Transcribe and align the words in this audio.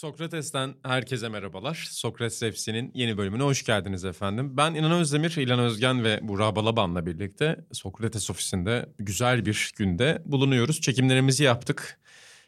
Sokrates'ten 0.00 0.74
herkese 0.82 1.28
merhabalar. 1.28 1.88
Sokrates 1.90 2.40
FC'nin 2.40 2.90
yeni 2.94 3.18
bölümüne 3.18 3.42
hoş 3.42 3.64
geldiniz 3.64 4.04
efendim. 4.04 4.56
Ben 4.56 4.74
İnan 4.74 4.92
Özdemir, 4.92 5.36
İlhan 5.36 5.58
Özgen 5.58 6.04
ve 6.04 6.18
Burak 6.22 6.56
Balaban'la 6.56 7.06
birlikte 7.06 7.56
Sokrates 7.72 8.30
ofisinde 8.30 8.88
güzel 8.98 9.46
bir 9.46 9.72
günde 9.76 10.22
bulunuyoruz. 10.24 10.80
Çekimlerimizi 10.80 11.44
yaptık. 11.44 12.00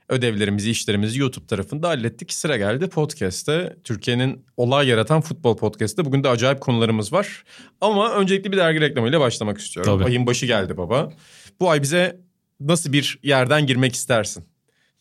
Ödevlerimizi, 0.08 0.70
işlerimizi 0.70 1.20
YouTube 1.20 1.46
tarafında 1.46 1.88
hallettik. 1.88 2.32
Sıra 2.32 2.56
geldi 2.56 2.88
podcast'te. 2.88 3.76
Türkiye'nin 3.84 4.46
olay 4.56 4.88
yaratan 4.88 5.20
futbol 5.20 5.56
podcast'te. 5.56 6.04
Bugün 6.04 6.24
de 6.24 6.28
acayip 6.28 6.60
konularımız 6.60 7.12
var. 7.12 7.44
Ama 7.80 8.14
öncelikle 8.14 8.52
bir 8.52 8.56
dergi 8.56 8.80
reklamıyla 8.80 9.20
başlamak 9.20 9.58
istiyorum. 9.58 9.92
Tabii. 9.92 10.04
Ayın 10.04 10.26
başı 10.26 10.46
geldi 10.46 10.76
baba. 10.76 11.12
Bu 11.60 11.70
ay 11.70 11.82
bize 11.82 12.20
nasıl 12.60 12.92
bir 12.92 13.18
yerden 13.22 13.66
girmek 13.66 13.94
istersin? 13.94 14.51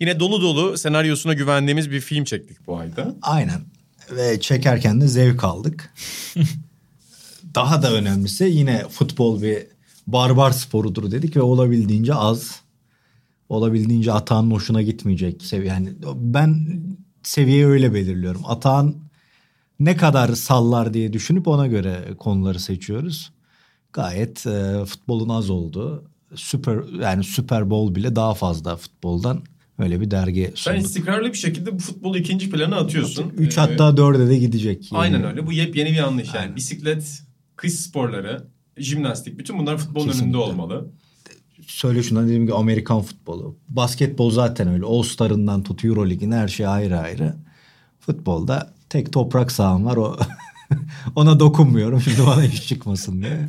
Yine 0.01 0.19
dolu 0.19 0.41
dolu 0.41 0.77
senaryosuna 0.77 1.33
güvendiğimiz 1.33 1.91
bir 1.91 2.01
film 2.01 2.23
çektik 2.23 2.67
bu 2.67 2.77
ayda. 2.77 3.15
Aynen. 3.21 3.61
Ve 4.11 4.39
çekerken 4.39 5.01
de 5.01 5.07
zevk 5.07 5.43
aldık. 5.43 5.93
Daha 7.55 7.81
da 7.81 7.93
önemlisi 7.93 8.43
yine 8.43 8.87
futbol 8.89 9.41
bir 9.41 9.67
barbar 10.07 10.51
sporudur 10.51 11.11
dedik 11.11 11.37
ve 11.37 11.41
olabildiğince 11.41 12.13
az. 12.13 12.61
Olabildiğince 13.49 14.13
Atağan'ın 14.13 14.51
hoşuna 14.51 14.81
gitmeyecek. 14.81 15.53
Yani 15.53 15.93
ben 16.15 16.81
seviyeyi 17.23 17.65
öyle 17.67 17.93
belirliyorum. 17.93 18.41
Atağan 18.45 18.95
ne 19.79 19.97
kadar 19.97 20.35
sallar 20.35 20.93
diye 20.93 21.13
düşünüp 21.13 21.47
ona 21.47 21.67
göre 21.67 22.13
konuları 22.19 22.59
seçiyoruz. 22.59 23.31
Gayet 23.93 24.47
e, 24.47 24.85
futbolun 24.85 25.29
az 25.29 25.49
olduğu, 25.49 26.03
süper 26.35 26.83
yani 27.01 27.23
Super 27.23 27.69
Bowl 27.69 27.95
bile 27.95 28.15
daha 28.15 28.33
fazla 28.33 28.75
futboldan 28.75 29.43
öyle 29.81 30.01
bir 30.01 30.11
dergi 30.11 30.51
Sen 30.55 30.71
sunduk. 30.73 30.87
istikrarlı 30.87 31.27
bir 31.33 31.37
şekilde 31.37 31.73
bu 31.73 31.79
futbolu 31.79 32.17
ikinci 32.17 32.49
plana 32.49 32.75
atıyorsun. 32.75 33.33
3 33.37 33.57
Ee, 33.57 33.61
hatta 33.61 33.83
4'e 33.89 34.29
de 34.29 34.37
gidecek. 34.37 34.91
Yani. 34.91 35.01
Aynen 35.01 35.23
öyle. 35.23 35.47
Bu 35.47 35.51
yepyeni 35.53 35.91
bir 35.91 35.97
anlayış 35.99 36.29
yani. 36.33 36.39
Aynen. 36.41 36.55
Bisiklet, 36.55 37.21
kış 37.55 37.73
sporları, 37.73 38.47
jimnastik 38.77 39.39
bütün 39.39 39.59
bunlar 39.59 39.77
futbolun 39.77 40.05
Kesinlikle. 40.07 40.23
önünde 40.25 40.37
olmalı. 40.37 40.91
Söyle 41.67 42.03
şundan 42.03 42.25
dediğim 42.25 42.43
gibi 42.43 42.53
Amerikan 42.55 43.01
futbolu. 43.01 43.57
Basketbol 43.69 44.31
zaten 44.31 44.67
öyle. 44.67 44.85
All 44.85 45.03
Star'ından 45.03 45.63
tut 45.63 45.85
Euroleague'in 45.85 46.31
her 46.31 46.47
şey 46.47 46.67
ayrı 46.67 46.99
ayrı. 46.99 47.35
Futbolda 47.99 48.73
tek 48.89 49.13
toprak 49.13 49.51
saham 49.51 49.85
var. 49.85 49.97
O 49.97 50.17
ona 51.15 51.39
dokunmuyorum. 51.39 52.01
Şimdi 52.01 52.27
bana 52.27 52.45
iş 52.45 52.67
çıkmasın 52.67 53.21
diye. 53.21 53.47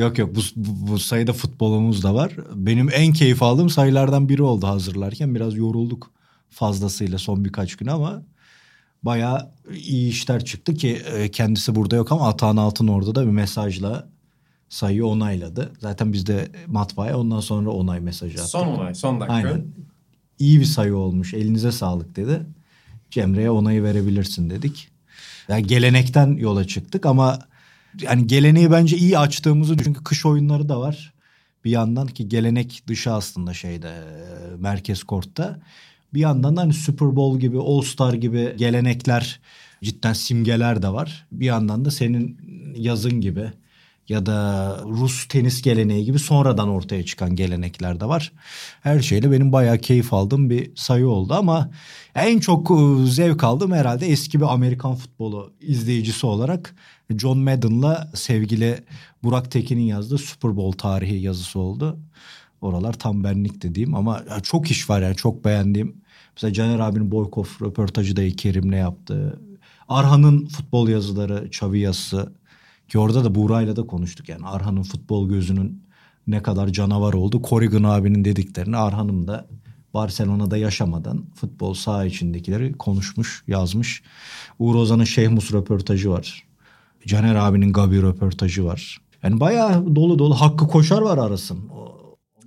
Yok 0.00 0.18
yok 0.18 0.34
bu, 0.34 0.40
bu, 0.56 0.92
bu 0.92 0.98
sayıda 0.98 1.32
futbolumuz 1.32 2.02
da 2.02 2.14
var. 2.14 2.36
Benim 2.54 2.88
en 2.92 3.12
keyif 3.12 3.42
aldığım 3.42 3.70
sayılardan 3.70 4.28
biri 4.28 4.42
oldu 4.42 4.66
hazırlarken. 4.66 5.34
Biraz 5.34 5.56
yorulduk 5.56 6.10
fazlasıyla 6.50 7.18
son 7.18 7.44
birkaç 7.44 7.76
gün 7.76 7.86
ama 7.86 8.22
bayağı 9.02 9.50
iyi 9.74 10.10
işler 10.10 10.44
çıktı 10.44 10.74
ki 10.74 11.02
e, 11.14 11.30
kendisi 11.30 11.74
burada 11.74 11.96
yok 11.96 12.12
ama 12.12 12.28
Atahan 12.28 12.56
Altın 12.56 12.88
orada 12.88 13.14
da 13.14 13.26
bir 13.26 13.30
mesajla 13.30 14.08
sayıyı 14.68 15.06
onayladı. 15.06 15.72
Zaten 15.78 16.12
biz 16.12 16.26
de 16.26 16.48
matbaaya 16.66 17.18
ondan 17.18 17.40
sonra 17.40 17.70
onay 17.70 18.00
mesajı 18.00 18.38
attık. 18.38 18.50
Son 18.50 18.66
olay, 18.66 18.94
son 18.94 19.20
dakika. 19.20 19.34
Aynen. 19.34 19.64
İyi 20.38 20.60
bir 20.60 20.64
sayı 20.64 20.96
olmuş. 20.96 21.34
Elinize 21.34 21.72
sağlık 21.72 22.16
dedi. 22.16 22.40
Cemre'ye 23.10 23.50
onayı 23.50 23.82
verebilirsin 23.82 24.50
dedik. 24.50 24.88
Yani 25.48 25.66
gelenekten 25.66 26.36
yola 26.36 26.66
çıktık 26.66 27.06
ama 27.06 27.38
yani 28.00 28.26
geleneği 28.26 28.70
bence 28.70 28.96
iyi 28.96 29.18
açtığımızı 29.18 29.76
çünkü 29.84 30.04
kış 30.04 30.26
oyunları 30.26 30.68
da 30.68 30.80
var. 30.80 31.14
Bir 31.64 31.70
yandan 31.70 32.06
ki 32.06 32.28
gelenek 32.28 32.82
dışı 32.86 33.12
aslında 33.12 33.54
şeyde 33.54 33.88
e, 33.88 34.56
merkez 34.58 35.04
kortta. 35.04 35.60
Bir 36.14 36.20
yandan 36.20 36.56
da 36.56 36.60
hani 36.60 36.72
Super 36.72 37.16
Bowl 37.16 37.40
gibi 37.40 37.58
All 37.58 37.82
Star 37.82 38.14
gibi 38.14 38.54
gelenekler 38.56 39.40
cidden 39.82 40.12
simgeler 40.12 40.82
de 40.82 40.88
var. 40.88 41.26
Bir 41.32 41.46
yandan 41.46 41.84
da 41.84 41.90
senin 41.90 42.38
yazın 42.76 43.20
gibi 43.20 43.52
ya 44.08 44.26
da 44.26 44.76
Rus 44.84 45.28
tenis 45.28 45.62
geleneği 45.62 46.04
gibi 46.04 46.18
sonradan 46.18 46.68
ortaya 46.68 47.04
çıkan 47.04 47.36
gelenekler 47.36 48.00
de 48.00 48.04
var. 48.04 48.32
Her 48.80 49.00
şeyle 49.00 49.30
benim 49.30 49.52
bayağı 49.52 49.78
keyif 49.78 50.14
aldığım 50.14 50.50
bir 50.50 50.70
sayı 50.76 51.08
oldu 51.08 51.34
ama 51.34 51.70
en 52.14 52.38
çok 52.38 52.70
e, 52.70 53.06
zevk 53.06 53.44
aldığım 53.44 53.72
herhalde 53.72 54.06
eski 54.06 54.40
bir 54.40 54.52
Amerikan 54.52 54.94
futbolu 54.94 55.52
izleyicisi 55.60 56.26
olarak 56.26 56.74
John 57.18 57.38
Madden'la 57.38 58.10
sevgili 58.14 58.84
Burak 59.22 59.50
Tekin'in 59.50 59.82
yazdığı 59.82 60.18
Super 60.18 60.56
Bowl 60.56 60.78
tarihi 60.78 61.16
yazısı 61.16 61.58
oldu. 61.58 61.98
Oralar 62.60 62.92
tam 62.92 63.24
benlik 63.24 63.62
dediğim 63.62 63.94
ama 63.94 64.22
çok 64.42 64.70
iş 64.70 64.90
var 64.90 65.02
yani 65.02 65.16
çok 65.16 65.44
beğendiğim. 65.44 65.96
Mesela 66.36 66.52
Caner 66.52 66.78
abinin 66.78 67.10
Boykov 67.10 67.44
röportajı 67.62 68.16
da 68.16 68.30
Kerim'le 68.30 68.76
yaptı. 68.76 69.40
Arhan'ın 69.88 70.46
futbol 70.46 70.88
yazıları, 70.88 71.50
Çavi 71.50 71.78
yazısı 71.78 72.32
ki 72.88 72.98
orada 72.98 73.24
da 73.24 73.34
Buğra'yla 73.34 73.76
da 73.76 73.86
konuştuk 73.86 74.28
yani 74.28 74.46
Arhan'ın 74.46 74.82
futbol 74.82 75.28
gözünün 75.28 75.82
ne 76.26 76.42
kadar 76.42 76.68
canavar 76.68 77.12
oldu. 77.12 77.42
Corrigan 77.48 77.82
abinin 77.82 78.24
dediklerini 78.24 78.76
Arhan'ım 78.76 79.28
da 79.28 79.48
Barcelona'da 79.94 80.56
yaşamadan 80.56 81.24
futbol 81.34 81.74
saha 81.74 82.04
içindekileri 82.04 82.72
konuşmuş, 82.72 83.44
yazmış. 83.46 84.02
Uğur 84.58 84.74
Ozan'ın 84.74 85.04
Şeyh 85.04 85.28
Mus 85.28 85.52
röportajı 85.52 86.10
var. 86.10 86.49
Caner 87.06 87.34
abinin 87.34 87.72
Gabi 87.72 88.02
röportajı 88.02 88.64
var. 88.64 88.98
Yani 89.22 89.40
bayağı 89.40 89.96
dolu 89.96 90.18
dolu 90.18 90.34
Hakkı 90.34 90.68
Koşar 90.68 91.02
var 91.02 91.18
arasın. 91.18 91.58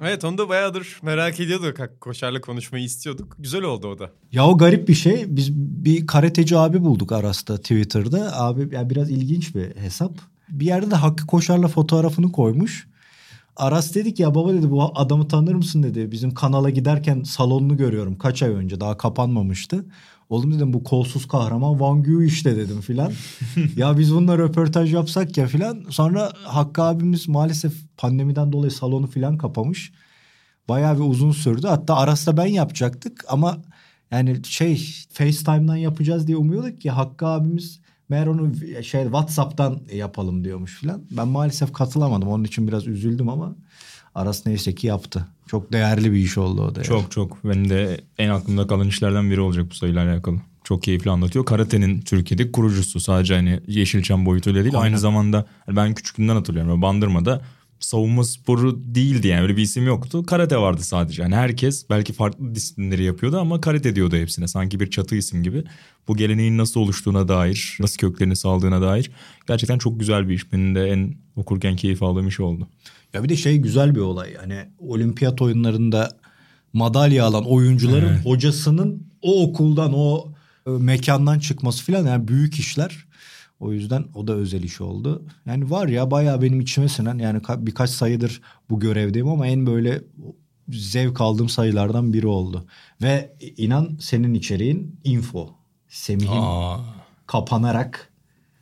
Evet 0.01 0.23
onu 0.25 0.37
da 0.37 0.49
bayağıdır 0.49 0.99
merak 1.03 1.39
ediyorduk. 1.39 1.79
Hak- 1.79 2.01
Koşarla 2.01 2.41
konuşmayı 2.41 2.83
istiyorduk. 2.85 3.35
Güzel 3.39 3.63
oldu 3.63 3.87
o 3.87 3.99
da. 3.99 4.09
Ya 4.31 4.47
o 4.47 4.57
garip 4.57 4.87
bir 4.87 4.93
şey. 4.93 5.25
Biz 5.35 5.53
bir 5.55 6.07
karateci 6.07 6.57
abi 6.57 6.81
bulduk 6.83 7.11
Aras'ta 7.11 7.57
Twitter'da. 7.57 8.39
Abi 8.41 8.75
ya 8.75 8.89
biraz 8.89 9.11
ilginç 9.11 9.55
bir 9.55 9.75
hesap. 9.75 10.11
Bir 10.49 10.65
yerde 10.65 10.91
de 10.91 10.95
Hakkı 10.95 11.27
Koşar'la 11.27 11.67
fotoğrafını 11.67 12.31
koymuş. 12.31 12.87
Aras 13.57 13.95
dedik 13.95 14.19
ya 14.19 14.35
baba 14.35 14.53
dedi 14.53 14.71
bu 14.71 14.91
adamı 14.95 15.27
tanır 15.27 15.53
mısın 15.53 15.83
dedi. 15.83 16.11
Bizim 16.11 16.33
kanala 16.33 16.69
giderken 16.69 17.23
salonunu 17.23 17.77
görüyorum 17.77 18.17
kaç 18.17 18.43
ay 18.43 18.49
önce 18.49 18.79
daha 18.79 18.97
kapanmamıştı. 18.97 19.85
Oğlum 20.33 20.53
dedim 20.53 20.73
bu 20.73 20.83
kolsuz 20.83 21.27
kahraman 21.27 21.79
Van 21.79 22.03
Gogh 22.03 22.25
işte 22.25 22.55
dedim 22.55 22.81
filan. 22.81 23.11
ya 23.75 23.97
biz 23.97 24.13
bununla 24.13 24.37
röportaj 24.37 24.93
yapsak 24.93 25.37
ya 25.37 25.47
filan. 25.47 25.85
Sonra 25.89 26.31
Hakkı 26.43 26.83
abimiz 26.83 27.27
maalesef 27.27 27.73
pandemiden 27.97 28.51
dolayı 28.51 28.71
salonu 28.71 29.07
filan 29.07 29.37
kapamış. 29.37 29.93
Bayağı 30.69 30.95
bir 30.95 31.03
uzun 31.03 31.31
sürdü. 31.31 31.67
Hatta 31.67 31.95
Aras'ta 31.95 32.37
ben 32.37 32.45
yapacaktık 32.45 33.25
ama 33.27 33.57
yani 34.11 34.45
şey 34.45 34.89
FaceTime'dan 35.09 35.75
yapacağız 35.75 36.27
diye 36.27 36.37
umuyorduk 36.37 36.81
ki 36.81 36.91
Hakkı 36.91 37.27
abimiz 37.27 37.79
meğer 38.09 38.27
onu 38.27 38.55
şey 38.83 39.03
WhatsApp'tan 39.03 39.79
yapalım 39.93 40.43
diyormuş 40.43 40.79
filan. 40.79 41.01
Ben 41.11 41.27
maalesef 41.27 41.73
katılamadım. 41.73 42.29
Onun 42.29 42.43
için 42.43 42.67
biraz 42.67 42.87
üzüldüm 42.87 43.29
ama 43.29 43.55
Aras 44.15 44.45
neyse 44.45 44.75
ki 44.75 44.87
yaptı. 44.87 45.27
Çok 45.47 45.73
değerli 45.73 46.11
bir 46.11 46.17
iş 46.17 46.37
oldu 46.37 46.61
o 46.61 46.75
da. 46.75 46.79
yani. 46.79 46.87
Çok 46.87 47.11
çok. 47.11 47.43
Benim 47.45 47.69
de 47.69 48.01
en 48.17 48.29
aklımda 48.29 48.67
kalan 48.67 48.87
işlerden 48.87 49.31
biri 49.31 49.41
olacak 49.41 49.65
bu 49.69 49.75
sayıyla 49.75 50.03
alakalı. 50.03 50.37
Çok 50.63 50.83
keyifli 50.83 51.11
anlatıyor. 51.11 51.45
Karate'nin 51.45 52.01
Türkiye'deki 52.01 52.51
kurucusu. 52.51 52.99
Sadece 52.99 53.35
hani 53.35 53.59
Yeşilçam 53.67 54.25
boyutuyla 54.25 54.63
değil. 54.63 54.75
Aynen. 54.75 54.85
Aynı 54.85 54.99
zamanda 54.99 55.45
hani 55.65 55.75
ben 55.75 55.93
küçüklüğümden 55.93 56.35
hatırlıyorum. 56.35 56.81
Bandırma'da 56.81 57.41
savunma 57.85 58.23
sporu 58.23 58.79
değildi 58.95 59.27
yani. 59.27 59.41
Öyle 59.41 59.57
bir 59.57 59.61
isim 59.61 59.85
yoktu. 59.85 60.25
Karate 60.25 60.57
vardı 60.57 60.81
sadece. 60.83 61.21
Yani 61.21 61.35
herkes 61.35 61.89
belki 61.89 62.13
farklı 62.13 62.55
disiplinleri 62.55 63.03
yapıyordu 63.03 63.39
ama 63.39 63.61
karate 63.61 63.95
diyordu 63.95 64.15
hepsine. 64.15 64.47
Sanki 64.47 64.79
bir 64.79 64.89
çatı 64.89 65.15
isim 65.15 65.43
gibi. 65.43 65.63
Bu 66.07 66.17
geleneğin 66.17 66.57
nasıl 66.57 66.79
oluştuğuna 66.79 67.27
dair, 67.27 67.77
nasıl 67.79 67.97
köklerini 67.97 68.35
saldığına 68.35 68.81
dair 68.81 69.11
gerçekten 69.47 69.77
çok 69.77 69.99
güzel 69.99 70.29
bir 70.29 70.33
iş. 70.33 70.53
Benim 70.53 70.75
de 70.75 70.87
en 70.89 71.15
okurken 71.35 71.75
keyif 71.75 72.03
aldığım 72.03 72.27
iş 72.27 72.39
oldu. 72.39 72.67
Ya 73.13 73.23
bir 73.23 73.29
de 73.29 73.35
şey 73.35 73.57
güzel 73.57 73.95
bir 73.95 73.99
olay. 73.99 74.35
Hani 74.35 74.59
olimpiyat 74.79 75.41
oyunlarında 75.41 76.09
madalya 76.73 77.25
alan 77.25 77.45
oyuncuların 77.45 78.09
Evet. 78.13 78.25
hocasının 78.25 79.07
o 79.21 79.43
okuldan 79.43 79.91
o 79.95 80.31
e, 80.67 80.69
mekandan 80.69 81.39
çıkması 81.39 81.83
falan 81.91 82.07
yani 82.07 82.27
büyük 82.27 82.55
işler. 82.59 83.05
O 83.63 83.71
yüzden 83.73 84.05
o 84.15 84.27
da 84.27 84.33
özel 84.33 84.63
iş 84.63 84.81
oldu. 84.81 85.25
Yani 85.45 85.69
var 85.69 85.87
ya 85.87 86.11
bayağı 86.11 86.41
benim 86.41 86.61
içime 86.61 86.89
sinen 86.89 87.17
yani 87.17 87.37
ka- 87.39 87.65
birkaç 87.65 87.89
sayıdır 87.89 88.41
bu 88.69 88.79
görevdeyim 88.79 89.27
ama 89.27 89.47
en 89.47 89.65
böyle 89.65 90.01
zevk 90.69 91.21
aldığım 91.21 91.49
sayılardan 91.49 92.13
biri 92.13 92.27
oldu. 92.27 92.65
Ve 93.01 93.33
inan 93.57 93.97
senin 93.99 94.33
içeriğin 94.33 94.99
info. 95.03 95.49
Semih'in 95.89 96.41
Aa. 96.41 96.79
kapanarak 97.27 98.09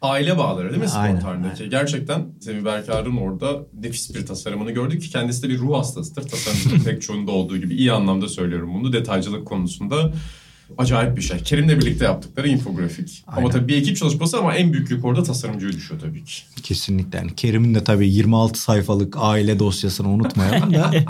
aile 0.02 0.38
bağları 0.38 0.70
değil 0.70 0.82
mi 0.82 0.90
spor 0.90 1.20
tarihindeki? 1.22 1.70
Gerçekten 1.70 2.26
Semih 2.40 2.66
Berkar'ın 2.66 3.18
orada 3.18 3.66
nefis 3.82 4.16
bir 4.16 4.26
tasarımını 4.26 4.72
gördük 4.72 5.02
ki 5.02 5.10
kendisi 5.10 5.44
de 5.44 5.50
bir 5.50 5.58
ruh 5.60 5.78
hastasıdır. 5.78 6.28
Tasarımcının 6.28 6.84
pek 6.86 7.02
çoğunda 7.02 7.32
olduğu 7.32 7.58
gibi 7.58 7.76
iyi 7.76 7.92
anlamda 7.92 8.28
söylüyorum 8.28 8.74
bunu. 8.74 8.94
Detaycılık 8.94 9.48
konusunda 9.48 10.14
acayip 10.78 11.18
bir 11.18 11.22
şey. 11.22 11.38
Kerim'le 11.38 11.70
birlikte 11.70 12.06
yaptıkları 12.06 12.48
infografik. 12.48 13.24
Ama 13.28 13.38
Aynen. 13.38 13.52
tabii 13.52 13.68
bir 13.68 13.78
ekip 13.78 13.98
çalışması 13.98 14.38
ama 14.38 14.56
en 14.56 14.74
büyük 14.74 14.92
yük 14.92 15.06
orada 15.06 15.24
tasarımcıya 15.24 15.72
düşüyor 15.72 16.02
tabii 16.02 16.24
ki. 16.24 16.42
Kesinlikle. 16.64 17.18
Yani 17.18 17.36
Kerim'in 17.36 17.76
de 17.76 17.84
tabii 17.84 18.10
26 18.10 18.62
sayfalık 18.62 19.16
aile 19.18 19.60
dosyasını 19.60 20.10
unutmayalım 20.10 20.74
da. 20.74 20.92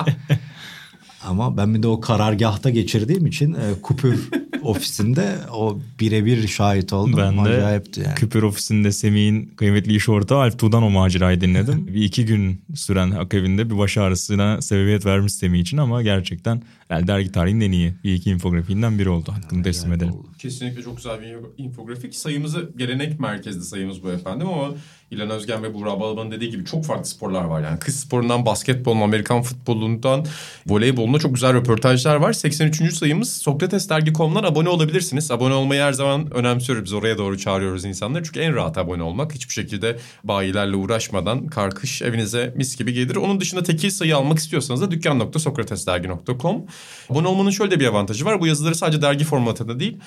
Ama 1.28 1.58
ben 1.58 1.76
bir 1.76 1.84
de 1.84 1.88
o 1.88 2.00
karargahta 2.00 2.70
geçirdiğim 2.70 3.26
için 3.26 3.54
e, 3.54 3.82
Kupür 3.82 4.30
ofisinde 4.64 5.36
o 5.54 5.80
birebir 6.00 6.48
şahit 6.48 6.94
oldum. 6.94 7.14
Ben 7.18 7.38
de 7.38 7.42
Acayipti 7.42 8.02
yani. 8.02 8.16
Küpür 8.16 8.44
ofisinde 8.44 8.92
Semih'in 8.92 9.46
kıymetli 9.46 9.96
iş 9.96 10.10
ortağı 10.10 10.40
Alp 10.40 10.60
Tuğ'dan 10.60 10.84
o 10.84 10.90
macerayı 10.90 11.42
dinledim. 11.42 11.88
bir 11.94 12.04
iki 12.04 12.26
gün 12.26 12.62
süren 12.76 13.12
akabinde 13.12 13.70
bir 13.70 13.78
baş 13.78 13.98
ağrısına 13.98 14.62
sebebiyet 14.62 15.06
vermiş 15.06 15.34
Semih 15.34 15.60
için 15.60 15.78
ama 15.78 16.02
gerçekten 16.02 16.62
yani 16.92 17.08
dergi 17.08 17.32
tarihinin 17.32 17.66
en 17.66 17.72
iyi 17.72 17.94
bir 18.04 18.14
iki 18.14 18.30
infografiğinden 18.30 19.00
biri 19.00 19.10
oldu. 19.10 19.32
Hakkını 19.32 19.64
teslim 19.64 19.94
edelim. 19.94 20.14
Kesinlikle 20.40 20.84
çok 20.84 20.98
güzel 20.98 21.22
bir 21.22 21.36
infografik. 21.58 22.16
Sayımızı 22.16 22.72
gelenek 22.78 23.20
merkezli 23.20 23.64
sayımız 23.64 24.04
bu 24.04 24.12
efendim 24.12 24.48
ama 24.48 24.74
İlhan 25.12 25.30
Özgen 25.30 25.64
ve 25.64 25.74
Burak 25.74 26.00
Balaban'ın 26.00 26.32
dediği 26.32 26.50
gibi 26.50 26.66
çok 26.66 26.86
farklı 26.86 27.06
sporlar 27.06 27.44
var. 27.44 27.62
Yani 27.62 27.80
kız 27.80 27.96
sporundan 28.00 28.46
basketboluna, 28.46 29.04
Amerikan 29.04 29.42
futbolundan 29.42 30.26
voleyboluna 30.68 31.20
çok 31.20 31.34
güzel 31.34 31.54
röportajlar 31.54 32.16
var. 32.16 32.34
83. 32.34 32.94
sayımız 32.94 33.34
Sokrates.com.'dan 33.34 34.44
abone 34.44 34.70
olabilirsiniz. 34.70 35.32
Abone 35.32 35.54
olmayı 35.54 35.82
her 35.82 35.94
zaman 35.94 36.34
önemsiyoruz. 36.34 36.84
Biz 36.84 36.94
oraya 36.94 37.18
doğru 37.18 37.38
çağırıyoruz 37.38 37.86
insanları. 37.86 38.24
Çünkü 38.24 38.40
en 38.40 38.56
rahat 38.56 38.78
abone 38.78 39.04
olmak. 39.04 39.34
Hiçbir 39.34 39.54
şekilde 39.54 39.98
bayilerle 40.24 40.76
uğraşmadan 40.76 41.48
karkış 41.48 42.02
evinize 42.02 42.54
mis 42.58 42.78
gibi 42.78 42.94
gelir. 42.94 43.16
Onun 43.16 43.42
dışında 43.42 43.64
tekil 43.64 43.90
sayı 43.90 44.18
almak 44.18 44.40
istiyorsanız 44.40 44.82
da 44.82 44.92
dükkan.sokratesdergi.com. 44.92 46.66
Abone 47.10 47.28
olmanın 47.28 47.50
şöyle 47.50 47.72
de 47.72 47.80
bir 47.80 47.86
avantajı 47.86 48.26
var. 48.26 48.42
Bu 48.42 48.48
yazıları 48.48 48.76
sadece 48.76 49.02
dergi 49.02 49.24
formatında 49.24 49.80
değil 49.80 49.98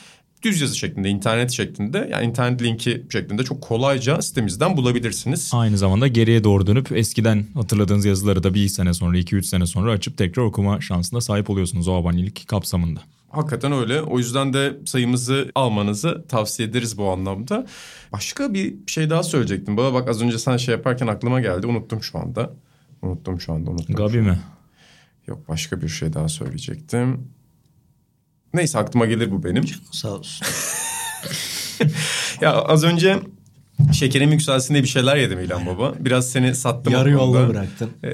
düz 0.44 0.60
yazı 0.60 0.76
şeklinde, 0.76 1.08
internet 1.08 1.50
şeklinde 1.50 2.08
yani 2.12 2.26
internet 2.26 2.62
linki 2.62 3.02
şeklinde 3.12 3.44
çok 3.44 3.62
kolayca 3.62 4.22
sitemizden 4.22 4.76
bulabilirsiniz. 4.76 5.50
Aynı 5.54 5.78
zamanda 5.78 6.08
geriye 6.08 6.44
doğru 6.44 6.66
dönüp 6.66 6.92
eskiden 6.92 7.46
hatırladığınız 7.54 8.04
yazıları 8.04 8.42
da 8.42 8.54
bir 8.54 8.68
sene 8.68 8.94
sonra, 8.94 9.18
iki 9.18 9.36
üç 9.36 9.46
sene 9.46 9.66
sonra 9.66 9.92
açıp 9.92 10.18
tekrar 10.18 10.42
okuma 10.42 10.80
şansına 10.80 11.20
sahip 11.20 11.50
oluyorsunuz 11.50 11.88
o 11.88 11.94
abonelik 11.94 12.48
kapsamında. 12.48 13.00
Hakikaten 13.30 13.72
öyle. 13.72 14.02
O 14.02 14.18
yüzden 14.18 14.52
de 14.52 14.76
sayımızı 14.86 15.50
almanızı 15.54 16.24
tavsiye 16.28 16.68
ederiz 16.68 16.98
bu 16.98 17.10
anlamda. 17.10 17.66
Başka 18.12 18.54
bir 18.54 18.74
şey 18.86 19.10
daha 19.10 19.22
söyleyecektim. 19.22 19.76
Baba 19.76 19.94
bak 19.94 20.08
az 20.08 20.22
önce 20.22 20.38
sen 20.38 20.56
şey 20.56 20.74
yaparken 20.74 21.06
aklıma 21.06 21.40
geldi. 21.40 21.66
Unuttum 21.66 22.02
şu 22.02 22.18
anda. 22.18 22.50
Unuttum 23.02 23.40
şu 23.40 23.52
anda. 23.52 23.70
Unuttum 23.70 23.96
Gabi 23.96 24.20
mi? 24.20 24.38
Yok 25.26 25.48
başka 25.48 25.82
bir 25.82 25.88
şey 25.88 26.12
daha 26.12 26.28
söyleyecektim. 26.28 27.28
Neyse 28.54 28.78
aklıma 28.78 29.06
gelir 29.06 29.30
bu 29.30 29.44
benim. 29.44 29.64
Sağ 29.92 30.08
olsun. 30.08 30.46
Ya 32.40 32.52
az 32.52 32.84
önce 32.84 33.20
şekerim 33.92 34.32
yükselsin 34.32 34.74
diye 34.74 34.82
bir 34.82 34.88
şeyler 34.88 35.16
yedim 35.16 35.40
İlhan 35.40 35.66
Baba. 35.66 35.94
Biraz 36.00 36.30
seni 36.30 36.54
sattım. 36.54 36.92
Yarı 36.92 37.10
yolda 37.10 37.48
bıraktın. 37.48 37.90
Ee, 38.04 38.10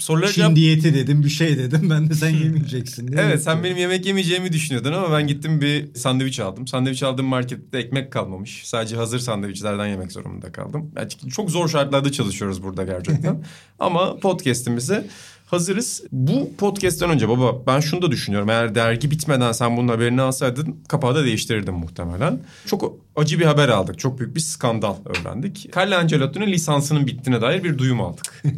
sorulara 0.00 0.32
Çin 0.32 0.42
cevap... 0.42 0.56
diyeti 0.56 0.94
dedim 0.94 1.22
bir 1.22 1.28
şey 1.28 1.58
dedim. 1.58 1.90
Ben 1.90 2.10
de 2.10 2.14
sen 2.14 2.28
yemeyeceksin 2.44 3.08
diye. 3.08 3.20
Evet 3.20 3.42
sen 3.42 3.64
benim 3.64 3.76
yemek 3.76 4.06
yemeyeceğimi 4.06 4.52
düşünüyordun 4.52 4.92
ama 4.92 5.12
ben 5.12 5.26
gittim 5.26 5.60
bir 5.60 5.94
sandviç 5.94 6.40
aldım. 6.40 6.66
Sandviç 6.66 7.02
aldığım 7.02 7.26
markette 7.26 7.78
ekmek 7.78 8.12
kalmamış. 8.12 8.62
Sadece 8.64 8.96
hazır 8.96 9.18
sandviçlerden 9.18 9.86
yemek 9.86 10.12
zorunda 10.12 10.52
kaldım. 10.52 10.90
Yani 10.96 11.08
çok 11.30 11.50
zor 11.50 11.68
şartlarda 11.68 12.12
çalışıyoruz 12.12 12.62
burada 12.62 12.84
gerçekten. 12.84 13.44
ama 13.78 14.16
podcast'imize 14.16 15.06
hazırız. 15.46 16.02
Bu 16.12 16.56
podcast'ten 16.58 17.10
önce 17.10 17.28
baba 17.28 17.66
ben 17.66 17.80
şunu 17.80 18.02
da 18.02 18.10
düşünüyorum. 18.10 18.50
Eğer 18.50 18.74
dergi 18.74 19.10
bitmeden 19.10 19.52
sen 19.52 19.76
bunun 19.76 19.88
haberini 19.88 20.22
alsaydın 20.22 20.76
kapağı 20.88 21.14
da 21.14 21.24
değiştirirdin 21.24 21.74
muhtemelen. 21.74 22.40
Çok 22.66 22.94
acı 23.16 23.40
bir 23.40 23.44
haber 23.44 23.68
aldık. 23.68 23.98
Çok 23.98 24.18
büyük 24.18 24.34
bir 24.34 24.40
skandal 24.40 24.96
öğrendik. 25.04 25.76
Carlo 25.76 25.94
Ancelotti'nin 25.96 26.46
lisansının 26.46 27.06
bittiğine 27.06 27.40
dair 27.40 27.64
bir 27.64 27.78
duyum 27.78 28.00
aldık. 28.00 28.42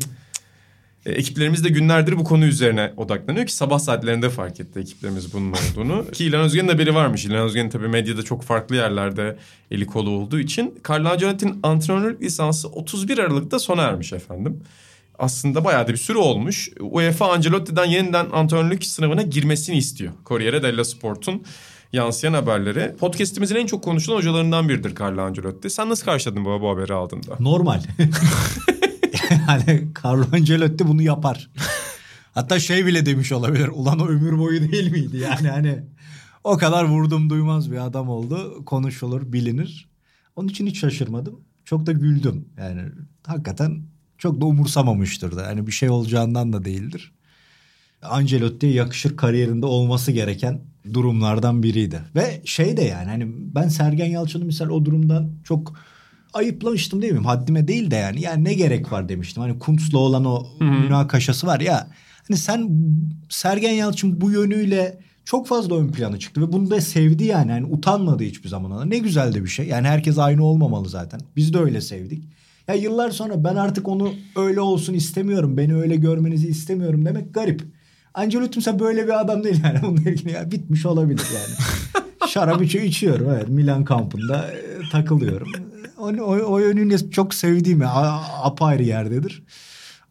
E, 1.06 1.12
ekiplerimiz 1.12 1.64
de 1.64 1.68
günlerdir 1.68 2.18
bu 2.18 2.24
konu 2.24 2.44
üzerine 2.44 2.92
odaklanıyor 2.96 3.46
ki 3.46 3.52
sabah 3.52 3.78
saatlerinde 3.78 4.30
fark 4.30 4.60
etti 4.60 4.80
ekiplerimiz 4.80 5.34
bunun 5.34 5.52
olduğunu. 5.52 6.10
ki 6.12 6.24
İlhan 6.24 6.40
Özgen'in 6.40 6.68
haberi 6.68 6.94
varmış. 6.94 7.24
İlhan 7.24 7.38
Özgen'in 7.38 7.70
tabii 7.70 7.88
medyada 7.88 8.22
çok 8.22 8.42
farklı 8.42 8.76
yerlerde 8.76 9.36
eli 9.70 9.86
kolu 9.86 10.10
olduğu 10.10 10.38
için. 10.38 10.80
Carlo 10.90 11.08
Ancelotti'nin 11.08 11.60
antrenörlük 11.62 12.22
lisansı 12.22 12.68
31 12.68 13.18
Aralık'ta 13.18 13.58
sona 13.58 13.82
ermiş 13.82 14.12
efendim. 14.12 14.60
Aslında 15.18 15.64
bayağı 15.64 15.88
da 15.88 15.92
bir 15.92 15.96
süre 15.96 16.18
olmuş. 16.18 16.70
UEFA 16.80 17.32
Ancelotti'den 17.32 17.84
yeniden 17.84 18.26
antrenörlük 18.32 18.84
sınavına 18.84 19.22
girmesini 19.22 19.76
istiyor. 19.76 20.12
Corriere 20.26 20.62
dello 20.62 20.84
Sport'un 20.84 21.42
yansıyan 21.92 22.32
haberleri. 22.32 22.96
Podcast'imizin 22.96 23.56
en 23.56 23.66
çok 23.66 23.84
konuşulan 23.84 24.16
hocalarından 24.16 24.68
biridir 24.68 24.94
Carlo 25.00 25.22
Ancelotti. 25.22 25.70
Sen 25.70 25.88
nasıl 25.88 26.04
karşıladın 26.04 26.44
bu, 26.44 26.60
bu 26.60 26.70
haberi 26.70 26.94
aldığında? 26.94 27.36
Normal. 27.40 27.82
yani 29.48 29.88
Carlo 30.04 30.24
Ancelotti 30.32 30.88
bunu 30.88 31.02
yapar. 31.02 31.50
Hatta 32.32 32.60
şey 32.60 32.86
bile 32.86 33.06
demiş 33.06 33.32
olabilir. 33.32 33.68
Ulan 33.68 33.98
o 33.98 34.06
ömür 34.06 34.38
boyu 34.38 34.72
değil 34.72 34.90
miydi? 34.90 35.16
Yani 35.16 35.48
hani 35.48 35.84
o 36.44 36.56
kadar 36.56 36.84
vurdum 36.84 37.30
duymaz 37.30 37.70
bir 37.70 37.86
adam 37.86 38.08
oldu. 38.08 38.64
Konuşulur, 38.64 39.32
bilinir. 39.32 39.88
Onun 40.36 40.48
için 40.48 40.66
hiç 40.66 40.78
şaşırmadım. 40.78 41.40
Çok 41.64 41.86
da 41.86 41.92
güldüm. 41.92 42.48
Yani 42.58 42.82
hakikaten 43.26 43.82
çok 44.18 44.40
da 44.40 44.46
umursamamıştır 44.46 45.36
da. 45.36 45.42
Yani 45.42 45.66
bir 45.66 45.72
şey 45.72 45.90
olacağından 45.90 46.52
da 46.52 46.64
değildir. 46.64 47.12
Ancelotti'ye 48.02 48.72
yakışır 48.72 49.16
kariyerinde 49.16 49.66
olması 49.66 50.12
gereken 50.12 50.60
durumlardan 50.94 51.62
biriydi. 51.62 52.00
Ve 52.14 52.40
şey 52.44 52.76
de 52.76 52.82
yani 52.82 53.08
hani 53.08 53.26
ben 53.28 53.68
Sergen 53.68 54.06
Yalçın'ı 54.06 54.44
misal 54.44 54.68
o 54.68 54.84
durumdan 54.84 55.30
çok 55.44 55.74
ayıplamıştım 56.34 57.02
değil 57.02 57.12
mi? 57.12 57.24
Haddime 57.24 57.68
değil 57.68 57.90
de 57.90 57.96
yani. 57.96 58.20
Yani 58.20 58.44
ne 58.44 58.54
gerek 58.54 58.92
var 58.92 59.08
demiştim. 59.08 59.42
Hani 59.42 59.58
Kuntz'la 59.58 59.98
olan 59.98 60.24
o 60.24 60.46
münakaşası 60.60 61.46
var 61.46 61.60
ya. 61.60 61.90
Hani 62.28 62.38
sen 62.38 62.70
Sergen 63.28 63.72
Yalçın 63.72 64.20
bu 64.20 64.30
yönüyle 64.30 64.98
çok 65.24 65.46
fazla 65.46 65.76
ön 65.76 65.88
plana 65.88 66.18
çıktı 66.18 66.40
ve 66.40 66.52
bunu 66.52 66.70
da 66.70 66.80
sevdi 66.80 67.24
yani. 67.24 67.50
yani 67.50 67.66
utanmadı 67.66 68.24
hiçbir 68.24 68.48
zaman. 68.48 68.90
Ne 68.90 68.98
güzel 68.98 69.34
de 69.34 69.44
bir 69.44 69.48
şey. 69.48 69.66
Yani 69.66 69.88
herkes 69.88 70.18
aynı 70.18 70.44
olmamalı 70.44 70.88
zaten. 70.88 71.20
Biz 71.36 71.54
de 71.54 71.58
öyle 71.58 71.80
sevdik. 71.80 72.24
Ya 72.68 72.74
yıllar 72.74 73.10
sonra 73.10 73.44
ben 73.44 73.56
artık 73.56 73.88
onu 73.88 74.12
öyle 74.36 74.60
olsun 74.60 74.94
istemiyorum. 74.94 75.56
Beni 75.56 75.74
öyle 75.76 75.96
görmenizi 75.96 76.48
istemiyorum 76.48 77.04
demek 77.04 77.34
garip. 77.34 77.62
Ancelotti 78.14 78.52
mesela 78.58 78.78
böyle 78.78 79.06
bir 79.06 79.20
adam 79.20 79.44
değil 79.44 79.60
yani. 79.64 79.78
Bununla 79.82 80.10
ilgili 80.10 80.32
ya 80.32 80.50
bitmiş 80.50 80.86
olabilir 80.86 81.26
yani. 81.34 81.56
Şarap 82.30 82.62
içiyor, 82.62 82.84
içiyorum 82.84 83.30
evet. 83.30 83.48
Milan 83.48 83.84
kampında 83.84 84.50
e, 84.50 84.58
takılıyorum. 84.92 85.48
O, 85.98 86.06
o, 86.06 86.52
o 86.52 86.58
yönüyle 86.58 87.10
çok 87.10 87.34
sevdiğim 87.34 87.80
ya, 87.80 87.88
a- 87.90 88.44
apayrı 88.44 88.82
yerdedir. 88.82 89.42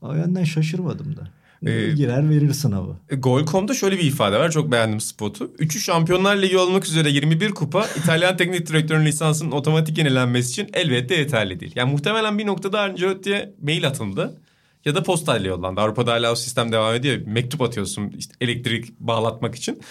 O 0.01 0.13
yönden 0.13 0.43
şaşırmadım 0.43 1.15
da. 1.17 1.27
Ee, 1.65 1.89
Girer 1.91 2.29
verir 2.29 2.53
sınavı. 2.53 2.95
E, 3.09 3.15
Gol.com'da 3.15 3.73
şöyle 3.73 3.97
bir 3.97 4.03
ifade 4.03 4.39
var. 4.39 4.51
Çok 4.51 4.71
beğendim 4.71 4.99
spotu. 4.99 5.51
Üçü 5.59 5.79
Şampiyonlar 5.79 6.41
Ligi 6.41 6.57
olmak 6.57 6.85
üzere 6.85 7.09
21 7.09 7.51
kupa 7.51 7.85
İtalyan 7.97 8.37
teknik 8.37 8.67
direktörün 8.67 9.05
lisansının 9.05 9.51
otomatik 9.51 9.97
yenilenmesi 9.97 10.51
için 10.51 10.69
elbette 10.73 11.15
yeterli 11.15 11.59
değil. 11.59 11.71
Yani 11.75 11.91
muhtemelen 11.91 12.37
bir 12.37 12.45
noktada 12.45 12.81
Ancelotti'ye 12.81 13.53
mail 13.61 13.87
atıldı. 13.87 14.41
Ya 14.85 14.95
da 14.95 15.03
postayla 15.03 15.49
yollandı. 15.49 15.81
Avrupa'da 15.81 16.11
hala 16.11 16.31
o 16.31 16.35
sistem 16.35 16.71
devam 16.71 16.95
ediyor. 16.95 17.17
Mektup 17.25 17.61
atıyorsun 17.61 18.13
işte 18.17 18.33
elektrik 18.41 18.99
bağlatmak 18.99 19.55
için. 19.55 19.81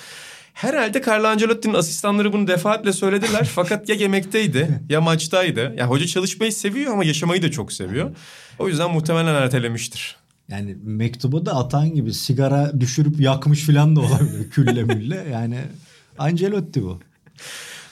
Herhalde 0.52 1.02
Carlo 1.06 1.26
Ancelotti'nin 1.26 1.74
asistanları 1.74 2.32
bunu 2.32 2.46
defaatle 2.46 2.92
söylediler. 2.92 3.44
fakat 3.54 3.88
ya 3.88 3.94
yemekteydi 3.94 4.80
ya 4.88 5.00
maçtaydı. 5.00 5.74
Ya 5.78 5.86
hoca 5.86 6.06
çalışmayı 6.06 6.52
seviyor 6.52 6.92
ama 6.92 7.04
yaşamayı 7.04 7.42
da 7.42 7.50
çok 7.50 7.72
seviyor. 7.72 8.16
O 8.58 8.68
yüzden 8.68 8.90
muhtemelen 8.90 9.34
ertelemiştir. 9.34 10.16
Yani 10.48 10.76
mektubu 10.84 11.46
da 11.46 11.54
atan 11.56 11.94
gibi 11.94 12.14
sigara 12.14 12.80
düşürüp 12.80 13.20
yakmış 13.20 13.66
falan 13.66 13.96
da 13.96 14.00
olabilir. 14.00 14.50
Külle 14.50 14.84
mülle. 14.84 15.26
Yani 15.32 15.58
Ancelotti 16.18 16.82
bu. 16.82 17.00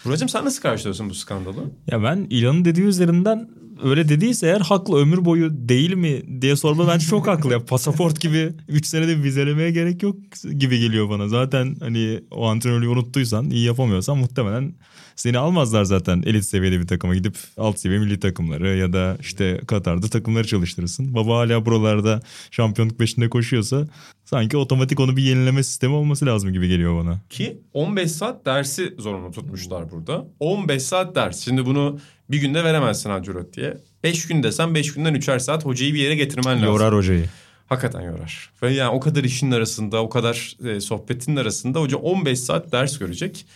Buracığım 0.04 0.28
sen 0.28 0.44
nasıl 0.44 0.62
karşılıyorsun 0.62 1.10
bu 1.10 1.14
skandalı? 1.14 1.70
Ya 1.86 2.02
ben 2.02 2.26
İlan'ın 2.30 2.64
dediği 2.64 2.82
üzerinden 2.82 3.48
öyle 3.82 4.08
dediyse 4.08 4.46
eğer 4.46 4.60
haklı 4.60 4.98
ömür 4.98 5.24
boyu 5.24 5.68
değil 5.68 5.94
mi 5.94 6.42
diye 6.42 6.56
sorma 6.56 6.88
bence 6.88 7.06
çok 7.06 7.26
haklı. 7.26 7.52
Ya 7.52 7.64
pasaport 7.64 8.20
gibi 8.20 8.52
3 8.68 8.86
senede 8.86 9.22
vizelemeye 9.22 9.70
gerek 9.70 10.02
yok 10.02 10.16
gibi 10.58 10.78
geliyor 10.78 11.10
bana. 11.10 11.28
Zaten 11.28 11.76
hani 11.80 12.20
o 12.30 12.46
antrenörlüğü 12.46 12.88
unuttuysan 12.88 13.50
iyi 13.50 13.64
yapamıyorsan 13.64 14.18
muhtemelen 14.18 14.74
seni 15.16 15.38
almazlar 15.38 15.84
zaten 15.84 16.22
elit 16.26 16.44
seviyede 16.44 16.80
bir 16.80 16.86
takıma 16.86 17.14
gidip 17.14 17.36
alt 17.56 17.78
seviye 17.78 18.00
milli 18.00 18.20
takımları 18.20 18.76
ya 18.76 18.92
da 18.92 19.16
işte 19.20 19.60
Katar'da 19.66 20.08
takımları 20.08 20.46
çalıştırırsın. 20.46 21.14
Baba 21.14 21.36
hala 21.36 21.66
buralarda 21.66 22.20
şampiyonluk 22.50 22.98
peşinde 22.98 23.28
koşuyorsa 23.28 23.86
sanki 24.24 24.56
otomatik 24.56 25.00
onu 25.00 25.16
bir 25.16 25.22
yenileme 25.22 25.62
sistemi 25.62 25.94
olması 25.94 26.26
lazım 26.26 26.52
gibi 26.52 26.68
geliyor 26.68 27.04
bana. 27.04 27.20
Ki 27.30 27.58
15 27.72 28.10
saat 28.10 28.46
dersi 28.46 28.94
zorunlu 28.98 29.30
tutmuşlar 29.30 29.90
burada. 29.90 30.26
15 30.40 30.82
saat 30.82 31.14
ders. 31.14 31.44
Şimdi 31.44 31.66
bunu 31.66 31.98
Bir 32.30 32.38
günde 32.38 32.64
veremezsin 32.64 33.10
Ancelotti'ye. 33.10 33.78
Beş 34.02 34.26
gün 34.26 34.42
desem 34.42 34.74
beş 34.74 34.94
günden 34.94 35.14
üçer 35.14 35.38
saat 35.38 35.64
hocayı 35.64 35.94
bir 35.94 35.98
yere 35.98 36.16
getirmen 36.16 36.56
lazım. 36.56 36.66
Yorar 36.66 36.94
hocayı. 36.94 37.24
Hakikaten 37.66 38.00
yorar. 38.00 38.50
Ve 38.62 38.72
yani 38.72 38.90
o 38.90 39.00
kadar 39.00 39.24
işin 39.24 39.50
arasında, 39.50 40.02
o 40.02 40.08
kadar 40.08 40.56
e, 40.68 40.80
sohbetin 40.80 41.36
arasında 41.36 41.80
hoca 41.80 41.96
15 41.96 42.40
saat 42.40 42.72
ders 42.72 42.98
görecek. 42.98 43.46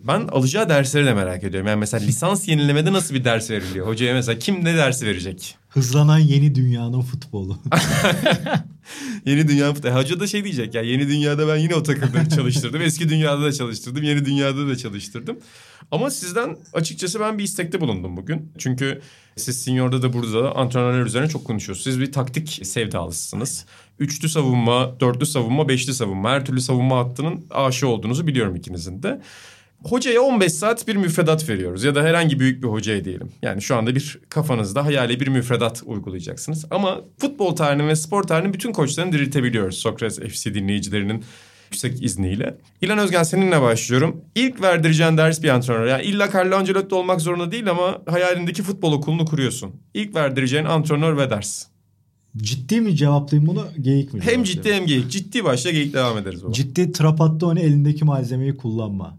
Ben 0.00 0.20
alacağı 0.20 0.68
dersleri 0.68 1.06
de 1.06 1.14
merak 1.14 1.44
ediyorum. 1.44 1.68
Yani 1.68 1.78
mesela 1.78 2.04
lisans 2.04 2.48
yenilemede 2.48 2.92
nasıl 2.92 3.14
bir 3.14 3.24
ders 3.24 3.50
veriliyor? 3.50 3.86
Hocaya 3.86 4.14
mesela 4.14 4.38
kim 4.38 4.64
ne 4.64 4.76
dersi 4.76 5.06
verecek? 5.06 5.56
Hızlanan 5.68 6.18
yeni 6.18 6.54
dünyanın 6.54 7.00
futbolu. 7.00 7.58
Yeni 9.26 9.48
dünya 9.48 9.74
futbolu. 9.74 9.94
Hoca 9.94 10.20
da 10.20 10.26
şey 10.26 10.44
diyecek 10.44 10.74
ya 10.74 10.82
yeni 10.82 11.08
dünyada 11.08 11.48
ben 11.48 11.56
yine 11.56 11.74
o 11.74 11.82
takımda 11.82 12.28
çalıştırdım. 12.36 12.82
Eski 12.82 13.08
dünyada 13.08 13.42
da 13.42 13.52
çalıştırdım. 13.52 14.02
Yeni 14.02 14.24
dünyada 14.24 14.68
da 14.68 14.76
çalıştırdım. 14.76 15.38
Ama 15.90 16.10
sizden 16.10 16.56
açıkçası 16.72 17.20
ben 17.20 17.38
bir 17.38 17.44
istekte 17.44 17.80
bulundum 17.80 18.16
bugün. 18.16 18.52
Çünkü 18.58 19.00
siz 19.36 19.62
seniorda 19.62 20.02
da 20.02 20.12
burada 20.12 20.44
da 20.44 20.56
antrenörler 20.56 21.06
üzerine 21.06 21.28
çok 21.28 21.44
konuşuyorsunuz. 21.44 21.84
Siz 21.84 22.00
bir 22.00 22.12
taktik 22.12 22.60
sevdalısınız. 22.62 23.66
Üçlü 23.98 24.28
savunma, 24.28 25.00
dörtlü 25.00 25.26
savunma, 25.26 25.68
beşli 25.68 25.94
savunma. 25.94 26.30
Her 26.30 26.46
türlü 26.46 26.60
savunma 26.60 26.98
hattının 26.98 27.46
aşı 27.50 27.88
olduğunuzu 27.88 28.26
biliyorum 28.26 28.56
ikinizin 28.56 29.02
de. 29.02 29.20
Hocaya 29.84 30.22
15 30.22 30.52
saat 30.52 30.88
bir 30.88 30.96
müfredat 30.96 31.48
veriyoruz 31.48 31.84
ya 31.84 31.94
da 31.94 32.02
herhangi 32.02 32.40
büyük 32.40 32.62
bir 32.62 32.68
hocaya 32.68 33.04
diyelim. 33.04 33.28
Yani 33.42 33.62
şu 33.62 33.76
anda 33.76 33.94
bir 33.94 34.18
kafanızda 34.28 34.84
hayali 34.84 35.20
bir 35.20 35.28
müfredat 35.28 35.82
uygulayacaksınız. 35.86 36.64
Ama 36.70 37.00
futbol 37.18 37.56
tarihinin 37.56 37.88
ve 37.88 37.96
spor 37.96 38.22
tarihinin 38.22 38.54
bütün 38.54 38.72
koçlarını 38.72 39.12
diriltebiliyoruz. 39.12 39.78
Sokrates 39.78 40.18
FC 40.18 40.54
dinleyicilerinin 40.54 41.24
yüksek 41.70 42.02
izniyle. 42.02 42.58
İlan 42.80 42.98
Özgen 42.98 43.22
seninle 43.22 43.62
başlıyorum. 43.62 44.20
İlk 44.34 44.62
verdireceğin 44.62 45.16
ders 45.16 45.42
bir 45.42 45.48
antrenör. 45.48 45.86
Yani 45.86 46.02
illa 46.02 46.28
Carlo 46.34 46.56
Ancelotti 46.56 46.94
olmak 46.94 47.20
zorunda 47.20 47.52
değil 47.52 47.70
ama 47.70 47.98
hayalindeki 48.06 48.62
futbol 48.62 48.92
okulunu 48.92 49.24
kuruyorsun. 49.24 49.70
İlk 49.94 50.14
verdireceğin 50.14 50.64
antrenör 50.64 51.16
ve 51.16 51.30
ders. 51.30 51.66
Ciddi 52.36 52.80
mi 52.80 52.96
cevaplayayım 52.96 53.50
bunu 53.50 53.66
geyik 53.80 54.14
mi? 54.14 54.20
Hem 54.22 54.44
ciddi 54.44 54.74
hem 54.74 54.86
geyik. 54.86 55.10
Ciddi 55.10 55.44
başla 55.44 55.70
geyik 55.70 55.94
devam 55.94 56.18
ederiz. 56.18 56.44
Baba. 56.44 56.52
Ciddi 56.52 56.92
Trapattoni 56.92 57.60
elindeki 57.60 58.04
malzemeyi 58.04 58.56
kullanma. 58.56 59.17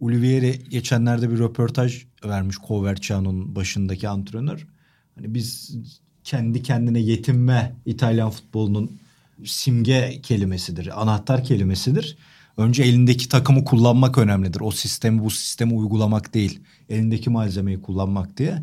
Olivieri 0.00 0.60
geçenlerde 0.68 1.30
bir 1.30 1.38
röportaj 1.38 2.04
vermiş 2.24 2.56
Coverciano'nun 2.68 3.54
başındaki 3.54 4.08
antrenör. 4.08 4.66
Hani 5.14 5.34
biz 5.34 5.76
kendi 6.24 6.62
kendine 6.62 6.98
yetinme 6.98 7.72
İtalyan 7.86 8.30
futbolunun 8.30 8.98
simge 9.44 10.20
kelimesidir, 10.22 11.02
anahtar 11.02 11.44
kelimesidir. 11.44 12.16
Önce 12.56 12.82
elindeki 12.82 13.28
takımı 13.28 13.64
kullanmak 13.64 14.18
önemlidir. 14.18 14.60
O 14.60 14.70
sistemi 14.70 15.24
bu 15.24 15.30
sistemi 15.30 15.74
uygulamak 15.74 16.34
değil. 16.34 16.60
Elindeki 16.88 17.30
malzemeyi 17.30 17.82
kullanmak 17.82 18.36
diye. 18.36 18.62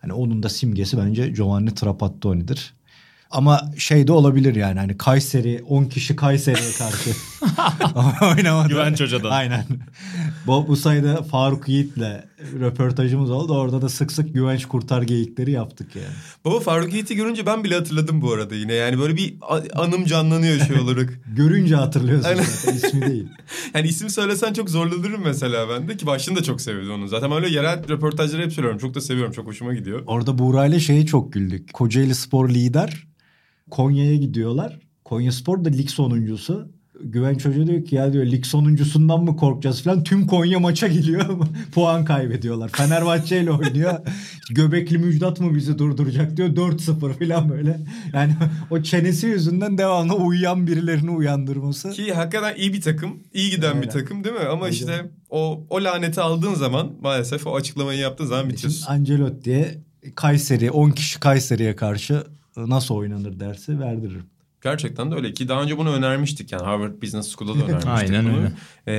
Hani 0.00 0.12
onun 0.12 0.42
da 0.42 0.48
simgesi 0.48 0.98
bence 0.98 1.28
Giovanni 1.28 1.74
Trapattoni'dir. 1.74 2.74
Ama 3.30 3.70
şey 3.78 4.06
de 4.06 4.12
olabilir 4.12 4.54
yani 4.54 4.78
hani 4.78 4.98
Kayseri 4.98 5.62
10 5.68 5.84
kişi 5.84 6.16
Kayseri'ye 6.16 6.72
karşı 6.78 7.10
oynamadı. 8.36 8.68
Güvenç 8.68 9.00
Hoca'dan. 9.00 9.30
Aynen. 9.30 9.64
Bu, 10.46 10.68
bu 10.68 10.76
sayıda 10.76 11.22
Faruk 11.22 11.68
Yiğit'le 11.68 12.24
röportajımız 12.60 13.30
oldu. 13.30 13.54
Orada 13.58 13.82
da 13.82 13.88
sık 13.88 14.12
sık 14.12 14.34
güvenç 14.34 14.66
kurtar 14.66 15.02
geyikleri 15.02 15.50
yaptık 15.50 15.96
yani. 15.96 16.14
Baba 16.44 16.60
Faruk 16.60 16.92
Yiğit'i 16.92 17.16
görünce 17.16 17.46
ben 17.46 17.64
bile 17.64 17.74
hatırladım 17.74 18.20
bu 18.22 18.32
arada 18.32 18.54
yine. 18.54 18.74
Yani 18.74 18.98
böyle 18.98 19.16
bir 19.16 19.34
a- 19.42 19.82
anım 19.82 20.04
canlanıyor 20.04 20.66
şey 20.66 20.76
olarak. 20.78 21.20
Görünce 21.36 21.74
hatırlıyorsun 21.76 22.28
Aynen. 22.28 22.42
zaten 22.42 22.74
ismi 22.76 23.06
değil. 23.06 23.28
Yani 23.74 23.88
isim 23.88 24.10
söylesen 24.10 24.52
çok 24.52 24.70
zorlanırım 24.70 25.22
mesela 25.24 25.68
ben 25.68 25.88
de 25.88 25.96
ki 25.96 26.06
başını 26.06 26.36
da 26.36 26.42
çok 26.42 26.60
seviyordum 26.60 26.92
onu. 26.94 27.08
Zaten 27.08 27.32
öyle 27.32 27.48
yerel 27.48 27.88
röportajları 27.88 28.42
hep 28.42 28.52
söylüyorum. 28.52 28.78
Çok 28.80 28.94
da 28.94 29.00
seviyorum. 29.00 29.32
Çok 29.32 29.46
hoşuma 29.46 29.74
gidiyor. 29.74 30.02
Orada 30.06 30.38
Buğra'yla 30.38 30.78
şeye 30.80 31.06
çok 31.06 31.32
güldük. 31.32 31.72
Kocaeli 31.72 32.14
Spor 32.14 32.48
lider. 32.48 33.08
Konya'ya 33.70 34.16
gidiyorlar. 34.16 34.78
Konya 35.04 35.32
Spor 35.32 35.64
da 35.64 35.68
lig 35.68 35.88
sonuncusu. 35.90 36.68
Güvenç 37.04 37.44
Hoca 37.44 37.66
diyor 37.66 37.84
ki 37.84 37.94
ya 37.94 38.12
diyor 38.12 38.26
lig 38.26 38.44
sonuncusundan 38.44 39.24
mı 39.24 39.36
korkacağız 39.36 39.82
falan. 39.82 40.04
Tüm 40.04 40.26
Konya 40.26 40.60
maça 40.60 40.88
geliyor 40.88 41.28
ama 41.28 41.48
puan 41.74 42.04
kaybediyorlar. 42.04 42.68
Fenerbahçe 42.68 43.40
ile 43.42 43.50
oynuyor. 43.50 43.98
Göbekli 44.50 44.98
Müjdat 44.98 45.40
mı 45.40 45.54
bizi 45.54 45.78
durduracak 45.78 46.36
diyor. 46.36 46.48
4-0 46.48 47.28
falan 47.28 47.48
böyle. 47.48 47.80
Yani 48.12 48.32
o 48.70 48.82
çenesi 48.82 49.26
yüzünden 49.26 49.78
devamlı 49.78 50.14
uyuyan 50.14 50.66
birilerini 50.66 51.10
uyandırması. 51.10 51.90
Ki 51.90 52.14
hakikaten 52.14 52.54
iyi 52.56 52.72
bir 52.72 52.80
takım. 52.80 53.10
iyi 53.34 53.50
giden 53.50 53.74
bir 53.82 53.88
Aynen. 53.88 53.90
takım 53.90 54.24
değil 54.24 54.34
mi? 54.34 54.46
Ama 54.50 54.64
Aynen. 54.64 54.74
işte 54.74 55.10
o 55.30 55.66
o 55.70 55.84
laneti 55.84 56.20
aldığın 56.20 56.54
zaman 56.54 56.92
maalesef 57.02 57.46
o 57.46 57.56
açıklamayı 57.56 57.98
yaptığın 58.00 58.26
zaman 58.26 58.50
bitiyorsun. 58.50 58.86
Ancelotti'ye 58.86 59.78
Kayseri 60.14 60.70
10 60.70 60.90
kişi 60.90 61.20
Kayseri'ye 61.20 61.76
karşı 61.76 62.24
nasıl 62.66 62.94
oynanır 62.94 63.40
dersi 63.40 63.80
verdiririm. 63.80 64.24
Gerçekten 64.62 65.10
de 65.10 65.14
öyle 65.14 65.32
ki 65.32 65.48
daha 65.48 65.62
önce 65.62 65.78
bunu 65.78 65.92
önermiştik 65.92 66.52
yani 66.52 66.62
Harvard 66.62 67.02
Business 67.02 67.36
School'da 67.36 67.60
da 67.60 67.64
önermiştik 67.68 67.88
Aynen 67.88 68.24
bunu. 68.24 68.36
öyle. 68.36 68.52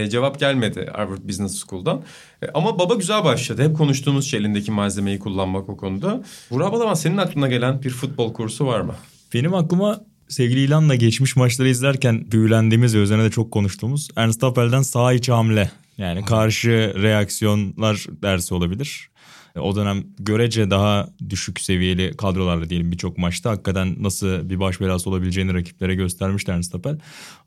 Ee, 0.03 0.09
cevap 0.09 0.39
gelmedi 0.39 0.89
Harvard 0.93 1.27
Business 1.29 1.65
School'dan. 1.65 2.01
Ee, 2.43 2.47
ama 2.53 2.79
baba 2.79 2.95
güzel 2.95 3.23
başladı. 3.23 3.63
Hep 3.63 3.77
konuştuğumuz 3.77 4.25
şey 4.27 4.39
elindeki 4.39 4.71
malzemeyi 4.71 5.19
kullanmak 5.19 5.69
o 5.69 5.77
konuda. 5.77 6.23
Burak 6.51 6.71
Balaban 6.71 6.93
senin 6.93 7.17
aklına 7.17 7.47
gelen 7.47 7.83
bir 7.83 7.89
futbol 7.89 8.33
kursu 8.33 8.65
var 8.65 8.81
mı? 8.81 8.95
Benim 9.33 9.53
aklıma 9.53 10.01
sevgili 10.27 10.59
İlan'la 10.59 10.95
geçmiş 10.95 11.35
maçları 11.35 11.69
izlerken 11.69 12.31
büyülendiğimiz 12.31 12.95
ve 12.95 12.99
üzerine 12.99 13.23
de 13.23 13.31
çok 13.31 13.51
konuştuğumuz 13.51 14.07
Ernst 14.15 14.43
Happel'den 14.43 14.81
sağ 14.81 15.13
içi 15.13 15.31
hamle. 15.31 15.71
Yani 15.97 16.25
karşı 16.25 16.93
reaksiyonlar 17.01 18.05
dersi 18.23 18.53
olabilir. 18.53 19.09
O 19.55 19.75
dönem 19.75 20.03
görece 20.19 20.69
daha 20.69 21.09
düşük 21.29 21.59
seviyeli 21.59 22.17
kadrolarla 22.17 22.69
diyelim 22.69 22.91
birçok 22.91 23.17
maçta 23.17 23.49
hakikaten 23.49 23.95
nasıl 23.99 24.49
bir 24.49 24.59
baş 24.59 24.81
belası 24.81 25.09
olabileceğini 25.09 25.53
rakiplere 25.53 25.95
göstermişti 25.95 26.51
Ernst 26.51 26.73
Happel. 26.73 26.97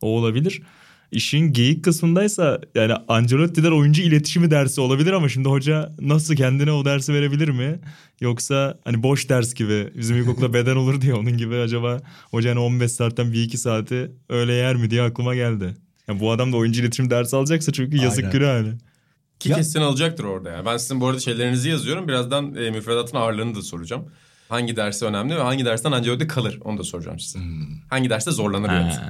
O 0.01 0.09
olabilir. 0.19 0.63
İşin 1.13 1.53
geyik 1.53 1.85
kısmındaysa 1.85 2.61
yani 2.75 2.93
Ancelotti'den 3.09 3.73
oyuncu 3.73 4.03
iletişimi 4.03 4.51
dersi 4.51 4.81
olabilir 4.81 5.13
ama 5.13 5.29
şimdi 5.29 5.49
hoca 5.49 5.93
nasıl 6.01 6.37
kendine 6.37 6.73
o 6.73 6.85
dersi 6.85 7.15
verebilir 7.15 7.49
mi? 7.49 7.81
Yoksa 8.21 8.79
hani 8.85 9.03
boş 9.03 9.29
ders 9.29 9.55
gibi 9.55 9.89
bizim 9.97 10.17
ilkokulda 10.17 10.55
beden 10.55 10.77
olur 10.77 11.01
diye 11.01 11.15
onun 11.15 11.37
gibi 11.37 11.57
acaba 11.57 12.01
hoca 12.31 12.51
hani 12.51 12.59
15 12.59 12.93
saatten 12.93 13.33
bir 13.33 13.43
iki 13.43 13.59
saati 13.59 14.11
öyle 14.29 14.53
yer 14.53 14.77
mi 14.77 14.91
diye 14.91 15.03
aklıma 15.03 15.35
geldi. 15.35 15.75
Yani 16.09 16.21
bu 16.21 16.31
adam 16.33 16.53
da 16.53 16.57
oyuncu 16.57 16.81
iletişim 16.81 17.11
dersi 17.11 17.37
alacaksa 17.37 17.73
çünkü 17.73 17.97
yazık 17.97 18.33
günah 18.33 18.49
hani. 18.49 18.73
Ki 19.43 19.51
Ya- 19.51 19.57
kesin 19.57 19.81
alacaktır 19.81 20.25
orada 20.25 20.51
ya. 20.51 20.67
Ben 20.67 20.77
sizin 20.77 21.01
bu 21.01 21.07
arada 21.07 21.21
şeylerinizi 21.21 21.69
yazıyorum. 21.69 22.09
Birazdan 22.09 22.55
e, 22.55 22.71
müfredatın 22.71 23.17
ağırlığını 23.17 23.55
da 23.55 23.63
soracağım. 23.63 24.05
Hangi 24.49 24.77
dersi 24.77 25.05
önemli 25.05 25.37
ve 25.37 25.41
hangi 25.43 25.65
dersten 25.65 25.93
Ancelotti 25.93 26.27
kalır 26.27 26.59
onu 26.65 26.79
da 26.79 26.85
soracağım 26.85 27.21
size. 27.21 27.39
Hangi 27.91 28.11
derste 28.11 28.31
zorlanır 28.31 28.73
yönetim? 28.73 29.01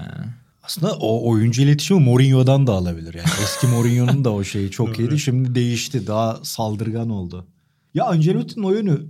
Aslında 0.63 0.93
o 0.93 1.31
oyuncu 1.31 1.63
iletişimi 1.63 2.01
Mourinho'dan 2.01 2.67
da 2.67 2.73
alabilir 2.73 3.15
yani. 3.15 3.29
Eski 3.43 3.67
Mourinho'nun 3.67 4.25
da 4.25 4.33
o 4.33 4.45
şeyi 4.45 4.71
çok 4.71 4.99
iyiydi. 4.99 5.19
Şimdi 5.19 5.55
değişti. 5.55 6.07
Daha 6.07 6.41
saldırgan 6.43 7.11
oldu. 7.11 7.47
Ya 7.95 8.05
Ancelotti'nin 8.05 8.65
oyunu 8.65 9.01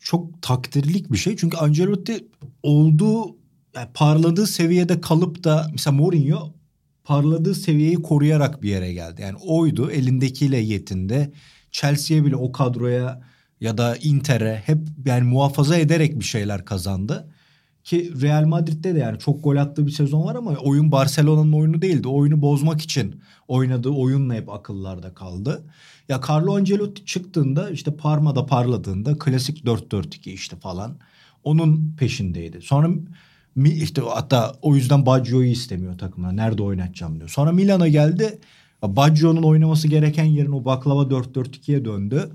çok 0.00 0.42
takdirlik 0.42 1.12
bir 1.12 1.18
şey. 1.18 1.36
Çünkü 1.36 1.56
Ancelotti 1.56 2.24
olduğu 2.62 3.36
yani 3.74 3.88
parladığı 3.94 4.46
seviyede 4.46 5.00
kalıp 5.00 5.44
da 5.44 5.68
mesela 5.72 5.96
Mourinho 5.96 6.52
parladığı 7.08 7.54
seviyeyi 7.54 7.96
koruyarak 7.96 8.62
bir 8.62 8.68
yere 8.68 8.92
geldi. 8.92 9.22
Yani 9.22 9.36
oydu 9.46 9.90
elindekiyle 9.90 10.56
yetindi. 10.56 11.32
Chelsea'ye 11.70 12.24
bile 12.24 12.36
o 12.36 12.52
kadroya 12.52 13.22
ya 13.60 13.78
da 13.78 13.96
Inter'e 13.96 14.62
hep 14.66 14.78
yani 15.06 15.24
muhafaza 15.24 15.76
ederek 15.76 16.18
bir 16.18 16.24
şeyler 16.24 16.64
kazandı. 16.64 17.28
Ki 17.84 18.12
Real 18.22 18.46
Madrid'de 18.46 18.94
de 18.94 18.98
yani 18.98 19.18
çok 19.18 19.44
gol 19.44 19.56
attığı 19.56 19.86
bir 19.86 19.90
sezon 19.90 20.24
var 20.24 20.34
ama 20.34 20.50
oyun 20.50 20.92
Barcelona'nın 20.92 21.52
oyunu 21.52 21.82
değildi. 21.82 22.08
Oyunu 22.08 22.42
bozmak 22.42 22.80
için 22.80 23.20
oynadığı 23.48 23.90
oyunla 23.90 24.34
hep 24.34 24.48
akıllarda 24.48 25.14
kaldı. 25.14 25.64
Ya 26.08 26.20
Carlo 26.28 26.56
Ancelotti 26.56 27.04
çıktığında 27.04 27.70
işte 27.70 27.96
Parma'da 27.96 28.46
parladığında 28.46 29.18
klasik 29.18 29.64
4-4-2 29.64 30.30
işte 30.30 30.56
falan 30.56 30.96
onun 31.44 31.94
peşindeydi. 31.98 32.62
Sonra 32.62 32.88
işte 33.66 34.02
hatta 34.08 34.54
o 34.62 34.74
yüzden 34.74 35.06
Baggio'yu 35.06 35.50
istemiyor 35.50 35.98
takımına. 35.98 36.32
Nerede 36.32 36.62
oynatacağım 36.62 37.16
diyor. 37.16 37.28
Sonra 37.28 37.52
Milan'a 37.52 37.88
geldi. 37.88 38.38
Baggio'nun 38.82 39.42
oynaması 39.42 39.88
gereken 39.88 40.24
yerin 40.24 40.52
o 40.52 40.64
baklava 40.64 41.02
4-4-2'ye 41.02 41.84
döndü. 41.84 42.30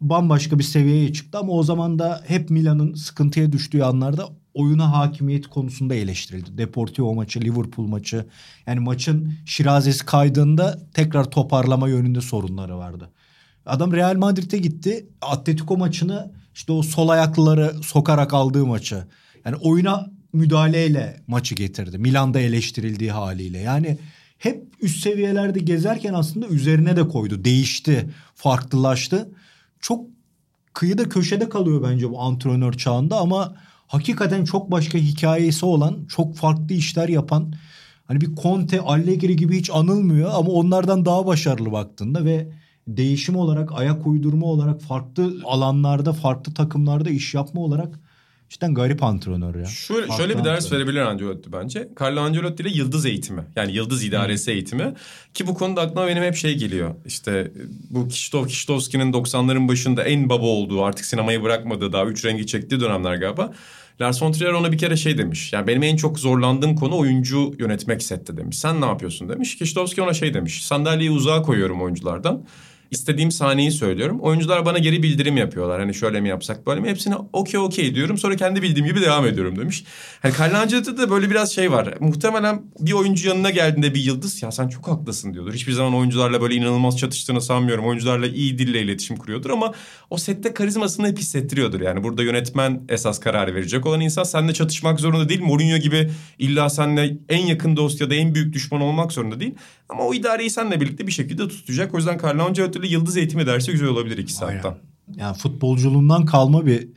Bambaşka 0.00 0.58
bir 0.58 0.64
seviyeye 0.64 1.12
çıktı 1.12 1.38
ama 1.38 1.52
o 1.52 1.62
zaman 1.62 1.98
da 1.98 2.22
hep 2.26 2.50
Milan'ın 2.50 2.94
sıkıntıya 2.94 3.52
düştüğü 3.52 3.82
anlarda 3.82 4.28
oyuna 4.54 4.92
hakimiyet 4.92 5.46
konusunda 5.46 5.94
eleştirildi. 5.94 6.58
Deportivo 6.58 7.14
maçı, 7.14 7.40
Liverpool 7.40 7.86
maçı. 7.86 8.26
Yani 8.66 8.80
maçın 8.80 9.32
şirazesi 9.46 10.06
kaydığında 10.06 10.78
tekrar 10.94 11.30
toparlama 11.30 11.88
yönünde 11.88 12.20
sorunları 12.20 12.78
vardı. 12.78 13.10
Adam 13.66 13.92
Real 13.92 14.16
Madrid'e 14.16 14.58
gitti. 14.58 15.06
Atletico 15.20 15.76
maçını 15.76 16.32
işte 16.54 16.72
o 16.72 16.82
sol 16.82 17.08
ayaklıları 17.08 17.74
sokarak 17.82 18.34
aldığı 18.34 18.66
maçı. 18.66 19.04
Yani 19.44 19.56
oyuna 19.56 20.10
müdahaleyle 20.32 21.20
maçı 21.26 21.54
getirdi. 21.54 21.98
Milan'da 21.98 22.40
eleştirildiği 22.40 23.12
haliyle. 23.12 23.58
Yani 23.58 23.98
hep 24.38 24.64
üst 24.80 25.02
seviyelerde 25.02 25.58
gezerken 25.58 26.14
aslında 26.14 26.46
üzerine 26.46 26.96
de 26.96 27.08
koydu. 27.08 27.44
Değişti, 27.44 28.10
farklılaştı. 28.34 29.30
Çok 29.80 30.06
kıyıda 30.72 31.08
köşede 31.08 31.48
kalıyor 31.48 31.82
bence 31.90 32.10
bu 32.10 32.20
antrenör 32.20 32.72
çağında 32.72 33.20
ama 33.20 33.56
hakikaten 33.86 34.44
çok 34.44 34.70
başka 34.70 34.98
hikayesi 34.98 35.66
olan, 35.66 36.06
çok 36.08 36.36
farklı 36.36 36.74
işler 36.74 37.08
yapan 37.08 37.54
hani 38.04 38.20
bir 38.20 38.34
Conte, 38.42 38.80
Allegri 38.80 39.36
gibi 39.36 39.58
hiç 39.58 39.70
anılmıyor 39.70 40.30
ama 40.34 40.50
onlardan 40.50 41.04
daha 41.04 41.26
başarılı 41.26 41.72
baktığında 41.72 42.24
ve 42.24 42.52
değişim 42.88 43.36
olarak, 43.36 43.72
ayak 43.72 44.06
uydurma 44.06 44.46
olarak 44.46 44.82
farklı 44.82 45.40
alanlarda, 45.44 46.12
farklı 46.12 46.54
takımlarda 46.54 47.10
iş 47.10 47.34
yapma 47.34 47.60
olarak 47.60 48.00
cidden 48.52 48.74
garip 48.74 49.02
antrenör 49.02 49.54
ya. 49.54 49.66
Şöyle, 49.66 50.06
Farklı 50.06 50.22
şöyle 50.22 50.38
bir 50.38 50.44
ders 50.44 50.64
antrenör. 50.64 50.80
verebilir 50.80 51.00
Ancelotti 51.00 51.52
bence. 51.52 51.88
Carlo 52.00 52.20
Ancelotti 52.20 52.62
ile 52.62 52.70
yıldız 52.70 53.06
eğitimi. 53.06 53.42
Yani 53.56 53.72
yıldız 53.72 54.04
idaresi 54.04 54.50
eğitimi. 54.50 54.94
Ki 55.34 55.46
bu 55.46 55.54
konuda 55.54 55.80
aklıma 55.80 56.06
benim 56.06 56.22
hep 56.22 56.36
şey 56.36 56.58
geliyor. 56.58 56.94
İşte 57.06 57.52
bu 57.90 58.08
Kiştov 58.08 58.46
Kiştovski'nin 58.46 59.12
90'ların 59.12 59.68
başında 59.68 60.04
en 60.04 60.28
baba 60.28 60.46
olduğu 60.46 60.82
artık 60.82 61.04
sinemayı 61.04 61.42
bırakmadığı 61.42 61.92
daha 61.92 62.04
üç 62.04 62.24
rengi 62.24 62.46
çektiği 62.46 62.80
dönemler 62.80 63.14
galiba. 63.14 63.52
Lars 64.00 64.22
von 64.22 64.32
Trier 64.32 64.52
ona 64.52 64.72
bir 64.72 64.78
kere 64.78 64.96
şey 64.96 65.18
demiş. 65.18 65.52
Yani 65.52 65.66
benim 65.66 65.82
en 65.82 65.96
çok 65.96 66.18
zorlandığım 66.18 66.76
konu 66.76 66.98
oyuncu 66.98 67.54
yönetmek 67.58 68.02
sette 68.02 68.36
demiş. 68.36 68.58
Sen 68.58 68.80
ne 68.80 68.86
yapıyorsun 68.86 69.28
demiş. 69.28 69.58
Kiştovski 69.58 70.02
ona 70.02 70.14
şey 70.14 70.34
demiş. 70.34 70.64
Sandalyeyi 70.64 71.10
uzağa 71.10 71.42
koyuyorum 71.42 71.82
oyunculardan. 71.82 72.44
İstediğim 72.92 73.30
sahneyi 73.30 73.72
söylüyorum. 73.72 74.20
Oyuncular 74.20 74.64
bana 74.64 74.78
geri 74.78 75.02
bildirim 75.02 75.36
yapıyorlar. 75.36 75.80
Hani 75.80 75.94
şöyle 75.94 76.20
mi 76.20 76.28
yapsak 76.28 76.66
böyle 76.66 76.80
mi? 76.80 76.88
Hepsine 76.88 77.14
okey 77.32 77.60
okey 77.60 77.94
diyorum. 77.94 78.18
Sonra 78.18 78.36
kendi 78.36 78.62
bildiğim 78.62 78.86
gibi 78.86 79.00
devam 79.00 79.26
ediyorum 79.26 79.58
demiş. 79.58 79.84
Hani 80.22 80.56
Ancelotti'de 80.56 80.98
de 80.98 81.10
böyle 81.10 81.30
biraz 81.30 81.52
şey 81.54 81.72
var. 81.72 81.94
Muhtemelen 82.00 82.62
bir 82.78 82.92
oyuncu 82.92 83.28
yanına 83.28 83.50
geldiğinde 83.50 83.94
bir 83.94 84.00
yıldız 84.00 84.42
ya 84.42 84.52
sen 84.52 84.68
çok 84.68 84.88
haklısın 84.88 85.34
diyordur. 85.34 85.54
Hiçbir 85.54 85.72
zaman 85.72 85.94
oyuncularla 85.94 86.40
böyle 86.40 86.54
inanılmaz 86.54 86.98
çatıştığını 86.98 87.40
sanmıyorum. 87.40 87.86
Oyuncularla 87.86 88.26
iyi 88.26 88.58
dille 88.58 88.80
iletişim 88.80 89.16
kuruyordur 89.16 89.50
ama 89.50 89.72
o 90.10 90.16
sette 90.16 90.54
karizmasını 90.54 91.08
hep 91.08 91.18
hissettiriyordur. 91.18 91.80
Yani 91.80 92.04
burada 92.04 92.22
yönetmen 92.22 92.82
esas 92.88 93.20
kararı 93.20 93.54
verecek 93.54 93.86
olan 93.86 94.00
insan 94.00 94.22
seninle 94.22 94.54
çatışmak 94.54 95.00
zorunda 95.00 95.28
değil. 95.28 95.42
Mourinho 95.42 95.76
gibi 95.76 96.10
illa 96.38 96.70
seninle 96.70 97.16
en 97.28 97.46
yakın 97.46 97.76
dost 97.76 98.00
ya 98.00 98.10
da 98.10 98.14
en 98.14 98.34
büyük 98.34 98.52
düşman 98.52 98.80
olmak 98.80 99.12
zorunda 99.12 99.40
değil. 99.40 99.54
Ama 99.88 100.04
o 100.04 100.14
idareyi 100.14 100.50
seninle 100.50 100.80
birlikte 100.80 101.06
bir 101.06 101.12
şekilde 101.12 101.48
tutacak. 101.48 101.94
O 101.94 101.96
yüzden 101.96 102.18
Carlo 102.24 102.44
Ancelotti 102.44 102.81
ile 102.82 102.92
yıldız 102.92 103.16
eğitimi 103.16 103.46
dersi 103.46 103.72
güzel 103.72 103.88
olabilir 103.88 104.18
iki 104.18 104.32
saatten. 104.32 104.70
Aynen. 104.70 105.20
Yani 105.24 105.36
futbolculuğundan 105.36 106.24
kalma 106.24 106.66
bir 106.66 106.88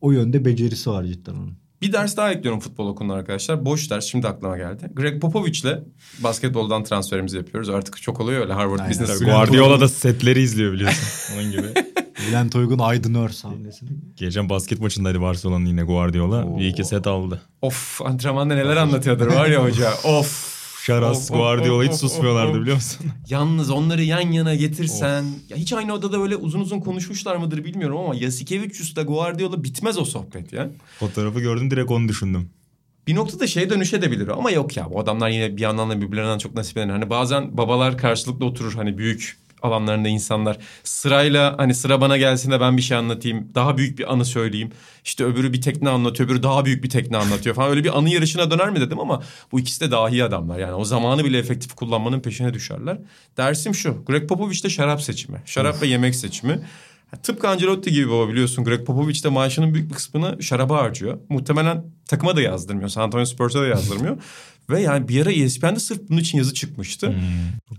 o 0.00 0.10
yönde 0.10 0.44
becerisi 0.44 0.90
var 0.90 1.04
cidden 1.04 1.34
onun. 1.34 1.60
Bir 1.82 1.92
ders 1.92 2.16
daha 2.16 2.32
ekliyorum 2.32 2.60
futbol 2.60 2.88
okuluna 2.88 3.14
arkadaşlar. 3.14 3.64
Boş 3.64 3.90
ders 3.90 4.04
şimdi 4.04 4.28
aklıma 4.28 4.56
geldi. 4.56 4.90
Greg 4.94 5.20
Popovich'le 5.20 5.78
basketboldan 6.18 6.84
transferimizi 6.84 7.36
yapıyoruz. 7.36 7.68
Artık 7.68 8.02
çok 8.02 8.20
oluyor 8.20 8.40
öyle 8.40 8.52
Harvard 8.52 8.78
Aynen. 8.78 8.90
Business 8.90 9.18
School. 9.18 9.30
Guardiola 9.30 9.80
da 9.80 9.88
setleri 9.88 10.42
izliyor 10.42 10.72
biliyorsun. 10.72 11.34
Onun 11.34 11.50
gibi. 11.50 11.66
Bülent 12.28 12.56
Uygun 12.56 12.78
Aydın 12.78 13.14
Örs 13.14 13.44
hamlesini. 13.44 13.90
Geçen 14.16 14.48
basket 14.48 14.80
maçındaydı 14.80 15.20
Barcelona'nın 15.20 15.66
yine 15.66 15.82
Guardiola. 15.82 16.44
Oo. 16.44 16.58
Bir 16.58 16.66
iki 16.66 16.84
set 16.84 17.06
aldı. 17.06 17.40
Of 17.62 18.02
antrenmanda 18.02 18.54
neler 18.54 18.76
anlatıyordur 18.76 19.26
var 19.26 19.46
ya 19.46 19.64
hoca. 19.64 19.92
Of. 20.04 20.59
Of, 20.98 21.28
Guardiola 21.28 21.84
hiç 21.84 21.92
susmuyorlardı 21.92 22.60
biliyor 22.60 22.76
musun? 22.76 23.06
Yalnız 23.28 23.70
onları 23.70 24.02
yan 24.02 24.30
yana 24.30 24.54
getirsen... 24.54 25.24
Ya 25.48 25.56
hiç 25.56 25.72
aynı 25.72 25.94
odada 25.94 26.20
böyle 26.20 26.36
uzun 26.36 26.60
uzun 26.60 26.80
konuşmuşlar 26.80 27.36
mıdır 27.36 27.64
bilmiyorum 27.64 27.98
ama 27.98 28.14
Yasikevicius'la 28.14 29.02
Guardiola 29.02 29.64
bitmez 29.64 29.98
o 29.98 30.04
sohbet 30.04 30.52
ya. 30.52 30.70
Fotoğrafı 30.98 31.40
gördüm 31.40 31.70
direkt 31.70 31.90
onu 31.90 32.08
düşündüm. 32.08 32.50
Bir 33.06 33.14
noktada 33.14 33.46
şey 33.46 33.70
dönüşebilir 33.70 34.28
ama 34.28 34.50
yok 34.50 34.76
ya 34.76 34.90
bu 34.90 35.00
adamlar 35.00 35.28
yine 35.28 35.56
bir 35.56 35.62
yandan 35.62 35.90
da 35.90 36.00
birbirlerinden 36.00 36.38
çok 36.38 36.54
nasiplenir. 36.54 36.92
Hani 36.92 37.10
bazen 37.10 37.56
babalar 37.56 37.98
karşılıklı 37.98 38.46
oturur 38.46 38.74
hani 38.74 38.98
büyük 38.98 39.39
alanlarında 39.62 40.08
insanlar 40.08 40.58
sırayla 40.84 41.54
hani 41.58 41.74
sıra 41.74 42.00
bana 42.00 42.16
gelsin 42.16 42.50
de 42.50 42.60
ben 42.60 42.76
bir 42.76 42.82
şey 42.82 42.96
anlatayım. 42.96 43.48
Daha 43.54 43.76
büyük 43.76 43.98
bir 43.98 44.12
anı 44.12 44.24
söyleyeyim. 44.24 44.70
İşte 45.04 45.24
öbürü 45.24 45.52
bir 45.52 45.60
tekne 45.60 45.88
anlatıyor, 45.88 46.28
öbürü 46.28 46.42
daha 46.42 46.64
büyük 46.64 46.84
bir 46.84 46.90
tekne 46.90 47.16
anlatıyor 47.16 47.54
falan. 47.54 47.70
Öyle 47.70 47.84
bir 47.84 47.98
anı 47.98 48.10
yarışına 48.10 48.50
döner 48.50 48.70
mi 48.70 48.80
dedim 48.80 49.00
ama 49.00 49.22
bu 49.52 49.60
ikisi 49.60 49.80
de 49.80 49.90
dahi 49.90 50.24
adamlar. 50.24 50.58
Yani 50.58 50.74
o 50.74 50.84
zamanı 50.84 51.24
bile 51.24 51.38
efektif 51.38 51.74
kullanmanın 51.74 52.20
peşine 52.20 52.54
düşerler. 52.54 52.98
Dersim 53.36 53.74
şu. 53.74 54.04
Greg 54.04 54.28
Popovich 54.28 54.64
de 54.64 54.70
şarap 54.70 55.02
seçimi. 55.02 55.42
Şarap 55.44 55.82
ve 55.82 55.86
yemek 55.86 56.14
seçimi. 56.14 56.60
Tıpkı 57.22 57.48
Ancelotti 57.48 57.92
gibi 57.92 58.10
baba 58.10 58.28
biliyorsun. 58.28 58.64
Greg 58.64 58.86
Popovich 58.86 59.24
de 59.24 59.28
maaşının 59.28 59.74
büyük 59.74 59.90
bir 59.90 59.94
kısmını 59.94 60.42
şaraba 60.42 60.76
harcıyor. 60.76 61.18
Muhtemelen 61.28 61.84
takıma 62.06 62.36
da 62.36 62.40
yazdırmıyor. 62.40 62.88
San 62.88 63.02
Antonio 63.02 63.24
Spurs'a 63.24 63.60
da 63.60 63.66
yazdırmıyor. 63.66 64.16
Ve 64.70 64.80
yani 64.80 65.08
bir 65.08 65.22
ara 65.22 65.32
ESPN'de 65.32 65.80
sırf 65.80 66.00
bunun 66.08 66.20
için 66.20 66.38
yazı 66.38 66.54
çıkmıştı. 66.54 67.14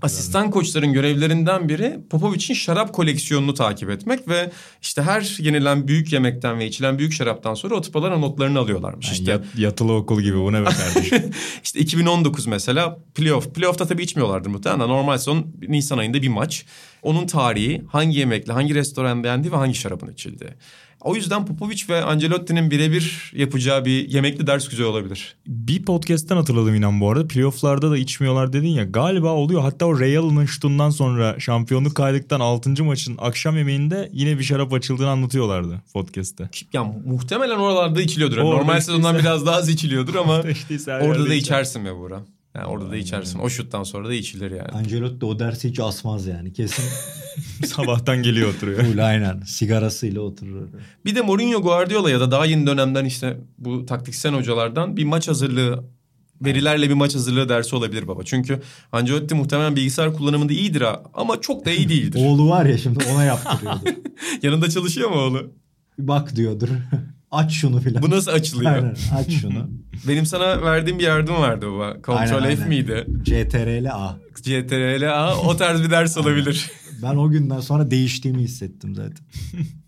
Asistan 0.02 0.52
koçların 0.52 0.94
görevlerinden 0.94 1.70
biri 1.70 2.00
Popovich'in 2.10 2.54
şarap 2.54 2.94
koleksiyonunu 2.94 3.54
takip 3.54 3.90
etmek 3.90 4.28
ve 4.28 4.52
işte 4.82 5.02
her 5.02 5.38
yenilen 5.40 5.88
büyük 5.88 6.14
yemekten 6.14 6.60
ve 6.60 6.68
içilen 6.68 6.98
büyük 6.98 7.14
şaraptan 7.14 7.54
sonra 7.54 7.76
o 7.76 7.82
tıpalara 7.82 8.18
notlarını 8.18 8.60
alıyorlarmış. 8.60 9.06
Yani 9.08 9.14
işte 9.20 9.32
yat- 9.32 9.46
yatılı 9.58 9.94
okul 9.94 10.22
gibi 10.22 10.38
bu 10.38 10.54
ne 10.54 10.62
be 10.62 10.66
kardeşim. 10.94 11.32
işte 11.64 11.80
2019 11.80 12.48
mesela 12.48 12.98
playoff. 13.16 13.56
Playoff'ta 13.56 13.88
tabii 13.88 14.04
içmiyorlardı 14.04 14.50
muhtemelen. 14.50 14.90
Normal 14.90 15.18
son 15.18 15.48
Nisan 15.68 15.98
ayında 15.98 16.22
bir 16.22 16.28
maç. 16.28 16.66
Onun 17.02 17.28
tarihi, 17.28 17.82
hangi 17.88 18.20
yemekle, 18.20 18.54
hangi 18.54 18.76
restoran 18.76 19.24
beğendi 19.24 19.52
ve 19.52 19.56
hangi 19.56 19.74
şarabın 19.76 20.14
içildi. 20.14 20.56
O 21.04 21.16
yüzden 21.16 21.46
Popovic 21.46 21.84
ve 21.90 22.04
Ancelotti'nin 22.04 22.72
birebir 22.72 23.32
yapacağı 23.36 23.86
bir 23.86 24.10
yemekli 24.10 24.48
ders 24.48 24.70
güzel 24.70 24.86
olabilir. 24.86 25.36
bir 25.48 25.84
podcast'ten 25.84 26.36
hatırladım 26.36 26.76
inan 26.76 27.02
bu 27.02 27.12
arada. 27.12 27.28
Playoff'larda 27.28 27.92
da 27.92 27.98
içmiyorlar 27.98 28.54
dedin 28.54 28.68
ya. 28.68 28.84
Galiba 28.84 29.34
oluyor. 29.34 29.62
Hatta 29.62 29.86
o 29.86 30.00
Real'ın 30.00 30.46
şutundan 30.46 30.90
sonra 30.90 31.40
şampiyonluk 31.40 31.96
kaydıktan 31.96 32.40
6. 32.40 32.84
maçın 32.84 33.16
akşam 33.18 33.58
yemeğinde 33.58 34.10
yine 34.14 34.40
bir 34.40 34.44
şarap 34.44 34.74
açıldığını 34.74 35.10
anlatıyorlardı 35.10 35.82
podcast'te. 35.94 36.50
Ya 36.74 36.84
muhtemelen 37.06 37.58
oralarda 37.58 38.02
içiliyordur. 38.02 38.38
Yani 38.38 38.50
Normal 38.50 38.80
sezondan 38.80 39.20
biraz 39.20 39.46
daha 39.46 39.56
az 39.56 39.70
içiliyordur 39.70 40.16
ama 40.16 40.34
orada 40.88 41.20
da 41.30 41.34
içer. 41.34 41.36
içersin 41.36 41.86
be 41.86 41.96
Buğra. 41.96 42.22
Yani 42.56 42.66
orada 42.66 42.92
da 42.92 42.96
içersin. 42.96 43.40
O 43.40 43.50
şuttan 43.50 43.84
sonra 43.84 44.10
da 44.10 44.14
içilir 44.14 44.52
yani. 44.52 44.70
Ancelotti 44.70 45.26
o 45.26 45.40
dersi 45.40 45.70
hiç 45.70 45.80
asmaz 45.80 46.28
yani. 46.28 46.54
Kesin 46.54 46.84
Sabahtan 47.66 48.24
geliyor 48.24 48.54
oturuyor. 48.54 48.84
full 48.84 48.98
aynen. 49.06 49.42
Sigarasıyla 49.42 50.22
oturur. 50.22 50.68
Bir 51.06 51.16
de 51.16 51.22
Mourinho 51.22 51.62
Guardiola 51.62 52.12
ya 52.12 52.20
da 52.20 52.32
daha 52.32 52.46
yeni 52.46 52.68
dönemden 52.68 53.06
işte 53.06 53.38
bu 53.58 53.86
taktiksel 53.86 54.34
hocalardan 54.34 54.98
bir 54.98 55.04
maç 55.04 55.28
hazırlığı 55.28 55.84
verilerle 56.42 56.90
bir 56.90 56.94
maç 56.94 57.16
hazırlığı 57.16 57.50
dersi 57.50 57.76
olabilir 57.76 58.08
baba. 58.08 58.24
Çünkü 58.24 58.62
Ancelotti 58.92 59.36
muhtemelen 59.36 59.76
bilgisayar 59.76 60.14
kullanımında 60.14 60.54
iyidir 60.54 60.82
ha 60.82 61.04
ama 61.14 61.42
çok 61.42 61.66
da 61.66 61.72
iyi 61.72 61.90
değildir. 61.90 62.20
Oğlu 62.26 62.50
var 62.50 62.66
ya 62.66 62.78
şimdi 62.78 63.06
ona 63.14 63.24
yaptırıyordur. 63.24 64.02
Yanında 64.44 64.70
çalışıyor 64.70 65.10
mu 65.10 65.16
oğlu? 65.16 65.52
Bir 66.00 66.08
bak 66.08 66.36
diyordur. 66.36 66.70
Aç 67.32 67.52
şunu 67.54 67.80
filan. 67.82 68.04
Bu 68.04 68.10
nasıl 68.10 68.32
açılıyor? 68.32 68.72
Aynen 68.76 68.96
aç 69.16 69.32
şunu. 69.32 69.70
Benim 70.08 70.26
sana 70.26 70.62
verdiğim 70.62 71.00
bir 71.00 71.04
yardım 71.04 71.36
vardı 71.36 71.66
baba. 71.72 71.94
Ctrl 72.02 72.12
Aynen, 72.12 72.40
F 72.42 72.46
aynen. 72.48 72.68
miydi? 72.68 73.06
CTRL 73.24 73.90
A. 73.92 74.18
CTRL 74.42 75.12
A 75.14 75.36
o 75.38 75.58
tarz 75.58 75.84
bir 75.84 75.90
ders 75.92 76.18
olabilir. 76.18 76.72
Ben 77.04 77.16
o 77.16 77.30
günden 77.30 77.60
sonra 77.60 77.92
değiştiğimi 77.92 78.42
hissettim 78.42 78.96
zaten. 78.96 79.26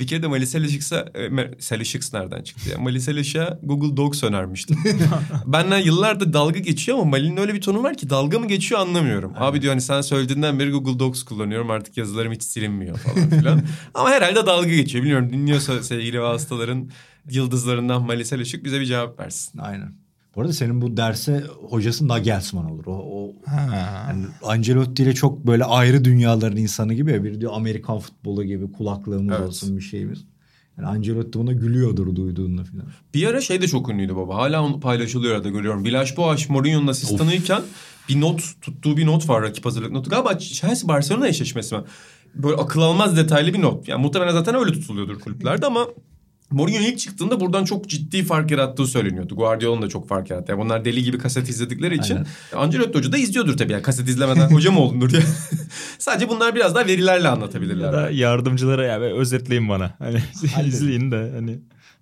Bir 0.00 0.06
kere 0.06 0.22
de 0.22 0.26
Mali 0.26 0.46
Selişiks'a... 0.46 0.96
e, 0.98 1.60
Selişiks 1.60 2.12
nereden 2.14 2.42
çıktı 2.42 2.70
ya? 2.70 2.78
Mali 2.78 3.00
Selişik'e 3.00 3.58
Google 3.62 3.96
Docs 3.96 4.24
önermiştim. 4.24 4.76
Benden 5.46 5.78
yıllardır 5.78 6.32
dalga 6.32 6.58
geçiyor 6.58 6.98
ama 6.98 7.10
Mali'nin 7.10 7.36
öyle 7.36 7.54
bir 7.54 7.60
tonu 7.60 7.82
var 7.82 7.96
ki 7.96 8.10
dalga 8.10 8.38
mı 8.38 8.48
geçiyor 8.48 8.80
anlamıyorum. 8.80 9.32
Abi 9.36 9.62
diyor 9.62 9.72
hani 9.72 9.80
sen 9.80 10.00
söylediğinden 10.00 10.58
beri 10.58 10.70
Google 10.70 10.98
Docs 10.98 11.22
kullanıyorum 11.22 11.70
artık 11.70 11.96
yazılarım 11.96 12.32
hiç 12.32 12.42
silinmiyor 12.42 12.98
falan 12.98 13.30
filan. 13.30 13.62
ama 13.94 14.10
herhalde 14.10 14.46
dalga 14.46 14.68
geçiyor. 14.68 15.04
Bilmiyorum 15.04 15.32
dinliyorsa 15.32 15.82
sevgili 15.82 16.20
vasıtaların 16.20 16.90
yıldızlarından 17.30 18.22
Selişik 18.22 18.64
bize 18.64 18.80
bir 18.80 18.86
cevap 18.86 19.20
versin. 19.20 19.58
Aynen. 19.58 20.05
Bu 20.36 20.40
arada 20.40 20.52
senin 20.52 20.80
bu 20.80 20.96
derse 20.96 21.44
hocası 21.68 22.08
Nagelsmann 22.08 22.70
olur. 22.70 22.86
O, 22.86 22.92
o 22.92 23.34
yani 23.74 24.24
Ancelotti 24.42 25.02
ile 25.02 25.14
çok 25.14 25.46
böyle 25.46 25.64
ayrı 25.64 26.04
dünyaların 26.04 26.56
insanı 26.56 26.94
gibi 26.94 27.12
ya. 27.12 27.24
Biri 27.24 27.40
diyor 27.40 27.52
Amerikan 27.54 27.98
futbolu 27.98 28.44
gibi 28.44 28.72
kulaklığımız 28.72 29.36
Evet. 29.38 29.48
olsun 29.48 29.76
bir 29.76 29.82
şeyimiz. 29.82 30.24
Yani 30.78 30.88
Ancelotti 30.88 31.38
buna 31.38 31.52
gülüyordur 31.52 32.16
duyduğunda 32.16 32.64
falan. 32.64 32.86
Bir 33.14 33.26
ara 33.26 33.40
şey 33.40 33.62
de 33.62 33.68
çok 33.68 33.88
ünlüydü 33.88 34.16
baba. 34.16 34.36
Hala 34.36 34.62
onu 34.64 34.80
paylaşılıyor 34.80 35.34
arada 35.34 35.48
görüyorum. 35.48 35.84
Villas 35.84 36.16
Boas 36.16 36.48
Mourinho'nun 36.48 36.86
asistanıyken 36.86 37.62
bir 38.08 38.20
not 38.20 38.42
tuttuğu 38.62 38.96
bir 38.96 39.06
not 39.06 39.28
var 39.28 39.42
rakip 39.42 39.64
hazırlık 39.64 39.92
notu. 39.92 40.10
Galiba 40.10 40.38
Chelsea 40.38 40.88
Barcelona 40.88 41.28
eşleşmesi 41.28 41.74
mi? 41.74 41.82
Böyle 42.34 42.56
akıl 42.56 42.80
almaz 42.80 43.16
detaylı 43.16 43.54
bir 43.54 43.62
not. 43.62 43.88
Yani 43.88 44.02
muhtemelen 44.02 44.32
zaten 44.32 44.54
öyle 44.54 44.72
tutuluyordur 44.72 45.20
kulüplerde 45.20 45.66
ama 45.66 45.86
Mourinho 46.50 46.80
ilk 46.80 46.98
çıktığında 46.98 47.40
buradan 47.40 47.64
çok 47.64 47.88
ciddi 47.88 48.22
fark 48.22 48.50
yarattığı 48.50 48.86
söyleniyordu. 48.86 49.36
Guardiola'nın 49.36 49.82
da 49.82 49.88
çok 49.88 50.08
fark 50.08 50.30
yarattı. 50.30 50.52
Yani 50.52 50.60
bunlar 50.60 50.84
deli 50.84 51.02
gibi 51.02 51.18
kaset 51.18 51.48
izledikleri 51.48 51.94
için. 51.94 52.16
Aynen. 52.16 52.26
Ancelotti 52.56 52.98
Hoca 52.98 53.12
da 53.12 53.18
izliyordur 53.18 53.56
tabii. 53.56 53.72
Yani 53.72 53.82
kaset 53.82 54.08
izlemeden 54.08 54.50
hoca 54.50 54.70
mı 54.70 54.80
olunur 54.80 55.10
diye. 55.10 55.22
Sadece 55.98 56.28
bunlar 56.28 56.54
biraz 56.54 56.74
daha 56.74 56.86
verilerle 56.86 57.28
anlatabilirler. 57.28 57.84
Ya 57.84 57.92
da 57.92 58.10
yardımcılara 58.10 58.86
ya 58.86 59.00
be 59.00 59.12
özetleyin 59.12 59.68
bana. 59.68 59.94
Hani 59.98 60.22
izleyin 60.66 61.10
de 61.10 61.32
hani 61.34 61.58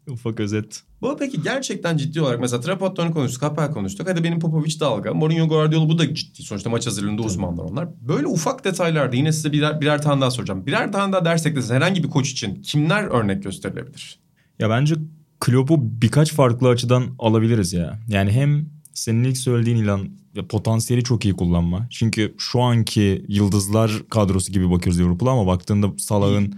Ufak 0.09 0.41
özet. 0.41 0.83
Bu 1.03 1.17
peki 1.17 1.43
gerçekten 1.43 1.97
ciddi 1.97 2.21
olarak 2.21 2.41
mesela 2.41 2.61
Trapattoni 2.61 3.11
konuştuk, 3.11 3.41
Kapel 3.41 3.71
konuştuk. 3.71 4.09
Hadi 4.09 4.25
benim 4.25 4.41
Popovic 4.41 4.81
dalga. 4.81 5.15
Mourinho 5.15 5.49
Guardiola 5.49 5.89
bu 5.89 5.99
da 5.99 6.15
ciddi. 6.15 6.43
Sonuçta 6.43 6.71
maç 6.71 6.87
hazırlığında 6.87 7.23
uzmanlar 7.23 7.65
onlar. 7.65 7.89
Böyle 8.01 8.27
ufak 8.27 8.65
detaylarda 8.65 9.17
yine 9.17 9.33
size 9.33 9.53
birer, 9.53 9.81
birer 9.81 10.03
tane 10.03 10.21
daha 10.21 10.31
soracağım. 10.31 10.67
Birer 10.67 10.93
tane 10.93 11.13
daha 11.13 11.25
ders 11.25 11.47
ekleseniz 11.47 11.71
herhangi 11.71 12.03
bir 12.03 12.11
koç 12.11 12.31
için 12.31 12.63
kimler 12.63 13.05
örnek 13.05 13.43
gösterilebilir? 13.43 14.24
Ya 14.59 14.71
bence 14.71 14.95
Klopp'u 15.41 15.77
birkaç 16.03 16.33
farklı 16.33 16.69
açıdan 16.69 17.05
alabiliriz 17.19 17.73
ya. 17.73 17.99
Yani 18.09 18.33
hem 18.33 18.67
senin 18.95 19.25
ilk 19.25 19.39
söylediğin 19.39 19.77
ilan 19.77 20.09
potansiyeli 20.49 21.05
çok 21.05 21.25
iyi 21.25 21.35
kullanma. 21.35 21.87
Çünkü 21.91 22.35
şu 22.39 22.61
anki 22.61 23.25
yıldızlar 23.29 23.93
kadrosu 24.11 24.53
gibi 24.53 24.71
bakıyoruz 24.71 25.01
Liverpool'a 25.01 25.31
ama 25.31 25.47
baktığında 25.47 25.87
Salah'ın 25.99 26.55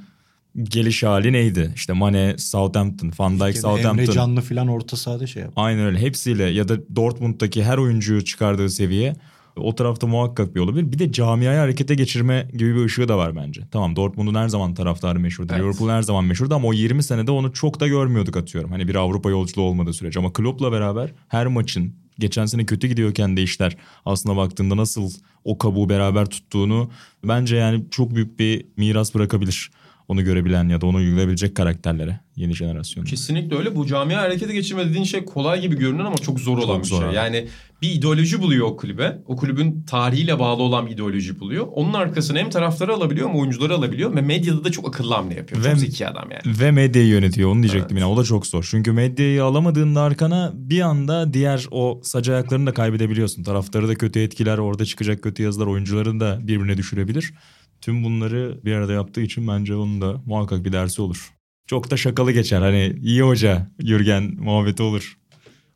geliş 0.63 1.03
hali 1.03 1.33
neydi? 1.33 1.73
İşte 1.75 1.93
Mane, 1.93 2.39
Southampton, 2.39 3.13
Van 3.19 3.35
Dijk, 3.35 3.43
Emre 3.43 3.55
Southampton. 3.55 4.13
Canlı 4.13 4.41
falan 4.41 4.69
orta 4.69 4.97
sahada 4.97 5.27
şey 5.27 5.43
yap. 5.43 5.53
Aynen 5.57 5.85
öyle. 5.85 5.99
Hepsiyle 5.99 6.45
ya 6.45 6.69
da 6.69 6.97
Dortmund'daki 6.97 7.65
her 7.65 7.79
oyuncuyu 7.79 8.25
çıkardığı 8.25 8.71
seviye 8.71 9.17
o 9.57 9.75
tarafta 9.75 10.07
muhakkak 10.07 10.55
bir 10.55 10.61
olabilir. 10.61 10.93
Bir 10.93 10.99
de 10.99 11.13
camiayı 11.13 11.59
harekete 11.59 11.95
geçirme 11.95 12.49
gibi 12.53 12.75
bir 12.77 12.85
ışığı 12.85 13.09
da 13.09 13.19
var 13.19 13.37
bence. 13.37 13.63
Tamam 13.71 13.97
Dortmund'un 13.97 14.35
her 14.35 14.49
zaman 14.49 14.75
taraftarı 14.75 15.21
meşhurdu. 15.21 15.53
Evet. 15.53 15.63
Liverpool'un 15.63 15.93
her 15.93 16.03
zaman 16.03 16.25
meşhurdu 16.25 16.55
ama 16.55 16.69
o 16.69 16.73
20 16.73 17.03
senede 17.03 17.31
onu 17.31 17.53
çok 17.53 17.81
da 17.81 17.89
görmüyorduk 17.89 18.37
atıyorum. 18.37 18.71
Hani 18.71 18.89
bir 18.89 18.95
Avrupa 18.95 19.31
yolculuğu 19.31 19.65
olmadığı 19.65 19.93
sürece. 19.93 20.19
Ama 20.19 20.33
Klopp'la 20.33 20.73
beraber 20.73 21.13
her 21.29 21.47
maçın 21.47 21.95
geçen 22.19 22.47
sene 22.47 22.67
kötü 22.67 22.87
gidiyorken 22.87 23.37
de 23.37 23.43
işler 23.43 23.77
aslında 24.05 24.37
baktığında 24.37 24.77
nasıl 24.77 25.11
o 25.45 25.59
kabuğu 25.59 25.89
beraber 25.89 26.27
tuttuğunu 26.27 26.91
bence 27.25 27.57
yani 27.57 27.85
çok 27.91 28.15
büyük 28.15 28.39
bir 28.39 28.67
miras 28.77 29.15
bırakabilir. 29.15 29.71
Onu 30.09 30.25
görebilen 30.25 30.69
ya 30.69 30.81
da 30.81 30.87
onu 30.87 30.97
uygulayabilecek 30.97 31.55
karakterlere 31.57 32.21
yeni 32.37 32.55
jenerasyonda. 32.55 33.11
Kesinlikle 33.11 33.57
öyle. 33.57 33.77
Bu 33.77 33.87
camia 33.87 34.21
harekete 34.23 34.53
geçirme 34.53 34.85
dediğin 34.89 35.05
şey 35.05 35.25
kolay 35.25 35.61
gibi 35.61 35.77
görünür 35.79 36.05
ama 36.05 36.17
çok 36.17 36.41
zor 36.41 36.59
olan 36.59 36.67
Çok 36.75 36.83
bir 36.83 36.89
zor 36.89 36.99
şey. 36.99 37.09
abi. 37.09 37.17
Yani 37.17 37.47
bir 37.83 37.91
ideoloji 37.91 38.43
buluyor 38.43 38.67
o 38.67 38.77
kulübe. 38.77 39.19
O 39.27 39.37
kulübün 39.37 39.83
tarihiyle 39.91 40.39
bağlı 40.39 40.63
olan 40.63 40.87
bir 40.87 40.91
ideoloji 40.91 41.41
buluyor. 41.41 41.67
Onun 41.73 41.93
arkasına 41.95 42.39
hem 42.39 42.51
taraftarı 42.51 42.95
alabiliyor 42.95 43.29
hem 43.29 43.37
oyuncuları 43.37 43.75
alabiliyor 43.75 44.17
ve 44.17 44.21
medyada 44.21 44.65
da 44.65 44.71
çok 44.73 44.89
akıllı 44.89 45.15
hamle 45.15 45.35
yapıyor. 45.35 45.65
Ve- 45.65 45.71
Çok 45.71 45.79
zeki 45.79 46.09
adam 46.09 46.29
yani. 46.31 46.59
Ve 46.61 46.71
medyayı 46.71 47.09
yönetiyor 47.09 47.51
onu 47.51 47.63
diyecektim 47.63 47.97
Evet. 47.97 48.03
yine 48.07 48.15
o 48.15 48.17
da 48.17 48.25
çok 48.25 48.47
zor. 48.47 48.69
Çünkü 48.71 48.93
medyayı 48.93 49.45
alamadığında 49.45 50.01
arkana 50.03 50.53
bir 50.55 50.81
anda 50.81 51.33
diğer 51.35 51.67
o 51.71 52.01
sac 52.05 52.29
ayaklarını 52.29 52.67
da 52.67 52.75
kaybedebiliyorsun. 52.75 53.43
Taraftarı 53.43 53.89
da 53.89 53.95
kötü 53.95 54.21
etkiler 54.21 54.59
orada 54.59 54.85
çıkacak 54.85 55.23
kötü 55.23 55.43
yazılar 55.43 55.67
oyuncuları 55.67 56.21
da 56.21 56.39
birbirine 56.43 56.77
düşürebilir. 56.77 57.33
Tüm 57.81 58.05
bunları 58.05 58.61
bir 58.65 58.73
arada 58.73 58.93
yaptığı 58.93 59.21
için 59.21 59.49
bence 59.49 59.75
onun 59.75 60.01
da 60.01 60.23
muhakkak 60.27 60.65
bir 60.65 60.73
dersi 60.73 61.03
olur. 61.03 61.33
Çok 61.67 61.91
da 61.91 61.97
şakalı 61.97 62.33
geçer 62.33 62.61
hani 62.61 62.97
iyi 63.03 63.23
hoca 63.23 63.71
Jürgen 63.81 64.35
muhabbeti 64.39 64.83
olur. 64.83 65.19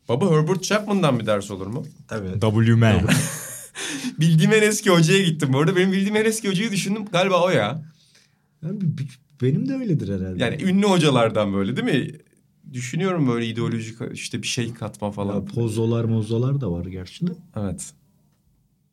Baba 0.09 0.31
Herbert 0.31 0.63
Chapman'dan 0.63 1.19
bir 1.19 1.27
ders 1.27 1.51
olur 1.51 1.67
mu? 1.67 1.85
Tabii. 2.09 2.41
W-Man. 2.41 3.01
Bildiğim 4.21 4.53
en 4.53 4.63
eski 4.63 4.91
hocaya 4.91 5.23
gittim. 5.23 5.53
Bu 5.53 5.59
arada 5.59 5.77
benim 5.77 5.93
bildiğim 5.93 6.17
en 6.17 6.25
eski 6.25 6.49
hocayı 6.49 6.71
düşündüm. 6.71 7.05
Galiba 7.13 7.43
o 7.45 7.51
ya. 7.51 7.83
Benim 9.43 9.69
de 9.69 9.75
öyledir 9.75 10.21
herhalde. 10.21 10.45
Yani 10.45 10.63
ünlü 10.63 10.87
hocalardan 10.87 11.55
böyle 11.55 11.77
değil 11.77 11.99
mi? 11.99 12.11
Düşünüyorum 12.73 13.29
böyle 13.29 13.47
ideolojik 13.47 13.99
işte 14.13 14.43
bir 14.43 14.47
şey 14.47 14.75
katma 14.75 15.11
falan. 15.11 15.35
Ya 15.35 15.45
pozolar 15.45 16.05
mozolar 16.05 16.61
da 16.61 16.73
var 16.73 16.87
gerçi 16.87 17.27
de. 17.27 17.33
Evet. 17.57 17.93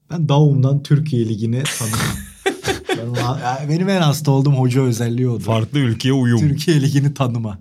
Ben 0.10 0.30
Daum'dan 0.30 0.84
Türkiye 0.84 1.30
Ligi'ni 1.30 1.63
tanıyorum. 1.63 2.20
Benim 3.70 3.89
en 3.89 4.02
hasta 4.02 4.32
olduğum 4.32 4.52
hoca 4.52 4.82
özelliği 4.82 5.30
odur. 5.30 5.43
Farklı 5.43 5.80
ülkeye 5.80 6.13
uyum. 6.13 6.39
Türkiye 6.39 6.82
Ligi'ni 6.82 7.13
tanıma. 7.13 7.60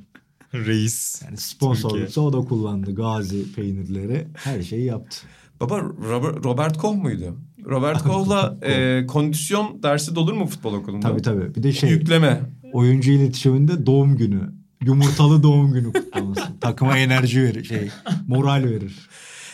Reis. 0.54 1.22
Yani 1.24 1.36
Türkiye. 1.36 2.24
o 2.26 2.32
da 2.32 2.38
kullandı. 2.38 2.94
Gazi 2.94 3.52
peynirleri 3.52 4.28
her 4.34 4.62
şeyi 4.62 4.84
yaptı. 4.84 5.16
Baba 5.60 5.80
Robert, 5.80 6.44
Robert 6.44 6.78
Koch 6.78 6.96
muydu? 6.96 7.36
Robert 7.64 8.02
Koch'la 8.02 8.58
e, 8.62 9.06
kondisyon 9.06 9.82
dersi 9.82 10.14
de 10.14 10.20
olur 10.20 10.32
mu 10.32 10.46
futbol 10.46 10.74
okulunda? 10.74 11.08
Tabii 11.08 11.22
tabii. 11.22 11.54
Bir 11.54 11.62
de 11.62 11.72
şey 11.72 11.90
Yükleme. 11.90 12.40
oyuncu 12.72 13.12
iletişiminde 13.12 13.86
doğum 13.86 14.16
günü. 14.16 14.40
Yumurtalı 14.84 15.42
doğum 15.42 15.72
günü 15.72 15.92
kutlaması. 15.92 16.42
Takıma 16.60 16.98
enerji 16.98 17.42
verir. 17.42 17.64
Şey, 17.64 17.88
moral 18.28 18.64
verir. 18.64 19.08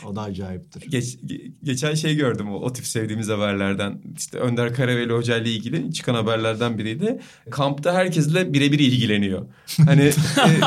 O 0.06 0.16
da 0.16 0.22
acayiptir. 0.22 0.90
Geç, 0.90 1.14
ge- 1.26 1.52
geçen 1.62 1.94
şey 1.94 2.16
gördüm 2.16 2.52
o, 2.52 2.54
o 2.54 2.72
tip 2.72 2.86
sevdiğimiz 2.86 3.28
haberlerden. 3.28 4.02
İşte 4.18 4.38
Önder 4.38 4.74
Karaveli 4.74 5.12
Hoca 5.12 5.36
ile 5.36 5.50
ilgili 5.50 5.92
çıkan 5.92 6.14
haberlerden 6.14 6.78
biriydi. 6.78 7.20
Kampta 7.50 7.94
herkesle 7.94 8.52
birebir 8.52 8.78
ilgileniyor. 8.78 9.46
Hani 9.86 10.02
e, 10.02 10.12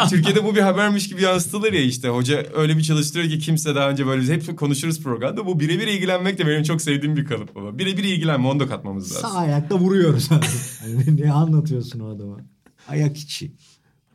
Türkiye'de 0.09 0.43
bu 0.43 0.55
bir 0.55 0.61
habermiş 0.61 1.09
gibi 1.09 1.21
yansıtılır 1.21 1.73
ya 1.73 1.81
işte. 1.81 2.07
Hoca 2.09 2.45
öyle 2.55 2.77
bir 2.77 2.83
çalıştırıyor 2.83 3.29
ki 3.29 3.39
kimse 3.39 3.75
daha 3.75 3.89
önce 3.89 4.05
böyle 4.05 4.21
biz 4.21 4.29
hep 4.29 4.57
konuşuruz 4.57 5.03
programda. 5.03 5.45
Bu 5.45 5.59
birebir 5.59 5.87
ilgilenmek 5.87 6.37
de 6.37 6.47
benim 6.47 6.63
çok 6.63 6.81
sevdiğim 6.81 7.15
bir 7.15 7.25
kalıp 7.25 7.55
baba. 7.55 7.77
Birebir 7.77 8.03
ilgilenme 8.03 8.47
onu 8.47 8.59
da 8.59 8.67
katmamız 8.67 9.11
lazım. 9.15 9.29
Sağ 9.29 9.37
ayakta 9.37 9.79
vuruyoruz. 9.79 10.29
hani 10.81 11.21
ne 11.21 11.31
anlatıyorsun 11.31 11.99
o 11.99 12.15
adama? 12.15 12.37
Ayak 12.87 13.17
içi. 13.17 13.51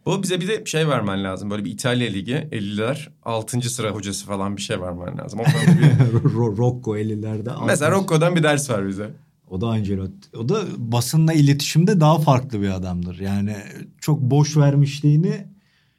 Bu 0.07 0.23
bize 0.23 0.41
bir 0.41 0.49
de 0.49 0.65
şey 0.67 0.89
vermen 0.89 1.25
lazım. 1.25 1.51
Böyle 1.51 1.65
bir 1.65 1.71
İtalya 1.71 2.11
Ligi 2.11 2.33
50'ler 2.53 3.09
6. 3.23 3.71
sıra 3.71 3.91
hocası 3.91 4.27
falan 4.27 4.57
bir 4.57 4.63
şey 4.63 4.81
vermen 4.81 5.19
lazım. 5.19 5.39
Bir- 5.41 5.45
Ro- 6.31 6.57
Rocco 6.57 6.97
50'lerde. 6.99 7.51
Mesela 7.67 7.91
Rocco'dan 7.91 8.37
bir 8.37 8.43
ders 8.43 8.71
ver 8.71 8.89
bize. 8.89 9.11
O 9.51 9.61
da 9.61 9.69
Ancelotti. 9.69 10.37
O 10.39 10.49
da 10.49 10.63
basınla 10.79 11.33
iletişimde 11.33 12.01
daha 12.01 12.19
farklı 12.19 12.63
bir 12.63 12.69
adamdır. 12.69 13.19
Yani 13.21 13.57
çok 14.01 14.21
boş 14.21 14.57
vermişliğini 14.57 15.47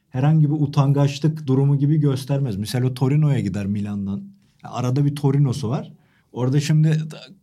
herhangi 0.09 0.45
bir 0.49 0.55
utangaçlık 0.55 1.47
durumu 1.47 1.77
gibi 1.77 1.97
göstermez. 1.99 2.55
Mesela 2.57 2.87
o 2.87 2.93
Torino'ya 2.93 3.39
gider 3.39 3.65
Milan'dan. 3.65 4.23
Arada 4.63 5.05
bir 5.05 5.15
Torino'su 5.15 5.69
var. 5.69 5.91
Orada 6.31 6.59
şimdi 6.61 6.99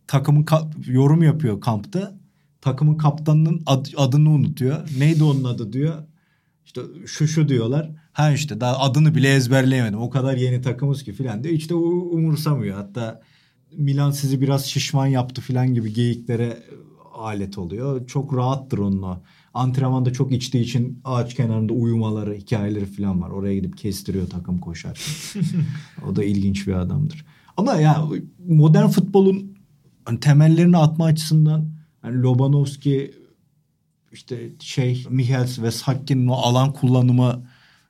takımın 0.07 0.45
yorum 0.87 1.23
yapıyor 1.23 1.61
kampta. 1.61 2.15
Takımın 2.61 2.95
kaptanının 2.97 3.61
ad- 3.65 3.93
adını 3.97 4.29
unutuyor. 4.29 4.77
Neydi 4.99 5.23
onun 5.23 5.43
adı 5.43 5.73
diyor. 5.73 5.95
İşte 6.69 6.81
şu 7.05 7.27
şu 7.27 7.49
diyorlar. 7.49 7.91
Ha 8.11 8.31
işte 8.31 8.61
daha 8.61 8.79
adını 8.79 9.15
bile 9.15 9.35
ezberleyemedim. 9.35 9.99
O 9.99 10.09
kadar 10.09 10.37
yeni 10.37 10.61
takımız 10.61 11.03
ki 11.03 11.13
filan 11.13 11.43
diyor. 11.43 11.55
Hiç 11.55 11.69
de 11.69 11.75
umursamıyor. 11.75 12.75
Hatta 12.75 13.21
Milan 13.77 14.11
sizi 14.11 14.41
biraz 14.41 14.65
şişman 14.65 15.07
yaptı 15.07 15.41
filan 15.41 15.73
gibi 15.73 15.93
geyiklere 15.93 16.63
alet 17.13 17.57
oluyor. 17.57 18.07
Çok 18.07 18.35
rahattır 18.35 18.77
onunla. 18.77 19.21
Antrenmanda 19.53 20.13
çok 20.13 20.31
içtiği 20.31 20.61
için 20.61 21.01
ağaç 21.03 21.35
kenarında 21.35 21.73
uyumaları, 21.73 22.33
hikayeleri 22.33 22.85
filan 22.85 23.21
var. 23.21 23.29
Oraya 23.29 23.55
gidip 23.55 23.77
kestiriyor 23.77 24.29
takım 24.29 24.59
koşarken. 24.59 25.13
o 26.07 26.15
da 26.15 26.23
ilginç 26.23 26.67
bir 26.67 26.73
adamdır. 26.73 27.25
Ama 27.57 27.75
ya 27.75 28.05
modern 28.47 28.87
futbolun 28.87 29.57
temellerini 30.21 30.77
atma 30.77 31.05
açısından 31.05 31.69
yani 32.03 32.21
Lobanovski 32.21 33.11
işte 34.11 34.49
şey 34.59 35.05
Michels 35.09 35.59
ve 35.59 35.71
Sakkin'in 35.71 36.27
o 36.27 36.33
alan 36.33 36.73
kullanımı 36.73 37.43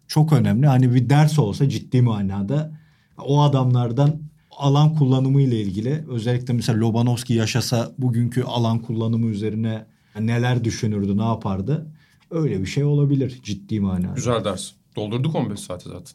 çok 0.08 0.34
önemli. 0.34 0.67
Hani 0.67 0.93
bir 0.95 1.10
ders 1.10 1.39
olsa 1.39 1.69
ciddi 1.69 2.01
manada 2.01 2.71
o 3.17 3.41
adamlardan 3.41 4.15
alan 4.51 4.95
kullanımı 4.95 5.41
ile 5.41 5.62
ilgili 5.62 6.03
özellikle 6.10 6.53
mesela 6.53 6.79
Lobanovski 6.79 7.34
yaşasa 7.34 7.91
bugünkü 7.97 8.43
alan 8.43 8.79
kullanımı 8.79 9.25
üzerine 9.27 9.86
neler 10.19 10.63
düşünürdü, 10.63 11.17
ne 11.17 11.23
yapardı? 11.23 11.88
Öyle 12.32 12.62
bir 12.62 12.65
şey 12.65 12.84
olabilir 12.84 13.39
ciddi 13.43 13.79
manada. 13.79 14.13
Güzel 14.15 14.43
ders. 14.45 14.71
Doldurduk 14.95 15.36
15 15.36 15.60
saati 15.60 15.89
zaten. 15.89 16.13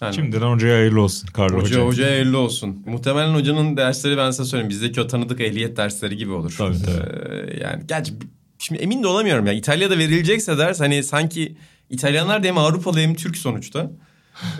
Yani 0.00 0.14
Şimdiden 0.14 0.52
hocaya 0.52 0.78
hayırlı 0.78 1.00
olsun 1.00 1.28
Carlo 1.38 1.56
Hoca, 1.56 1.76
Hoca. 1.76 1.86
hocaya 1.86 2.16
elli 2.18 2.36
olsun. 2.36 2.82
Muhtemelen 2.86 3.34
hocanın 3.34 3.76
dersleri 3.76 4.16
ben 4.16 4.30
size 4.30 4.44
söyleyeyim. 4.44 4.70
Bizdeki 4.70 5.00
o 5.00 5.06
tanıdık 5.06 5.40
ehliyet 5.40 5.76
dersleri 5.76 6.16
gibi 6.16 6.32
olur. 6.32 6.54
Tabii, 6.58 6.76
Ee, 6.76 7.58
yani 7.60 7.82
gerçi 7.88 8.14
şimdi 8.62 8.80
emin 8.80 9.02
de 9.02 9.06
olamıyorum 9.06 9.46
ya. 9.46 9.52
İtalya'da 9.52 9.98
verilecekse 9.98 10.58
ders 10.58 10.80
hani 10.80 11.02
sanki 11.02 11.56
İtalyanlar 11.90 12.42
da 12.42 12.46
hem 12.46 12.58
Avrupalı 12.58 13.00
hem 13.00 13.14
Türk 13.14 13.36
sonuçta. 13.36 13.90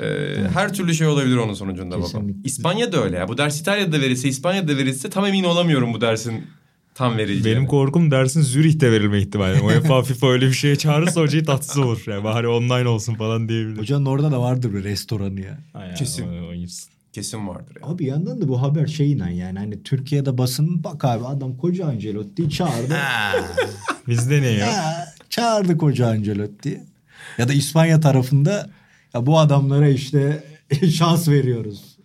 Ee, 0.01 0.35
her 0.55 0.75
türlü 0.75 0.95
şey 0.95 1.07
olabilir 1.07 1.37
onun 1.37 1.55
sonucunda 1.55 1.99
baba. 1.99 2.23
İspanya 2.45 2.93
da 2.93 3.05
öyle 3.05 3.17
ya. 3.17 3.29
Bu 3.29 3.39
ders 3.39 3.61
İtalya'da 3.61 4.01
verilse, 4.01 4.29
İspanya'da 4.29 4.77
verilse 4.77 5.11
tam 5.11 5.27
emin 5.27 5.45
olamıyorum 5.45 5.95
bu 5.95 6.01
dersin 6.01 6.47
tam 6.95 7.19
verileceğine. 7.19 7.59
Benim 7.59 7.69
korkum 7.69 8.11
dersin 8.11 8.43
Zürih'te 8.43 8.93
verilme 8.93 9.19
ihtimali. 9.19 9.61
UEFA 9.61 10.03
FIFA 10.03 10.27
öyle 10.27 10.47
bir 10.47 10.53
şeye 10.53 10.77
çağırırsa 10.77 11.21
hocayı 11.21 11.45
tatsız 11.45 11.79
olur. 11.79 12.03
Yani 12.07 12.25
bari 12.25 12.49
online 12.49 12.89
olsun 12.89 13.15
falan 13.15 13.49
diyebilir. 13.49 13.79
Hocanın 13.79 14.07
orada 14.07 14.31
da 14.31 14.41
vardır 14.41 14.75
bir 14.75 14.85
restoranı 14.85 15.41
ya. 15.41 15.59
Yani, 15.75 15.95
Kesin. 15.95 16.29
o-. 16.29 16.53
Kesin 17.13 17.49
vardır 17.49 17.77
ya. 17.81 17.89
Abi 17.89 18.05
yandan 18.05 18.41
da 18.41 18.49
bu 18.49 18.63
haber 18.63 18.87
şeyle 18.87 19.35
yani 19.35 19.59
hani 19.59 19.83
Türkiye'de 19.83 20.39
basın 20.39 20.85
bak 20.85 21.05
abi 21.05 21.25
adam 21.25 21.57
koca 21.57 21.87
Ancelotti'yi 21.87 22.51
çağırdı. 22.51 22.97
Bizde 24.09 24.43
ne 24.43 24.47
ya? 24.47 24.67
Ha, 24.77 25.05
çağırdı 25.31 25.79
koca 25.79 26.09
Ancelotti. 26.09 26.81
Ya 27.39 27.49
da 27.49 27.53
İspanya 27.53 28.01
tarafında 28.01 28.71
ya 29.15 29.27
bu 29.27 29.39
adamlara 29.39 29.89
işte 29.89 30.45
şans 30.95 31.29
veriyoruz. 31.29 31.99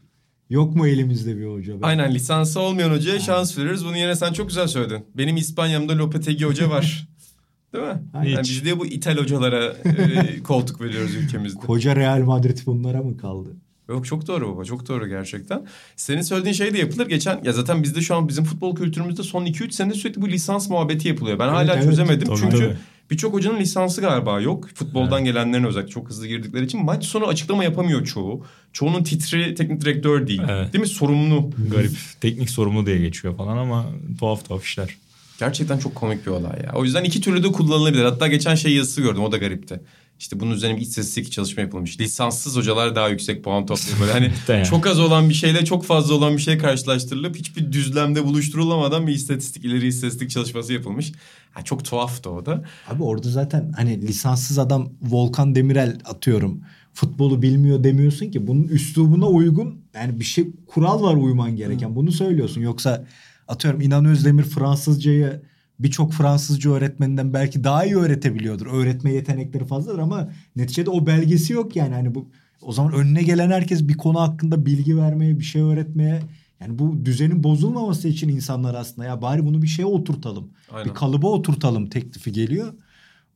Yok 0.49 0.75
mu 0.75 0.87
elimizde 0.87 1.37
bir 1.37 1.45
hoca? 1.45 1.81
be? 1.81 1.85
Aynen 1.85 2.13
lisansı 2.13 2.59
olmayan 2.59 2.91
hocaya 2.91 3.19
şans 3.19 3.57
veririz. 3.57 3.85
Bunu 3.85 3.97
yine 3.97 4.15
sen 4.15 4.33
çok 4.33 4.47
güzel 4.47 4.67
söyledin. 4.67 5.05
Benim 5.17 5.37
İspanya'mda 5.37 5.97
Lopetegui 5.97 6.45
hoca 6.47 6.69
var. 6.69 7.07
Değil 7.73 7.83
mi? 7.85 8.01
Aynen. 8.13 8.31
Yani 8.31 8.43
biz 8.43 8.65
de 8.65 8.79
bu 8.79 8.85
İtal 8.85 9.17
hocalara 9.17 9.65
e, 9.65 10.43
koltuk 10.43 10.81
veriyoruz 10.81 11.15
ülkemizde. 11.15 11.59
Koca 11.59 11.95
Real 11.95 12.19
Madrid 12.21 12.57
bunlara 12.65 13.01
mı 13.01 13.17
kaldı? 13.17 13.49
Yok 13.89 14.05
çok 14.05 14.27
doğru 14.27 14.55
baba 14.55 14.65
çok 14.65 14.87
doğru 14.87 15.07
gerçekten. 15.07 15.65
Senin 15.95 16.21
söylediğin 16.21 16.53
şey 16.53 16.73
de 16.73 16.77
yapılır. 16.77 17.07
Geçen 17.07 17.43
ya 17.43 17.53
zaten 17.53 17.83
bizde 17.83 18.01
şu 18.01 18.15
an 18.15 18.27
bizim 18.27 18.43
futbol 18.43 18.75
kültürümüzde 18.75 19.23
son 19.23 19.45
2-3 19.45 19.71
senede 19.71 19.93
sürekli 19.93 20.21
bu 20.21 20.29
lisans 20.29 20.69
muhabbeti 20.69 21.07
yapılıyor. 21.07 21.39
Ben 21.39 21.47
hala 21.47 21.73
evet. 21.73 21.83
çözemedim. 21.83 22.27
Tabii, 22.27 22.37
Çünkü 22.39 22.57
tabii. 22.57 22.75
birçok 23.11 23.33
hocanın 23.33 23.59
lisansı 23.59 24.01
galiba 24.01 24.41
yok. 24.41 24.69
Futboldan 24.75 25.25
gelenlerin 25.25 25.63
özellikle 25.63 25.91
çok 25.91 26.09
hızlı 26.09 26.27
girdikleri 26.27 26.65
için 26.65 26.85
maç 26.85 27.05
sonu 27.05 27.25
açıklama 27.25 27.63
yapamıyor 27.63 28.05
çoğu. 28.05 28.45
Çoğunun 28.73 29.03
titri 29.03 29.55
teknik 29.55 29.81
direktör 29.81 30.27
değil. 30.27 30.41
Evet. 30.49 30.73
Değil 30.73 30.81
mi? 30.81 30.89
Sorumlu. 30.89 31.51
Garip. 31.71 31.91
Teknik 32.21 32.49
sorumlu 32.49 32.85
diye 32.85 32.97
geçiyor 32.97 33.37
falan 33.37 33.57
ama 33.57 33.85
tuhaf 34.19 34.47
tuhaf 34.47 34.63
işler. 34.63 34.97
Gerçekten 35.39 35.77
çok 35.77 35.95
komik 35.95 36.25
bir 36.25 36.31
olay 36.31 36.61
ya. 36.63 36.71
O 36.75 36.83
yüzden 36.83 37.03
iki 37.03 37.21
türlü 37.21 37.43
de 37.43 37.51
kullanılabilir. 37.51 38.03
Hatta 38.03 38.27
geçen 38.27 38.55
şey 38.55 38.73
yazısı 38.73 39.01
gördüm 39.01 39.23
o 39.23 39.31
da 39.31 39.37
garipti. 39.37 39.79
İşte 40.19 40.39
bunun 40.39 40.51
üzerine 40.51 40.77
bir 40.77 40.81
istatistik 40.81 41.31
çalışma 41.31 41.61
yapılmış. 41.61 41.99
Lisanssız 41.99 42.55
hocalar 42.55 42.95
daha 42.95 43.09
yüksek 43.09 43.43
puan 43.43 43.65
topluyor. 43.65 43.99
Böyle 43.99 44.11
hani 44.11 44.31
Yani. 44.47 44.65
çok 44.65 44.87
az 44.87 44.99
olan 44.99 45.29
bir 45.29 45.33
şeyle 45.33 45.65
çok 45.65 45.85
fazla 45.85 46.13
olan 46.13 46.37
bir 46.37 46.41
şey 46.41 46.57
karşılaştırılıp 46.57 47.35
hiçbir 47.35 47.71
düzlemde 47.71 48.25
buluşturulamadan 48.25 49.07
bir 49.07 49.13
istatistik, 49.13 49.65
ileri 49.65 49.87
istatistik 49.87 50.29
çalışması 50.29 50.73
yapılmış. 50.73 51.11
Ha, 51.51 51.63
çok 51.63 51.85
tuhaftı 51.85 52.29
o 52.29 52.45
da. 52.45 52.63
Abi 52.87 53.03
orada 53.03 53.29
zaten 53.29 53.71
hani 53.75 54.01
lisanssız 54.01 54.59
adam 54.59 54.89
Volkan 55.01 55.55
Demirel 55.55 55.97
atıyorum. 56.05 56.61
Futbolu 56.93 57.41
bilmiyor 57.41 57.83
demiyorsun 57.83 58.31
ki 58.31 58.47
bunun 58.47 58.63
üslubuna 58.63 59.27
uygun 59.27 59.81
yani 59.95 60.19
bir 60.19 60.25
şey 60.25 60.47
kural 60.67 61.03
var 61.03 61.15
uyman 61.15 61.55
gereken. 61.55 61.95
Bunu 61.95 62.11
söylüyorsun. 62.11 62.61
Yoksa 62.61 63.05
atıyorum 63.47 63.81
İnan 63.81 64.05
Özdemir 64.05 64.43
Fransızcayı 64.43 65.41
birçok 65.79 66.13
Fransızca 66.13 66.71
öğretmeninden 66.71 67.33
belki 67.33 67.63
daha 67.63 67.85
iyi 67.85 67.95
öğretebiliyordur. 67.97 68.67
Öğretme 68.67 69.13
yetenekleri 69.13 69.65
fazladır 69.65 69.99
ama 69.99 70.29
neticede 70.55 70.89
o 70.89 71.05
belgesi 71.05 71.53
yok 71.53 71.75
yani. 71.75 71.93
Hani 71.93 72.15
bu 72.15 72.27
o 72.61 72.71
zaman 72.71 72.93
önüne 72.93 73.23
gelen 73.23 73.51
herkes 73.51 73.87
bir 73.87 73.97
konu 73.97 74.19
hakkında 74.21 74.65
bilgi 74.65 74.97
vermeye, 74.97 75.39
bir 75.39 75.43
şey 75.43 75.61
öğretmeye 75.61 76.21
yani 76.61 76.79
bu 76.79 77.05
düzenin 77.05 77.43
bozulmaması 77.43 78.07
için 78.07 78.29
insanlar 78.29 78.75
aslında 78.75 79.07
ya 79.07 79.21
bari 79.21 79.45
bunu 79.45 79.61
bir 79.61 79.67
şeye 79.67 79.85
oturtalım. 79.85 80.49
Aynen. 80.71 80.89
Bir 80.89 80.93
kalıba 80.93 81.27
oturtalım 81.27 81.87
teklifi 81.89 82.31
geliyor. 82.31 82.73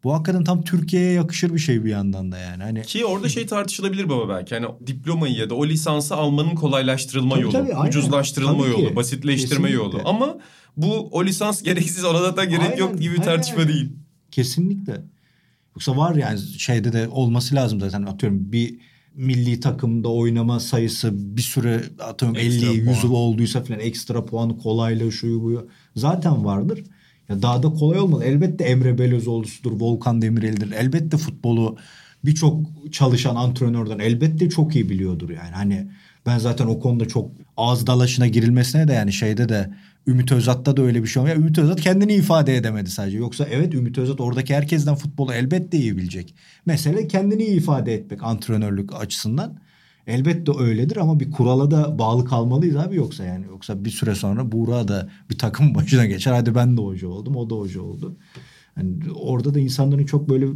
Bu 0.03 0.13
hakikaten 0.13 0.43
tam 0.43 0.61
Türkiye'ye 0.63 1.11
yakışır 1.11 1.53
bir 1.53 1.59
şey 1.59 1.85
bir 1.85 1.89
yandan 1.89 2.31
da 2.31 2.37
yani. 2.37 2.63
Hani 2.63 2.81
Ki 2.81 3.05
orada 3.05 3.29
şey 3.29 3.45
tartışılabilir 3.45 4.09
baba 4.09 4.29
belki. 4.29 4.55
Hani 4.55 4.67
diplomayı 4.87 5.35
ya 5.35 5.49
da 5.49 5.55
o 5.55 5.65
lisansı 5.67 6.15
almanın 6.15 6.55
kolaylaştırılma 6.55 7.35
Tabii, 7.35 7.43
yolu, 7.43 7.51
tabii, 7.51 7.73
aynen. 7.73 7.89
ucuzlaştırılma 7.89 8.63
Tabii 8.63 8.75
ki. 8.75 8.81
yolu, 8.81 8.95
basitleştirme 8.95 9.67
Kesinlikle. 9.67 9.75
yolu. 9.75 10.01
Ama 10.05 10.37
bu 10.77 11.09
o 11.11 11.25
lisans 11.25 11.63
gereksiz 11.63 12.03
ona 12.03 12.19
zaten 12.19 12.49
gerek 12.49 12.61
Aynen, 12.63 12.77
yok 12.77 12.93
gibi 12.93 13.03
bir 13.13 13.19
aynen. 13.19 13.23
tartışma 13.23 13.67
değil. 13.67 13.89
kesinlikle. 14.31 15.01
Yoksa 15.75 15.97
var 15.97 16.15
yani 16.15 16.39
şeyde 16.39 16.93
de 16.93 17.07
olması 17.07 17.55
lazım 17.55 17.79
zaten 17.79 18.03
atıyorum 18.03 18.51
bir 18.51 18.75
milli 19.15 19.59
takımda 19.59 20.09
oynama 20.09 20.59
sayısı 20.59 21.09
bir 21.37 21.41
süre 21.41 21.81
atıyorum 21.99 22.37
Ekstra 22.37 22.67
50 22.67 22.77
100 22.77 23.01
puan. 23.01 23.13
olduysa 23.13 23.63
falan 23.63 23.79
ekstra 23.79 24.25
puan 24.25 24.57
kolaylığı 24.57 25.11
şuyu 25.11 25.41
buyu 25.41 25.69
zaten 25.95 26.45
vardır. 26.45 26.83
Ya 27.29 27.41
daha 27.41 27.63
da 27.63 27.69
kolay 27.69 27.99
olmalı. 27.99 28.23
Elbette 28.23 28.63
Emre 28.63 28.97
Belözoğlu'sudur, 28.97 29.71
Volkan 29.71 30.21
Demirel'dir. 30.21 30.71
Elbette 30.71 31.17
futbolu 31.17 31.77
birçok 32.25 32.59
çalışan 32.91 33.35
antrenörden 33.35 33.99
elbette 33.99 34.49
çok 34.49 34.75
iyi 34.75 34.89
biliyordur 34.89 35.29
yani. 35.29 35.51
Hani 35.51 35.87
ben 36.25 36.37
zaten 36.37 36.67
o 36.67 36.79
konuda 36.79 37.07
çok 37.07 37.31
ağız 37.57 37.87
dalaşına 37.87 38.27
girilmesine 38.27 38.87
de 38.87 38.93
yani 38.93 39.13
şeyde 39.13 39.49
de 39.49 39.73
Ümit 40.07 40.31
Özat'ta 40.31 40.77
da 40.77 40.81
öyle 40.81 41.03
bir 41.03 41.07
şey 41.07 41.21
olmuyor. 41.21 41.37
Ümit 41.37 41.57
Özat 41.57 41.81
kendini 41.81 42.13
ifade 42.13 42.55
edemedi 42.55 42.89
sadece. 42.89 43.17
Yoksa 43.17 43.47
evet 43.51 43.73
Ümit 43.73 43.97
Özat 43.97 44.21
oradaki 44.21 44.55
herkesten 44.55 44.95
futbolu 44.95 45.33
elbette 45.33 45.77
iyi 45.77 45.97
bilecek. 45.97 46.35
Mesele 46.65 47.07
kendini 47.07 47.43
ifade 47.43 47.93
etmek 47.93 48.23
antrenörlük 48.23 48.95
açısından. 48.95 49.59
Elbette 50.07 50.51
öyledir 50.59 50.97
ama 50.97 51.19
bir 51.19 51.31
kurala 51.31 51.71
da 51.71 51.99
bağlı 51.99 52.25
kalmalıyız 52.25 52.75
abi 52.75 52.95
yoksa 52.95 53.25
yani. 53.25 53.45
Yoksa 53.45 53.85
bir 53.85 53.89
süre 53.89 54.15
sonra 54.15 54.51
Buğra 54.51 54.87
da 54.87 55.09
bir 55.29 55.37
takım 55.37 55.75
başına 55.75 56.05
geçer. 56.05 56.33
Hadi 56.33 56.55
ben 56.55 56.77
de 56.77 56.81
hoca 56.81 57.07
oldum 57.07 57.35
o 57.35 57.49
da 57.49 57.55
hoca 57.55 57.81
oldu. 57.81 58.17
Yani 58.77 58.95
orada 59.15 59.53
da 59.53 59.59
insanların 59.59 60.05
çok 60.05 60.29
böyle 60.29 60.47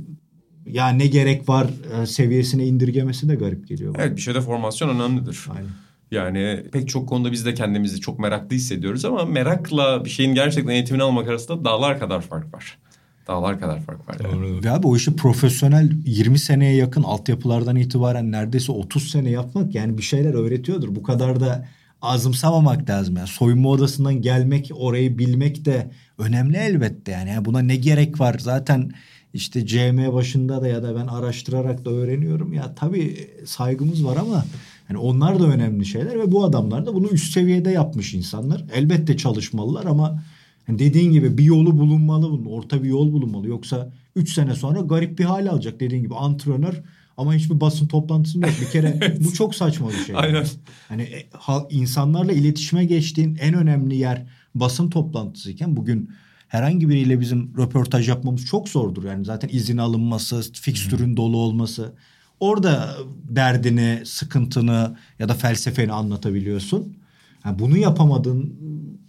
ya 0.66 0.90
ne 0.90 1.08
gerek 1.08 1.50
var 1.50 1.68
e, 2.02 2.06
seviyesine 2.06 2.68
indirgemesi 2.68 3.30
de 3.30 3.36
garip 3.36 3.68
geliyor. 3.68 3.96
bana. 3.96 4.04
Evet 4.04 4.18
bir 4.18 4.22
şeyde 4.22 4.42
formasyon 4.42 4.90
önemlidir. 4.90 5.46
Aynen. 5.50 5.70
Yani 6.16 6.64
pek 6.72 6.90
çok 6.90 7.10
konuda 7.10 7.32
biz 7.32 7.46
de 7.46 7.54
kendimizi 7.54 8.02
çok 8.02 8.20
meraklı 8.20 8.56
hissediyoruz 8.56 9.06
ama 9.06 9.26
merakla 9.26 10.06
bir 10.06 10.10
şeyin 10.10 10.36
gerçekten 10.36 10.72
eğitimini 10.72 11.04
almak 11.04 11.28
arasında 11.28 11.66
dağlar 11.66 12.00
kadar 12.00 12.22
fark 12.22 12.54
var. 12.54 12.78
Dağlar 13.28 13.60
kadar 13.60 13.80
fark 13.80 14.10
var. 14.10 14.16
yani. 14.24 14.34
Doğru. 14.34 14.64
Ve 14.64 14.72
abi 14.72 14.88
o 14.88 14.96
işi 14.96 15.16
profesyonel 15.16 15.92
20 16.06 16.40
seneye 16.40 16.76
yakın 16.76 17.04
altyapılardan 17.04 17.76
itibaren 17.76 18.32
neredeyse 18.32 18.72
30 18.72 19.10
sene 19.12 19.30
yapmak 19.30 19.76
yani 19.76 19.98
bir 19.98 20.04
şeyler 20.04 20.34
öğretiyordur. 20.34 20.96
Bu 20.96 21.04
kadar 21.04 21.40
da 21.40 21.68
azımsamamak 22.02 22.90
lazım. 22.90 23.18
Yani 23.18 23.28
soyunma 23.28 23.70
odasından 23.70 24.22
gelmek, 24.22 24.72
orayı 24.76 25.18
bilmek 25.18 25.66
de 25.66 25.92
önemli 26.18 26.58
elbette 26.58 27.12
yani. 27.12 27.30
Yani 27.30 27.46
buna 27.46 27.60
ne 27.60 27.76
gerek 27.76 28.20
var? 28.20 28.36
Zaten 28.40 28.92
işte 29.34 29.66
CM 29.66 30.14
başında 30.14 30.62
da 30.62 30.68
ya 30.68 30.84
da 30.84 30.96
ben 30.96 31.08
araştırarak 31.08 31.86
da 31.86 31.90
öğreniyorum. 31.90 32.54
Ya 32.54 32.76
tabii 32.76 33.30
saygımız 33.46 34.06
var 34.06 34.18
ama 34.18 34.46
yani 34.90 35.00
onlar 35.00 35.40
da 35.40 35.48
önemli 35.48 35.86
şeyler 35.86 36.20
ve 36.20 36.32
bu 36.32 36.44
adamlar 36.44 36.86
da 36.86 36.94
bunu 36.94 37.08
üst 37.08 37.34
seviyede 37.34 37.72
yapmış 37.72 38.14
insanlar. 38.14 38.66
Elbette 38.74 39.18
çalışmalılar 39.18 39.86
ama 39.86 40.24
yani 40.68 40.80
dediğin 40.80 41.12
gibi 41.12 41.38
bir 41.38 41.44
yolu 41.44 41.80
bulunmalı 41.80 42.32
bunun. 42.32 42.46
Orta 42.46 42.84
bir 42.84 42.90
yol 42.90 43.14
bulunmalı. 43.14 43.48
Yoksa 43.48 43.92
3 44.16 44.34
sene 44.34 44.56
sonra 44.56 44.80
garip 44.80 45.20
bir 45.20 45.24
hale 45.24 45.50
alacak 45.50 45.80
dediğin 45.80 46.04
gibi 46.04 46.16
antrenör 46.16 46.82
ama 47.18 47.34
hiçbir 47.34 47.60
basın 47.60 47.88
toplantısında 47.88 48.48
yok. 48.48 48.56
Bir 48.62 48.70
kere 48.70 49.18
bu 49.26 49.34
çok 49.34 49.56
saçma 49.56 49.90
bir 49.90 50.06
şey. 50.06 50.16
Aynen. 50.18 50.46
Hani 50.88 51.02
e, 51.02 51.28
insanlarla 51.70 52.32
iletişime 52.32 52.86
geçtiğin 52.86 53.38
en 53.42 53.54
önemli 53.54 53.96
yer 53.96 54.26
basın 54.56 54.90
toplantısıyken 54.90 55.76
bugün 55.76 56.10
herhangi 56.48 56.90
biriyle 56.90 57.20
bizim 57.20 57.58
röportaj 57.58 58.10
yapmamız 58.10 58.46
çok 58.46 58.70
zordur. 58.70 59.04
Yani 59.04 59.26
zaten 59.26 59.50
izin 59.52 59.78
alınması, 59.78 60.54
fikstürün 60.54 61.18
dolu 61.18 61.38
olması. 61.38 61.94
Orada 62.40 62.96
derdini, 63.30 64.02
sıkıntını 64.06 64.98
ya 65.20 65.30
da 65.30 65.34
felsefeni 65.34 65.92
anlatabiliyorsun. 65.92 66.98
Yani 67.46 67.60
bunu 67.60 67.78
yapamadığın 67.78 68.54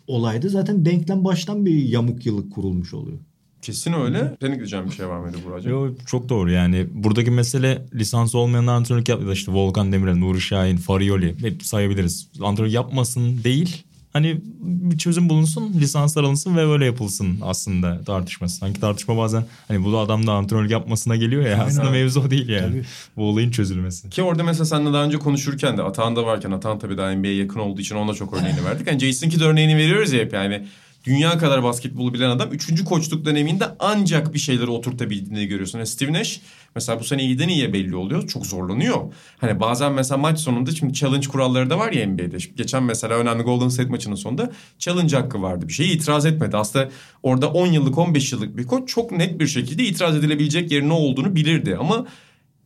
olayda 0.06 0.48
zaten 0.48 0.86
denklem 0.86 1.24
baştan 1.24 1.66
bir 1.66 1.82
yamuk 1.82 2.26
yıllık 2.26 2.52
kurulmuş 2.52 2.94
oluyor. 2.94 3.18
Kesin 3.62 3.92
öyle. 3.92 4.36
Senin 4.40 4.54
gideceğin 4.54 4.86
bir 4.86 4.90
şey 4.90 5.08
var 5.08 5.18
mıydı 5.18 5.36
Buracığım? 5.46 5.72
Yo, 5.72 5.94
çok 6.06 6.28
doğru 6.28 6.50
yani 6.50 6.86
buradaki 6.92 7.30
mesele 7.30 7.86
lisans 7.94 8.34
olmayan 8.34 8.66
antrenörlük 8.66 9.08
yaptı. 9.08 9.32
İşte 9.32 9.52
Volkan 9.52 9.92
Demirel, 9.92 10.16
Nuri 10.16 10.40
Şahin, 10.40 10.76
Farioli 10.76 11.34
hep 11.40 11.62
sayabiliriz. 11.62 12.28
Antrenörlük 12.42 12.74
yapmasın 12.74 13.44
değil. 13.44 13.84
Hani 14.16 14.40
bir 14.60 14.98
çözüm 14.98 15.28
bulunsun, 15.28 15.72
lisanslar 15.80 16.24
alınsın 16.24 16.56
ve 16.56 16.66
böyle 16.68 16.84
yapılsın 16.84 17.38
aslında 17.42 18.04
tartışması. 18.04 18.56
Sanki 18.56 18.80
tartışma 18.80 19.16
bazen 19.16 19.44
hani 19.68 19.84
bu 19.84 19.92
da 19.92 19.98
adam 19.98 20.26
da 20.26 20.32
antrenörlük 20.32 20.70
yapmasına 20.70 21.16
geliyor 21.16 21.46
ya. 21.46 21.64
Aslında 21.64 21.90
mevzu 21.90 22.20
o 22.20 22.30
değil 22.30 22.48
yani. 22.48 22.66
Tabii. 22.66 22.84
Bu 23.16 23.22
olayın 23.22 23.50
çözülmesi. 23.50 24.10
Ki 24.10 24.22
orada 24.22 24.42
mesela 24.42 24.64
seninle 24.64 24.92
daha 24.92 25.04
önce 25.04 25.18
konuşurken 25.18 25.78
de 25.78 25.82
Atahan 25.82 26.16
da 26.16 26.26
varken 26.26 26.50
Atahan 26.50 26.78
tabii 26.78 26.98
daha 26.98 27.12
NBA'ye 27.12 27.34
yakın 27.34 27.60
olduğu 27.60 27.80
için 27.80 27.96
ona 27.96 28.14
çok 28.14 28.34
örneğini 28.34 28.64
verdik. 28.64 28.86
Yani 28.86 28.98
Jason 28.98 29.28
Kidd 29.28 29.40
örneğini 29.40 29.76
veriyoruz 29.76 30.12
ya 30.12 30.20
hep 30.20 30.32
yani. 30.32 30.66
Dünya 31.06 31.38
kadar 31.38 31.62
basketbolu 31.62 32.14
bilen 32.14 32.30
adam 32.30 32.52
3. 32.52 32.84
koçluk 32.84 33.24
döneminde 33.24 33.64
ancak 33.78 34.34
bir 34.34 34.38
şeyleri 34.38 34.70
oturtabildiğini 34.70 35.46
görüyorsun. 35.46 35.78
Yani 35.78 35.86
Steve 35.86 36.12
Nash 36.12 36.40
mesela 36.74 37.00
bu 37.00 37.04
sene 37.04 37.22
iyiden 37.22 37.48
iyiye 37.48 37.72
belli 37.72 37.96
oluyor. 37.96 38.28
Çok 38.28 38.46
zorlanıyor. 38.46 39.12
Hani 39.38 39.60
bazen 39.60 39.92
mesela 39.92 40.18
maç 40.18 40.38
sonunda 40.38 40.70
şimdi 40.70 40.94
challenge 40.94 41.28
kuralları 41.28 41.70
da 41.70 41.78
var 41.78 41.92
ya 41.92 42.06
NBA'de. 42.06 42.40
Şimdi 42.40 42.56
geçen 42.56 42.82
mesela 42.82 43.14
önemli 43.14 43.42
Golden 43.42 43.68
State 43.68 43.88
maçının 43.88 44.14
sonunda 44.14 44.52
challenge 44.78 45.16
hakkı 45.16 45.42
vardı. 45.42 45.68
Bir 45.68 45.72
şeye 45.72 45.92
itiraz 45.92 46.26
etmedi. 46.26 46.56
Aslında 46.56 46.88
orada 47.22 47.50
10 47.50 47.66
yıllık 47.66 47.98
15 47.98 48.32
yıllık 48.32 48.56
bir 48.56 48.66
koç 48.66 48.88
çok 48.88 49.12
net 49.12 49.40
bir 49.40 49.46
şekilde 49.46 49.84
itiraz 49.84 50.16
edilebilecek 50.16 50.72
yerin 50.72 50.88
ne 50.88 50.92
olduğunu 50.92 51.36
bilirdi. 51.36 51.76
Ama 51.80 52.06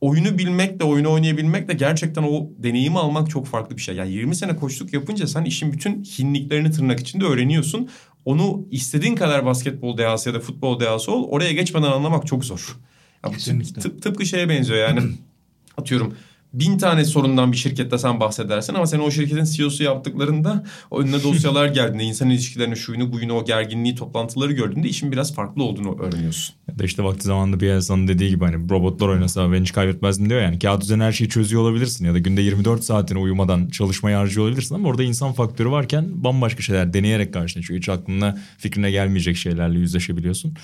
oyunu 0.01 0.39
bilmek 0.39 0.81
de 0.81 0.85
oyunu 0.85 1.13
oynayabilmek 1.13 1.69
de 1.69 1.75
gerçekten 1.75 2.23
o 2.23 2.49
deneyimi 2.59 2.99
almak 2.99 3.31
çok 3.31 3.47
farklı 3.47 3.77
bir 3.77 3.83
şey. 3.83 3.97
Yani 3.97 4.13
20 4.13 4.37
sene 4.37 4.57
koçluk 4.57 4.93
yapınca 4.93 5.27
sen 5.27 5.45
işin 5.45 5.73
bütün 5.73 6.05
hinliklerini 6.05 6.71
tırnak 6.71 7.01
içinde 7.01 7.25
öğreniyorsun. 7.25 7.89
Onu 8.25 8.67
istediğin 8.71 9.15
kadar 9.17 9.47
basketbol 9.47 9.99
dehası 9.99 10.29
ya 10.29 10.35
da 10.35 10.41
futbol 10.41 10.81
dehası 10.81 11.13
ol 11.13 11.29
oraya 11.29 11.53
geçmeden 11.53 11.91
anlamak 11.93 12.27
çok 12.27 12.45
zor. 12.45 12.77
Ya 13.25 13.31
Kesinlikle. 13.31 13.83
tıp- 13.83 14.01
tıpkı 14.01 14.27
şeye 14.27 14.49
benziyor 14.49 14.79
yani 14.89 15.01
atıyorum 15.77 16.15
bin 16.53 16.79
tane 16.79 17.05
sorundan 17.05 17.53
bir 17.53 17.57
şirkette 17.57 17.99
sen 17.99 18.21
bahsedersin 18.21 18.75
ama 18.75 18.87
sen 18.87 18.99
o 18.99 19.11
şirketin 19.11 19.45
CEO'su 19.45 19.83
yaptıklarında 19.83 20.65
önüne 20.93 21.23
dosyalar 21.23 21.67
geldiğinde 21.67 22.05
insan 22.05 22.31
ilişkilerini 22.31 22.77
şuyunu 22.77 23.13
buyunu 23.13 23.33
o 23.33 23.45
gerginliği 23.45 23.95
toplantıları 23.95 24.53
gördüğünde 24.53 24.89
işin 24.89 25.13
biraz 25.13 25.35
farklı 25.35 25.63
olduğunu 25.63 26.03
öğreniyorsun. 26.03 26.55
Ya 26.69 26.79
da 26.79 26.85
işte 26.85 27.05
vakti 27.05 27.25
zamanında 27.25 27.61
bir 27.61 27.69
insanın 27.69 28.09
dediği 28.09 28.31
gibi 28.31 28.45
hani 28.45 28.71
robotlar 28.71 29.09
oynasa 29.09 29.53
ben 29.53 29.63
hiç 29.63 29.73
kaybetmezdim 29.73 30.31
diyor 30.31 30.41
yani. 30.41 30.59
Kağıt 30.59 30.83
üzerine 30.83 31.05
her 31.05 31.13
şeyi 31.13 31.31
çözüyor 31.31 31.63
olabilirsin 31.63 32.05
ya 32.05 32.15
da 32.15 32.19
günde 32.19 32.43
24 32.43 32.85
saatini 32.85 33.19
uyumadan 33.19 33.69
çalışmaya 33.69 34.19
harcıyor 34.19 34.47
olabilirsin 34.47 34.75
ama 34.75 34.89
orada 34.89 35.03
insan 35.03 35.33
faktörü 35.33 35.71
varken 35.71 36.25
bambaşka 36.25 36.63
şeyler 36.63 36.93
deneyerek 36.93 37.35
karşına 37.35 37.63
çıkıyor. 37.63 37.81
Hiç 37.81 37.89
aklına 37.89 38.39
fikrine 38.59 38.91
gelmeyecek 38.91 39.37
şeylerle 39.37 39.79
yüzleşebiliyorsun. 39.79 40.55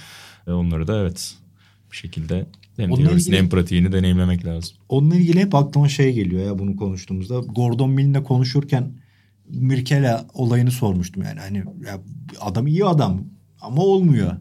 Ve 0.47 0.53
onları 0.53 0.87
da 0.87 1.01
evet 1.01 1.35
bir 1.93 1.97
şekilde 1.97 2.47
hem 2.77 2.93
Onunla 2.93 3.09
teorisini 3.09 3.29
ilgili- 3.35 3.43
hem 3.43 3.49
pratiğini 3.49 3.93
deneyimlemek 3.93 4.45
lazım. 4.45 4.77
Onunla 4.89 5.15
ilgili 5.17 5.41
hep 5.41 5.55
aklıma 5.55 5.89
şey 5.89 6.13
geliyor 6.13 6.47
ya 6.47 6.59
bunu 6.59 6.77
konuştuğumuzda. 6.77 7.39
Gordon 7.39 7.91
Mill'le 7.91 8.23
konuşurken 8.25 8.93
Mirkele 9.49 10.17
olayını 10.35 10.71
sormuştum 10.71 11.23
yani. 11.23 11.41
Hani 11.41 11.57
ya 11.59 12.01
adam 12.41 12.67
iyi 12.67 12.85
adam 12.85 13.25
ama 13.61 13.83
olmuyor. 13.83 14.33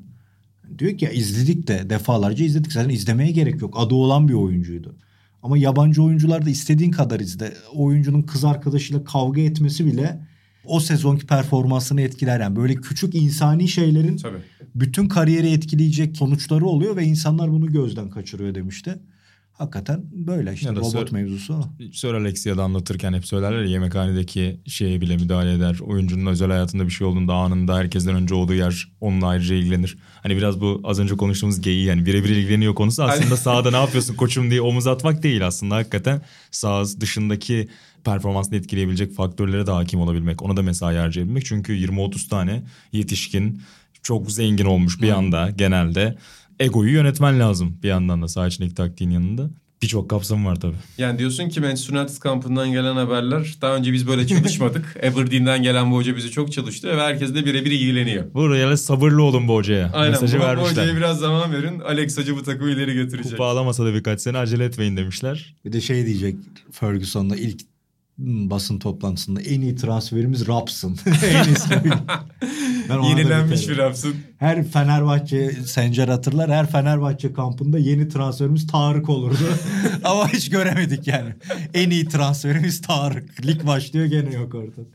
Diyor 0.80 0.98
ki 0.98 1.06
ya 1.06 1.12
izledik 1.12 1.67
de 1.67 1.89
defalarca 1.89 2.45
izledik. 2.45 2.71
Zaten 2.71 2.89
izlemeye 2.89 3.32
gerek 3.32 3.62
yok. 3.62 3.74
Adı 3.78 3.95
olan 3.95 4.28
bir 4.28 4.34
oyuncuydu. 4.34 4.95
Ama 5.43 5.58
yabancı 5.58 6.04
oyuncular 6.04 6.45
da 6.45 6.50
istediğin 6.50 6.91
kadar 6.91 7.19
izle. 7.19 7.54
Oyuncunun 7.74 8.21
kız 8.21 8.45
arkadaşıyla 8.45 9.04
kavga 9.04 9.41
etmesi 9.41 9.86
bile 9.86 10.28
o 10.65 10.80
sezonki 10.80 11.25
performansını 11.28 12.01
etkiler. 12.01 12.39
Yani 12.39 12.56
böyle 12.56 12.75
küçük 12.75 13.15
insani 13.15 13.67
şeylerin 13.67 14.17
Tabii. 14.17 14.38
bütün 14.75 15.08
kariyeri 15.08 15.51
etkileyecek 15.51 16.17
sonuçları 16.17 16.65
oluyor 16.65 16.95
ve 16.95 17.04
insanlar 17.04 17.51
bunu 17.51 17.71
gözden 17.71 18.10
kaçırıyor 18.10 18.56
demişti. 18.56 18.99
Hakikaten 19.58 20.04
böyle 20.13 20.54
işte 20.54 20.65
Ya 20.67 20.75
robot 20.75 20.91
sır- 20.91 21.12
mevzusu. 21.12 21.65
Sir 21.93 22.13
Alex 22.13 22.45
ya 22.45 22.58
da 22.58 22.63
anlatırken 22.63 23.13
hep 23.13 23.25
söylerler 23.25 23.63
ya 23.63 23.69
yemekhanedeki 23.69 24.60
şeye 24.65 25.01
bile 25.01 25.17
müdahale 25.17 25.54
eder. 25.54 25.78
Oyuncunun 25.82 26.25
özel 26.25 26.49
hayatında 26.49 26.86
bir 26.86 26.91
şey 26.91 27.08
olduğunda 27.08 27.34
anında 27.34 27.75
herkesten 27.78 28.15
önce 28.15 28.36
olduğu 28.36 28.54
yer 28.54 28.88
onunla 29.01 29.28
ayrıca 29.28 29.56
ilgilenir. 29.56 29.97
Hani 30.23 30.38
biraz 30.38 30.62
bu 30.62 30.82
az 30.84 30.99
önce 30.99 31.15
konuştuğumuz 31.15 31.62
geyiği 31.62 31.86
yani 31.86 32.06
birebir 32.06 32.30
ilgileniyor 32.30 32.75
konusu 32.75 33.04
aslında 33.04 33.38
sahada 33.38 33.71
ne 33.71 33.78
yapıyorsun 33.78 34.15
koçum 34.15 34.51
diye 34.51 34.62
omuz 34.62 34.88
atmak 34.88 35.23
değil 35.23 35.47
aslında 35.47 35.75
hakikaten 35.75 36.21
saha 36.51 36.84
dışındaki 36.99 37.67
performansını 38.06 38.58
etkileyebilecek 38.58 39.13
faktörlere 39.13 39.68
de 39.68 39.72
hakim 39.72 40.00
olabilmek. 40.00 40.41
Ona 40.41 40.58
da 40.58 40.62
mesai 40.62 40.96
harcayabilmek. 40.98 41.46
Çünkü 41.46 41.74
20-30 41.74 42.30
tane 42.30 42.63
yetişkin 42.91 43.62
çok 44.04 44.32
zengin 44.32 44.65
olmuş 44.65 45.02
bir 45.02 45.10
anda 45.10 45.50
genelde. 45.50 46.15
Egoyu 46.60 46.94
yönetmen 46.94 47.39
lazım 47.39 47.78
bir 47.84 47.88
yandan 47.88 48.22
da 48.22 48.28
saha 48.28 48.48
içindeki 48.48 48.76
taktiğin 48.76 49.12
yanında. 49.12 49.50
Birçok 49.82 50.10
kapsamı 50.10 50.50
var 50.50 50.56
tabii. 50.56 50.76
Yani 50.98 51.20
diyorsun 51.20 51.50
ki 51.50 51.62
Manchester 51.62 51.94
United 51.94 52.20
kampından 52.20 52.72
gelen 52.72 52.96
haberler 52.96 53.56
daha 53.62 53.76
önce 53.76 53.94
biz 53.94 54.08
böyle 54.08 54.28
çalışmadık. 54.28 54.98
Aberdeen'den 55.04 55.63
gelen 55.63 55.91
bu 55.91 55.96
hoca 55.96 56.15
bizi 56.15 56.32
çok 56.32 56.52
çalıştı 56.52 56.88
ve 56.98 57.02
herkes 57.02 57.36
de 57.36 57.46
birebir 57.46 57.72
ilgileniyor. 57.72 58.34
Buraya 58.34 58.78
sabırlı 58.78 59.24
olun 59.24 59.48
bu 59.48 59.56
hocaya. 59.56 59.91
Aynen 59.94 60.12
Mesajı 60.12 60.38
bu, 60.38 60.41
bu 60.41 60.46
vermişler. 60.46 60.72
hocaya 60.72 60.98
biraz 60.98 61.20
zaman 61.20 61.54
verin. 61.54 61.80
Alex 61.80 62.18
Hacı 62.18 62.36
bu 62.36 62.44
takımı 62.44 62.72
ileri 62.72 62.94
götürecek. 62.94 63.32
Kupa 63.32 63.46
alamasa 63.46 63.86
da 63.86 63.94
birkaç 63.94 64.22
sene 64.22 64.38
acele 64.38 64.65
etmeyin 64.65 64.98
demişler. 64.98 65.56
Bir 65.65 65.74
de 65.74 65.82
şey 65.82 66.06
diyecek 66.06 66.36
Ferguson'da 66.72 67.36
ilk 67.36 67.62
basın 68.17 68.80
toplantısında 68.80 69.41
en 69.41 69.62
iyi 69.62 69.75
transferimiz 69.75 70.47
Raps'ın. 70.47 70.99
en 71.25 71.43
iyisi. 71.43 71.82
Ben 72.89 73.01
Yenilenmiş 73.01 73.69
bir 73.69 73.78
hapsın. 73.78 74.15
Her 74.38 74.63
Fenerbahçe 74.67 75.51
Sencer 75.51 76.08
hatırlar 76.08 76.51
her 76.51 76.69
Fenerbahçe 76.69 77.34
kampında 77.34 77.80
yeni 77.80 78.10
transferimiz 78.10 78.67
Tarık 78.67 79.10
olurdu. 79.10 79.49
Ama 80.04 80.28
hiç 80.28 80.49
göremedik 80.49 81.08
yani. 81.08 81.36
En 81.73 81.89
iyi 81.89 82.08
transferimiz 82.08 82.82
Tarık. 82.82 83.45
Lig 83.45 83.65
başlıyor 83.65 84.06
gene 84.06 84.34
yok 84.34 84.56
ortada. 84.56 84.88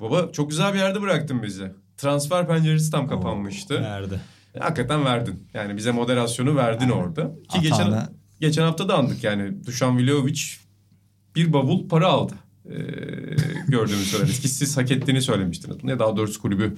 Baba 0.00 0.32
çok 0.32 0.50
güzel 0.50 0.74
bir 0.74 0.78
yerde 0.78 1.02
bıraktın 1.02 1.42
bizi. 1.42 1.72
Transfer 1.96 2.48
penceresi 2.48 2.90
tam 2.90 3.08
kapanmıştı. 3.08 3.82
Nerede? 3.82 4.20
Hakikaten 4.58 5.04
verdin. 5.04 5.48
Yani 5.54 5.76
bize 5.76 5.92
moderasyonu 5.92 6.56
verdin 6.56 6.88
orada. 6.88 7.30
Ki 7.48 7.60
geçen, 7.60 8.08
geçen 8.40 8.62
hafta 8.62 8.88
da 8.88 8.98
andık 8.98 9.24
yani. 9.24 9.66
Dušan 9.66 9.98
Vlahović 9.98 10.63
bir 11.36 11.52
bavul 11.52 11.88
para 11.88 12.06
aldı. 12.08 12.32
Ee, 12.70 12.74
gördüğümü 13.68 14.04
söylediniz. 14.04 14.40
Ki 14.40 14.48
siz 14.48 14.76
hak 14.76 14.90
ettiğini 14.90 15.22
söylemiştiniz. 15.22 15.76
Ya 15.84 15.98
daha 15.98 16.16
doğrusu 16.16 16.42
kulübü 16.42 16.74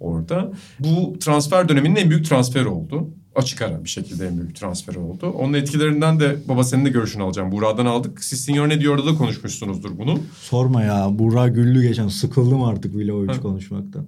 orada. 0.00 0.52
Bu 0.80 1.16
transfer 1.20 1.68
döneminin 1.68 1.96
en 1.96 2.10
büyük 2.10 2.26
transferi 2.26 2.68
oldu. 2.68 3.08
Açık 3.34 3.62
ara 3.62 3.84
bir 3.84 3.88
şekilde 3.88 4.26
en 4.26 4.38
büyük 4.38 4.56
transferi 4.56 4.98
oldu. 4.98 5.26
Onun 5.30 5.52
etkilerinden 5.52 6.20
de 6.20 6.36
baba 6.48 6.64
senin 6.64 6.84
de 6.84 6.90
görüşünü 6.90 7.22
alacağım. 7.22 7.52
Buğra'dan 7.52 7.86
aldık. 7.86 8.24
Siz 8.24 8.44
Senior 8.44 8.68
ne 8.68 8.80
diyor 8.80 9.06
da 9.06 9.14
konuşmuşsunuzdur 9.14 9.98
bunu. 9.98 10.18
Sorma 10.40 10.82
ya. 10.82 11.06
Burak 11.18 11.54
Güllü 11.54 11.82
geçen 11.88 12.08
sıkıldım 12.08 12.62
artık 12.62 12.94
Vlahovic 12.96 13.32
Ha. 13.32 13.40
konuşmaktan. 13.40 14.06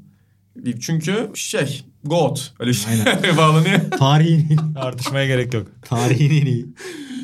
Çünkü 0.81 1.31
şey 1.35 1.85
God 2.05 2.37
öyle 2.61 2.73
şey 2.73 2.93
Aynen. 2.93 3.37
bağlanıyor. 3.37 3.81
Tarihin 3.99 4.59
Tartışmaya 4.75 5.27
gerek 5.27 5.55
yok. 5.55 5.67
tarihin 5.83 6.43
en 6.43 6.47
iyi. 6.47 6.67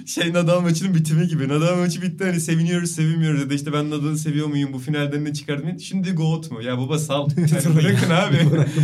Şey 0.08 0.32
Nadal 0.32 0.60
maçının 0.60 0.94
bitimi 0.94 1.28
gibi. 1.28 1.48
Nadal 1.48 1.76
maçı 1.76 2.02
bitti 2.02 2.24
hani 2.24 2.40
seviniyoruz 2.40 2.90
sevinmiyoruz 2.90 3.40
ya 3.40 3.50
da 3.50 3.54
işte 3.54 3.72
ben 3.72 3.90
Nadal'ı 3.90 4.18
seviyor 4.18 4.46
muyum 4.46 4.72
bu 4.72 4.78
finalden 4.78 5.24
ne 5.24 5.34
çıkardım. 5.34 5.80
Şimdi 5.80 6.12
GOAT 6.12 6.50
mu? 6.50 6.62
Ya 6.62 6.78
baba 6.78 6.98
sal. 6.98 7.28
Yani 7.38 7.76
bırakın 7.76 8.10
abi. 8.10 8.36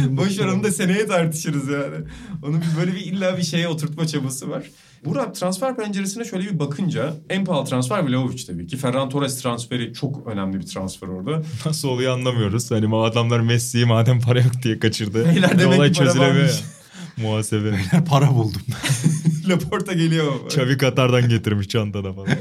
Boş 0.16 0.38
ver 0.38 0.46
onu 0.46 0.64
da 0.64 0.70
seneye 0.70 1.06
tartışırız 1.06 1.68
yani. 1.68 1.94
Onun 2.42 2.60
bir 2.60 2.80
böyle 2.80 2.94
bir 2.94 3.00
illa 3.00 3.36
bir 3.36 3.42
şeye 3.42 3.68
oturtma 3.68 4.06
çabası 4.06 4.50
var. 4.50 4.62
Burak 5.04 5.34
transfer 5.34 5.76
penceresine 5.76 6.24
şöyle 6.24 6.44
bir 6.50 6.58
bakınca 6.58 7.14
en 7.30 7.44
pahalı 7.44 7.64
transfer 7.66 8.08
Vlahovic 8.08 8.46
tabii 8.46 8.66
ki. 8.66 8.76
Ferran 8.76 9.08
Torres 9.10 9.42
transferi 9.42 9.92
çok 9.94 10.26
önemli 10.26 10.60
bir 10.60 10.66
transfer 10.66 11.08
orada. 11.08 11.42
Nasıl 11.66 11.88
oluyor 11.88 12.12
anlamıyoruz. 12.12 12.70
Hani 12.70 12.86
ma- 12.86 13.06
adamlar 13.06 13.40
Messi'yi 13.40 13.84
madem 13.84 14.20
para 14.20 14.40
yok 14.40 14.52
diye 14.62 14.78
kaçırdı. 14.78 15.24
Beyler 15.24 15.58
demek 15.58 15.78
olay 15.78 15.92
ki 15.92 15.98
para 15.98 16.08
çözülemiyor. 16.08 16.60
Muhasebe. 17.16 17.80
Para 18.08 18.30
buldum. 18.34 18.62
Laporta 19.48 19.92
geliyor. 19.92 20.32
Çavi 20.50 20.78
Katar'dan 20.78 21.28
getirmiş 21.28 21.68
çantada 21.68 22.12
falan. 22.12 22.28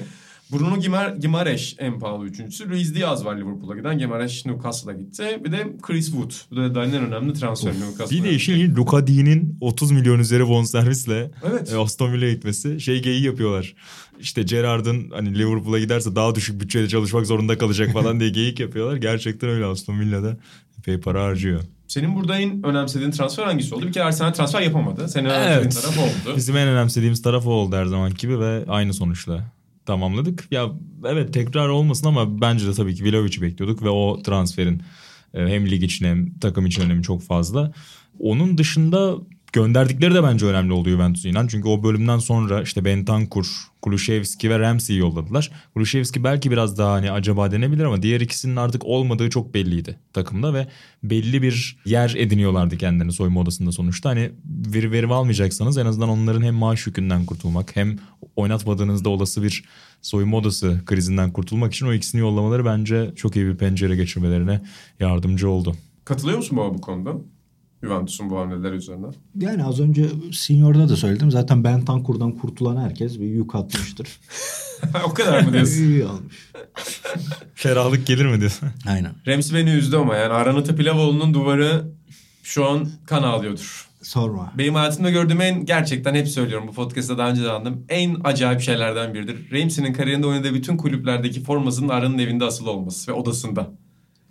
Bruno 0.52 0.80
Gimar 0.80 1.10
Gimareş 1.16 1.76
en 1.80 2.00
pahalı 2.00 2.26
üçüncüsü. 2.26 2.70
Luis 2.70 2.96
Diaz 2.96 3.26
var 3.26 3.36
Liverpool'a 3.38 3.76
giden. 3.78 3.98
Gimareş 3.98 4.46
Newcastle'a 4.46 4.94
gitti. 4.94 5.24
Bir 5.46 5.52
de 5.52 5.68
Chris 5.82 6.06
Wood. 6.06 6.32
Bu 6.52 6.56
da 6.56 6.76
Daniel'in 6.76 6.98
en 6.98 7.08
önemli 7.08 7.34
transferi 7.34 7.82
Newcastle'a. 7.82 8.20
Bir 8.20 8.24
de 8.30 8.34
işin 8.34 8.54
iyi 8.56 8.76
Luka 8.76 9.08
Dean'in 9.08 9.58
30 9.62 9.92
milyon 9.92 10.20
üzeri 10.20 10.48
bonservisle 10.48 11.32
Evet. 11.50 11.74
e, 11.74 11.78
Aston 11.78 12.14
Villa'ya 12.14 12.34
gitmesi. 12.34 12.80
Şey 12.82 13.02
geyiği 13.02 13.24
yapıyorlar. 13.24 13.76
İşte 14.20 14.44
Gerrard'ın 14.44 15.10
hani 15.10 15.40
Liverpool'a 15.40 15.80
giderse 15.80 16.16
daha 16.16 16.36
düşük 16.36 16.62
bütçeyle 16.62 16.88
çalışmak 16.88 17.26
zorunda 17.26 17.58
kalacak 17.58 17.94
falan 17.94 18.20
diye 18.20 18.30
geyik 18.30 18.60
yapıyorlar. 18.60 18.96
Gerçekten 18.98 19.50
öyle 19.50 19.66
Aston 19.66 20.00
Villa'da 20.00 20.38
epey 20.80 21.00
para 21.00 21.24
harcıyor. 21.24 21.62
Senin 21.94 22.16
burada 22.16 22.40
en 22.40 22.64
önemsediğin 22.64 23.12
transfer 23.12 23.44
hangisi 23.44 23.76
oldu? 23.76 23.88
Bir 23.88 23.94
kere 23.94 24.04
Arsenal 24.04 24.34
transfer 24.34 24.62
yapamadı. 24.62 25.10
Senin 25.10 25.26
önemsediğin 25.26 25.62
Evet. 25.62 25.82
taraf 25.82 25.98
oldu. 25.98 26.36
Bizim 26.38 26.58
en 26.58 26.68
önemsediğimiz 26.68 27.22
taraf 27.22 27.48
oldu 27.48 27.76
her 27.76 27.86
zaman 27.86 28.14
gibi 28.14 28.40
ve 28.40 28.64
aynı 28.68 28.94
sonuçla 28.94 29.52
tamamladık. 29.86 30.48
Ya 30.52 30.70
evet 31.06 31.34
tekrar 31.34 31.68
olmasın 31.68 32.08
ama 32.08 32.42
bence 32.42 32.68
de 32.68 32.74
tabii 32.74 32.96
ki 32.96 33.04
Vlahovic'i 33.04 33.42
bekliyorduk 33.42 33.84
ve 33.84 33.90
o 33.90 34.22
transferin 34.24 34.82
e, 35.34 35.40
hem 35.48 35.72
lig 35.72 35.84
için 35.84 36.06
hem 36.06 36.38
takım 36.40 36.66
için 36.66 36.82
önemi 36.82 37.04
çok 37.04 37.22
fazla. 37.22 37.72
Onun 38.20 38.58
dışında 38.58 39.16
gönderdikleri 39.54 40.14
de 40.14 40.24
bence 40.24 40.46
önemli 40.46 40.74
oldu 40.74 40.90
Juventus'un 40.90 41.30
inan. 41.30 41.48
Çünkü 41.48 41.68
o 41.68 41.84
bölümden 41.84 42.18
sonra 42.18 42.62
işte 42.62 42.86
Bentancur, 42.86 43.48
Kulusevski 43.82 44.50
ve 44.50 44.60
Ramsey'i 44.60 45.00
yolladılar. 45.00 45.52
Kulusevski 45.74 46.24
belki 46.24 46.52
biraz 46.52 46.78
daha 46.78 46.94
hani 46.94 47.12
acaba 47.12 47.52
denebilir 47.52 47.84
ama 47.84 48.02
diğer 48.02 48.22
ikisinin 48.22 48.56
artık 48.56 48.86
olmadığı 48.86 49.30
çok 49.30 49.54
belliydi 49.54 50.00
takımda 50.14 50.54
ve 50.54 50.68
belli 51.04 51.42
bir 51.42 51.78
yer 51.86 52.14
ediniyorlardı 52.18 52.78
kendilerini 52.78 53.12
soyunma 53.12 53.40
odasında 53.40 53.72
sonuçta. 53.72 54.10
Hani 54.10 54.32
veri 54.46 54.92
verim 54.92 55.12
almayacaksanız 55.12 55.78
en 55.78 55.86
azından 55.86 56.10
onların 56.10 56.42
hem 56.42 56.56
maaş 56.56 56.88
yükünden 56.88 57.26
kurtulmak 57.26 57.76
hem 57.76 57.98
oynatmadığınızda 58.36 59.10
olası 59.10 59.44
bir 59.44 59.64
soyunma 60.02 60.38
odası 60.38 60.82
krizinden 60.86 61.32
kurtulmak 61.32 61.74
için 61.74 61.86
o 61.86 61.94
ikisini 61.94 62.22
yollamaları 62.22 62.66
bence 62.66 63.12
çok 63.16 63.36
iyi 63.36 63.46
bir 63.46 63.56
pencere 63.56 63.96
geçirmelerine 63.96 64.62
yardımcı 65.00 65.50
oldu. 65.50 65.76
Katılıyor 66.06 66.38
musun 66.38 66.58
baba 66.58 66.74
bu 66.74 66.82
konuda? 66.82 67.14
Juventus'un 67.84 68.30
bu 68.30 68.40
hamleler 68.40 68.74
üzerine. 68.74 69.06
Yani 69.40 69.64
az 69.64 69.80
önce 69.80 70.10
Senior'da 70.32 70.90
da 70.90 70.96
söyledim. 70.96 71.32
Zaten 71.32 71.64
Bentancur'dan 71.64 72.32
kurtulan 72.32 72.78
herkes 72.78 73.20
bir 73.20 73.26
yük 73.26 73.56
atmıştır. 73.56 74.08
o 75.10 75.14
kadar 75.14 75.42
mı 75.42 75.54
diyorsun? 75.54 75.84
İyi 75.84 76.06
almış. 76.06 76.52
Ferahlık 77.56 78.08
gelir 78.08 78.26
mi 78.26 78.40
diyorsun? 78.40 78.70
Aynen. 78.88 79.12
Remzi 79.28 79.56
beni 79.56 79.70
üzdü 79.70 79.98
ama 79.98 80.16
yani 80.16 80.34
Aranata 80.34 80.76
Pilavoğlu'nun 80.76 81.34
duvarı 81.34 81.86
şu 82.44 82.66
an 82.66 82.90
kan 83.06 83.24
ağlıyordur. 83.24 83.90
Sorma. 84.02 84.54
Benim 84.58 84.76
hayatımda 84.76 85.10
gördüğüm 85.10 85.42
en 85.42 85.66
gerçekten 85.66 86.16
hep 86.16 86.28
söylüyorum 86.28 86.68
bu 86.68 86.72
podcast'ta 86.72 87.18
daha 87.18 87.30
önce 87.30 87.44
de 87.44 87.52
anladım. 87.52 87.86
En 87.90 88.18
acayip 88.24 88.62
şeylerden 88.62 89.14
biridir. 89.14 89.52
Ramsey'nin 89.52 89.94
kariyerinde 89.94 90.28
oynadığı 90.28 90.54
bütün 90.54 90.78
kulüplerdeki 90.78 91.44
formasının 91.44 91.90
Aran'ın 91.90 92.20
evinde 92.20 92.46
asılı 92.46 92.72
olması 92.72 93.12
ve 93.12 93.16
odasında. 93.16 93.72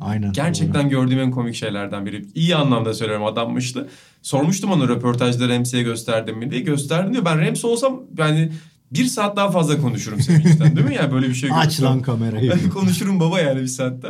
Aynen. 0.03 0.33
Gerçekten 0.33 0.89
gördüğüm 0.89 1.19
en 1.19 1.31
komik 1.31 1.55
şeylerden 1.55 2.07
biri. 2.07 2.27
İyi 2.35 2.57
anlamda 2.57 2.95
söylüyorum 2.95 3.27
adammıştı. 3.27 3.89
Sormuştum 4.23 4.71
onu 4.71 4.89
röportajda 4.89 5.49
Ramsey'e 5.49 5.83
gösterdim 5.83 6.39
mi 6.39 6.51
diye. 6.51 6.61
Gösterdim 6.61 7.13
diyor. 7.13 7.25
Ben 7.25 7.41
Ramsey 7.47 7.71
olsam 7.71 8.01
yani 8.19 8.53
bir 8.93 9.05
saat 9.05 9.37
daha 9.37 9.51
fazla 9.51 9.81
konuşurum 9.81 10.21
sevinçten 10.21 10.77
değil 10.77 10.89
mi? 10.89 10.95
Yani 10.95 11.13
böyle 11.13 11.29
bir 11.29 11.35
şey 11.35 11.51
Aç 11.55 11.65
görürsem. 11.65 11.87
lan 11.87 12.03
kamerayı. 12.03 12.51
Ben 12.51 12.71
konuşurum 12.75 13.21
baba 13.21 13.41
yani 13.41 13.61
bir 13.61 13.67
saatte. 13.67 14.09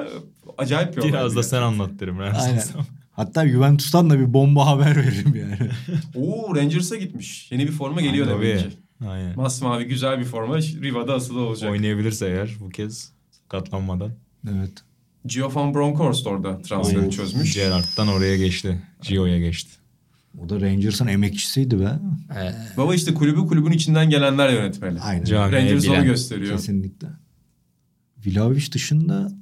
Acayip 0.58 0.96
bir 0.96 1.02
Biraz 1.02 1.36
da 1.36 1.42
sen 1.42 1.62
anlat 1.62 1.90
derim. 2.00 2.18
Aynen. 2.20 2.62
Hatta 3.12 3.48
Juventus'tan 3.48 4.10
da 4.10 4.18
bir 4.18 4.32
bomba 4.34 4.66
haber 4.66 4.96
veririm 4.96 5.34
yani. 5.34 5.70
Oo 6.26 6.56
Rangers'a 6.56 6.96
gitmiş. 6.96 7.52
Yeni 7.52 7.66
bir 7.66 7.72
forma 7.72 8.00
geliyor 8.00 8.26
Tabii. 8.26 8.46
demek 8.46 8.60
ki. 8.60 8.76
Aynen. 9.08 9.36
Masmavi 9.36 9.84
güzel 9.84 10.18
bir 10.18 10.24
forma 10.24 10.58
Riva'da 10.58 11.14
asılı 11.14 11.40
olacak. 11.40 11.70
Oynayabilirse 11.70 12.26
eğer 12.26 12.50
bu 12.60 12.68
kez 12.68 13.12
katlanmadan. 13.48 14.10
evet. 14.56 14.72
Gio 15.26 15.54
van 15.54 15.74
Bronckhorst 15.74 16.26
orada 16.26 16.62
transferi 16.62 17.10
çözmüş. 17.10 17.54
Gerard'dan 17.54 18.08
oraya 18.08 18.36
geçti. 18.36 18.82
Gio'ya 19.02 19.38
geçti. 19.38 19.70
O 20.44 20.48
da 20.48 20.60
Rangers'ın 20.60 21.06
emekçisiydi 21.06 21.80
be. 21.80 21.90
Baba 22.76 22.94
işte 22.94 23.14
kulübü 23.14 23.40
kulübün 23.46 23.72
içinden 23.72 24.10
gelenler 24.10 24.48
yönetmeli. 24.52 25.00
Aynen. 25.00 25.24
Camiye 25.24 25.60
Rangers 25.62 25.84
onu 25.88 25.92
bilen. 25.92 26.04
gösteriyor. 26.04 26.56
Kesinlikle. 26.56 27.08
Vlahovic 28.26 28.72
dışında 28.72 29.32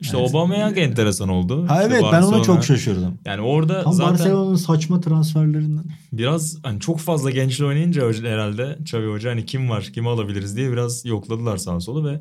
İşte 0.00 0.16
Aubameyang 0.16 0.78
enteresan 0.78 1.28
oldu. 1.28 1.68
Ha 1.68 1.82
İşte 1.82 1.94
evet 1.94 2.02
ben 2.12 2.22
ona 2.22 2.32
Barcelona- 2.32 2.42
çok 2.44 2.64
şaşırdım. 2.64 3.18
Yani 3.24 3.40
orada 3.40 3.82
Tam 3.82 3.92
zaten 3.92 4.12
Barcelona'nın 4.12 4.56
saçma 4.56 5.00
transferlerinden. 5.00 5.84
biraz 6.12 6.58
hani 6.62 6.80
çok 6.80 6.98
fazla 7.00 7.30
gençle 7.30 7.64
oynayınca 7.64 8.12
herhalde 8.12 8.78
Xavi 8.80 9.06
Hoca 9.06 9.30
hani 9.30 9.46
kim 9.46 9.70
var 9.70 9.82
kimi 9.94 10.08
alabiliriz 10.08 10.56
diye 10.56 10.72
biraz 10.72 11.04
yokladılar 11.04 11.56
sağa 11.56 11.80
solu 11.80 12.04
ve 12.10 12.20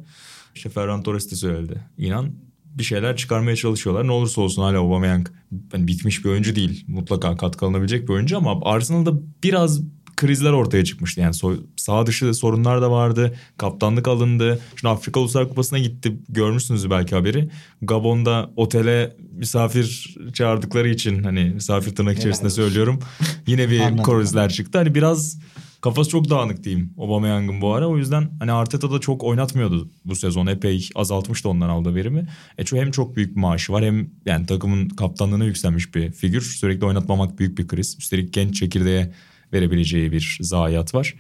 işte 0.56 0.70
Ferran 0.70 1.04
Torres 1.04 1.32
de 1.32 1.36
söyledi. 1.36 1.82
İnan 1.98 2.32
bir 2.78 2.84
şeyler 2.84 3.16
çıkarmaya 3.16 3.56
çalışıyorlar. 3.56 4.08
Ne 4.08 4.12
olursa 4.12 4.42
olsun 4.42 4.62
hala 4.62 4.78
Aubameyang 4.78 5.28
hani 5.72 5.88
bitmiş 5.88 6.26
bir 6.26 6.30
oyuncu 6.30 6.56
değil. 6.56 6.86
Mutlaka 6.88 7.38
katkı 7.38 7.66
alınabilecek 7.66 8.08
bir 8.08 8.14
oyuncu 8.14 8.38
ama 8.38 8.60
Arsenal'da 8.64 9.14
biraz 9.44 9.82
krizler 10.22 10.52
ortaya 10.52 10.86
çıkmıştı. 10.86 11.22
Yani 11.22 11.34
so- 11.34 11.60
sağ 11.78 12.06
dışı 12.06 12.34
sorunlar 12.34 12.82
da 12.82 12.92
vardı. 12.92 13.36
Kaptanlık 13.58 14.08
alındı. 14.08 14.60
Şimdi 14.76 14.92
Afrika 14.92 15.20
Uluslar 15.20 15.50
Kupası'na 15.50 15.80
gitti. 15.80 16.18
Görmüşsünüz 16.30 16.90
belki 16.90 17.16
haberi. 17.16 17.50
Gabon'da 17.82 18.52
otele 18.56 19.16
misafir 19.32 20.16
çağırdıkları 20.34 20.90
için 20.90 21.24
hani 21.24 21.44
misafir 21.44 21.96
tırnak 21.96 22.18
içerisinde 22.18 22.50
söylüyorum. 22.50 23.00
Yine 23.48 23.70
bir 23.70 23.80
krizler 24.04 24.50
çıktı. 24.50 24.78
Hani 24.78 24.96
biraz 24.96 25.40
kafası 25.82 26.10
çok 26.10 26.30
dağınık 26.30 26.64
diyeyim 26.64 26.94
Aubameyang'ın 26.98 27.62
bu 27.62 27.74
ara. 27.74 27.88
O 27.88 27.98
yüzden 27.98 28.30
hani 28.40 28.52
Arteta 28.52 28.92
da 28.92 29.00
çok 29.00 29.24
oynatmıyordu 29.24 29.90
bu 30.06 30.16
sezon. 30.16 30.48
Epey 30.48 30.90
azaltmıştı 30.96 31.50
ondan 31.50 31.70
aldığı 31.70 31.96
verimi. 31.96 32.28
E 32.58 32.66
çünkü 32.66 32.82
hem 32.82 32.92
çok 32.92 33.16
büyük 33.16 33.36
bir 33.36 33.42
maaşı 33.42 33.74
var 33.74 33.84
hem 33.84 34.10
yani 34.26 34.46
takımın 34.46 34.90
kaptanlığına 34.90 35.46
yükselmiş 35.46 35.96
bir 35.96 36.12
figür. 36.12 36.42
Sürekli 36.42 36.86
oynatmamak 36.86 37.40
büyük 37.40 37.58
bir 37.58 37.68
kriz. 37.68 37.96
Üstelik 38.00 38.34
genç 38.34 38.56
çekirdeğe 38.56 39.14
verebileceği 39.54 40.12
bir 40.12 40.38
zayiat 40.42 40.96
var. 40.96 41.16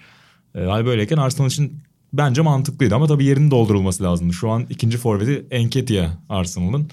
E, 0.55 0.59
hal 0.59 0.86
böyleyken 0.86 1.18
Arsenal 1.18 1.49
için 1.49 1.82
bence 2.14 2.41
mantıklıydı 2.41 2.95
ama 2.95 3.07
tabii 3.07 3.26
yerinin 3.26 3.51
doldurulması 3.51 4.03
lazımdı. 4.03 4.34
Şu 4.34 4.49
an 4.49 4.66
ikinci 4.70 4.97
forveti 4.97 5.45
Enketia 5.51 6.09
Arsenal'ın. 6.30 6.89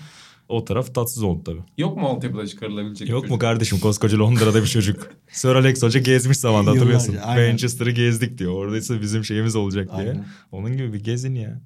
O 0.48 0.64
taraf 0.64 0.94
tatsız 0.94 1.22
oldu 1.22 1.42
tabii. 1.44 1.62
Yok 1.78 1.96
mu 1.96 2.06
altyapıda 2.06 2.46
çıkarılabilecek? 2.46 3.08
Yok 3.08 3.30
mu 3.30 3.38
kardeşim 3.38 3.80
koskoca 3.80 4.18
Londra'da 4.18 4.62
bir 4.62 4.66
çocuk. 4.66 5.10
Sir 5.32 5.48
Alex 5.54 5.82
Hoca 5.82 6.00
gezmiş 6.00 6.38
zamanda 6.38 6.70
hatırlıyorsun. 6.70 7.14
Manchester'ı 7.14 7.90
gezdik 7.90 8.38
diyor. 8.38 8.52
Oradaysa 8.52 9.00
bizim 9.00 9.24
şeyimiz 9.24 9.56
olacak 9.56 9.88
diye. 9.96 10.08
Aynen. 10.10 10.24
Onun 10.52 10.76
gibi 10.76 10.92
bir 10.92 11.04
gezin 11.04 11.34
ya. 11.34 11.60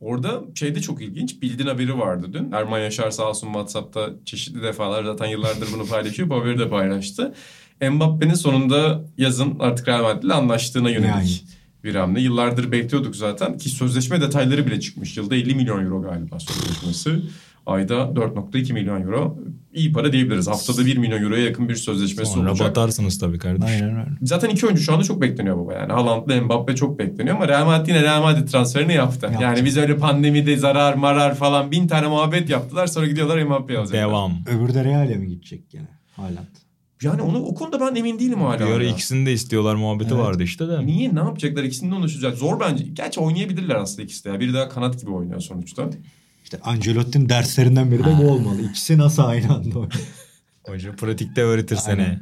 Orada 0.00 0.40
şey 0.54 0.74
de 0.74 0.80
çok 0.80 1.02
ilginç. 1.02 1.42
Bildiğin 1.42 1.68
haberi 1.68 1.98
vardı 1.98 2.26
dün. 2.32 2.52
Erman 2.52 2.78
Yaşar 2.78 3.10
sağ 3.10 3.28
olsun 3.28 3.46
WhatsApp'ta 3.46 4.10
çeşitli 4.24 4.62
defalar 4.62 5.04
zaten 5.04 5.26
yıllardır 5.26 5.68
bunu 5.74 5.86
paylaşıyor. 5.86 6.30
Bu 6.30 6.40
haberi 6.40 6.58
de 6.58 6.68
paylaştı. 6.68 7.34
Mbappe'nin 7.90 8.34
sonunda 8.34 9.04
yazın 9.18 9.56
artık 9.58 9.88
Real 9.88 10.02
Madrid'le 10.02 10.30
anlaştığına 10.30 10.90
yönelik 10.90 11.14
Yani. 11.14 11.30
bir 11.84 11.94
hamle. 11.94 12.20
Yıllardır 12.20 12.72
bekliyorduk 12.72 13.16
zaten 13.16 13.58
ki 13.58 13.68
sözleşme 13.68 14.20
detayları 14.20 14.66
bile 14.66 14.80
çıkmış. 14.80 15.16
Yılda 15.16 15.36
50 15.36 15.54
milyon 15.54 15.84
euro 15.84 16.02
galiba 16.02 16.38
sözleşmesi. 16.40 17.10
Ayda 17.66 17.94
4.2 17.94 18.72
milyon 18.72 19.02
euro. 19.02 19.38
İyi 19.74 19.92
para 19.92 20.12
diyebiliriz. 20.12 20.48
Haftada 20.48 20.86
1 20.86 20.96
milyon 20.96 21.22
euroya 21.22 21.44
yakın 21.44 21.68
bir 21.68 21.74
sözleşmesi 21.74 22.32
Sonra 22.32 22.50
olacak. 22.50 22.68
batarsınız 22.68 23.18
tabii 23.18 23.38
kardeşim. 23.38 23.66
Aynen 23.86 24.00
öyle. 24.00 24.10
Zaten 24.22 24.48
iki 24.50 24.66
oyuncu 24.66 24.82
şu 24.82 24.92
anda 24.94 25.04
çok 25.04 25.22
bekleniyor 25.22 25.58
baba 25.58 25.74
yani. 25.74 25.92
Haaland'la 25.92 26.40
Mbappe 26.40 26.74
çok 26.76 26.98
bekleniyor 26.98 27.36
ama 27.36 27.48
Real 27.48 27.66
Madrid 27.66 27.88
yine 27.88 28.02
Real 28.02 28.22
Madrid 28.22 28.48
transferini 28.48 28.94
yaptı. 28.94 29.26
Yaptı. 29.26 29.42
Yani 29.42 29.64
biz 29.64 29.76
öyle 29.76 29.96
pandemide 29.96 30.56
zarar 30.56 30.94
marar 30.94 31.34
falan 31.34 31.70
bin 31.70 31.88
tane 31.88 32.06
muhabbet 32.08 32.50
yaptılar 32.50 32.86
sonra 32.86 33.06
gidiyorlar 33.06 33.42
Mbappe'yi 33.42 33.78
alacaklar. 33.78 34.00
Devam. 34.08 34.32
Öbürü 34.46 34.74
de 34.74 34.84
Real'e 34.84 35.14
mi 35.16 35.28
gidecek 35.28 35.70
gene? 35.70 35.88
Haaland. 36.16 36.36
Yani 37.02 37.22
onu 37.22 37.38
o 37.38 37.54
konuda 37.54 37.80
ben 37.80 37.94
emin 37.94 38.18
değilim 38.18 38.40
hala. 38.40 38.58
Bir 38.66 38.72
ara 38.72 38.84
ikisini 38.84 39.26
de 39.26 39.32
istiyorlar 39.32 39.74
muhabbeti 39.74 40.14
Evet. 40.14 40.24
vardı 40.24 40.42
işte 40.42 40.68
de. 40.68 40.86
Niye 40.86 41.14
ne 41.14 41.18
yapacaklar 41.18 41.64
ikisini 41.64 41.90
de 41.90 41.94
konuşacak. 41.94 42.36
Zor 42.36 42.60
bence. 42.60 42.84
Gerçi 42.92 43.20
oynayabilirler 43.20 43.74
aslında 43.74 44.02
ikisi 44.02 44.24
de. 44.24 44.28
ya. 44.28 44.40
Biri 44.40 44.54
daha 44.54 44.68
kanat 44.68 45.00
gibi 45.00 45.10
oynuyor 45.10 45.40
sonuçta. 45.40 45.90
İşte 46.52 46.62
Ancelotti'nin 46.64 47.28
derslerinden 47.28 47.90
biri 47.90 48.04
de 48.04 48.18
bu 48.18 48.30
olmalı. 48.30 48.62
İkisi 48.70 48.98
nasıl 48.98 49.22
aynı 49.22 49.54
anda 49.54 49.78
oynuyor? 49.78 49.92
Hoca 50.66 50.96
pratikte 50.96 51.42
öğretir 51.42 51.76
seni. 51.76 52.18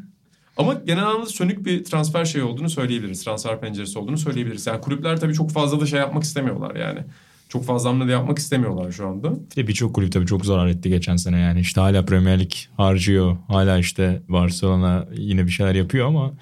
Ama 0.57 0.75
genel 0.75 1.07
anlamda 1.07 1.27
sönük 1.27 1.65
bir 1.65 1.85
transfer 1.85 2.25
şey 2.25 2.43
olduğunu 2.43 2.71
söyleyebiliriz. 2.71 3.25
Transfer 3.25 3.61
penceresi 3.61 3.99
olduğunu 3.99 4.19
söyleyebiliriz. 4.19 4.67
Yani 4.67 4.81
kulüpler 4.81 5.21
tabii 5.21 5.35
çok 5.35 5.51
fazla 5.51 5.81
da 5.81 5.87
şey 5.87 5.99
yapmak 5.99 6.23
istemiyorlar 6.23 6.77
yani. 6.77 7.01
Çok 7.49 7.65
fazla 7.65 7.91
hamle 7.91 8.09
de 8.09 8.13
yapmak 8.13 8.39
istemiyorlar 8.39 8.93
şu 8.93 9.09
anda. 9.09 9.33
Bir 9.51 9.57
de 9.57 9.69
birçok 9.69 9.95
kulüp 9.95 10.13
tabii 10.13 10.27
çok 10.27 10.47
zarar 10.47 10.67
etti 10.67 10.89
geçen 10.89 11.17
sene 11.17 11.39
yani. 11.41 11.61
İşte 11.61 11.81
hala 11.81 12.05
Premier 12.05 12.41
Lig 12.41 12.53
harcıyor. 12.77 13.37
Hala 13.47 13.79
işte 13.79 14.23
Barcelona 14.29 15.07
yine 15.17 15.47
bir 15.47 15.51
şeyler 15.51 15.75
yapıyor 15.75 16.07
ama 16.09 16.33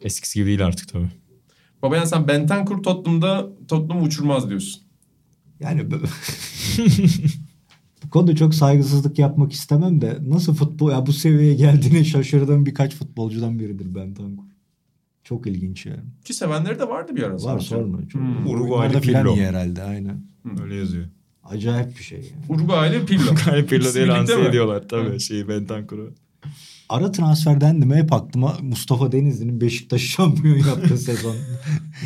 eskisi 0.00 0.38
gibi 0.38 0.46
değil 0.46 0.66
artık 0.66 0.88
tabii. 0.88 1.08
Baba 1.82 1.96
yani 1.96 2.06
sen 2.06 2.28
Bentancur 2.28 2.82
Tottenham'da 2.82 3.48
Tottenham'ı 3.68 4.02
uçurmaz 4.02 4.50
diyorsun. 4.50 4.81
Yani 5.62 5.90
bu 5.90 5.94
bu 8.04 8.10
konuda 8.10 8.36
çok 8.36 8.54
saygısızlık 8.54 9.18
yapmak 9.18 9.52
istemem 9.52 10.00
de 10.00 10.18
nasıl 10.28 10.54
futbol 10.54 10.90
ya 10.90 11.06
bu 11.06 11.12
seviyeye 11.12 11.54
geldiğine 11.54 12.04
şaşırdığım 12.04 12.66
birkaç 12.66 12.94
futbolcudan 12.94 13.58
biridir 13.58 13.94
Bentancur. 13.94 14.42
Çok 15.24 15.46
ilginç 15.46 15.86
yani. 15.86 16.00
Ki 16.24 16.34
sevenleri 16.34 16.78
de 16.78 16.88
vardı 16.88 17.16
bir 17.16 17.22
ara. 17.22 17.34
Var 17.34 17.38
sanki. 17.38 17.64
sorma. 17.64 18.08
Çok, 18.08 18.22
Hmm. 18.22 18.46
Uruguaylı 18.46 19.00
Pirlo. 19.00 19.36
herhalde 19.36 19.82
aynen. 19.82 20.22
Öyle 20.62 20.74
yazıyor. 20.74 21.06
Acayip 21.44 21.98
bir 21.98 22.02
şey 22.02 22.18
yani. 22.18 22.44
Uruguaylı 22.60 23.06
Pirlo. 23.06 23.34
Kale 23.44 23.66
Pirlo 23.66 23.94
diye 23.94 24.06
lanse 24.06 24.40
ediyorlar 24.48 24.88
tabii 24.88 25.08
Evet. 25.08 25.20
şeyi 25.20 25.48
Bentancur'u. 25.48 26.12
Ara 26.88 27.12
transferden 27.12 27.90
de 27.90 27.94
hep 27.96 28.12
aklıma 28.12 28.56
Mustafa 28.62 29.12
Denizli'nin 29.12 29.60
Beşiktaş 29.60 30.02
şampiyon 30.02 30.56
yaptığı 30.58 30.98
sezon. 31.08 31.36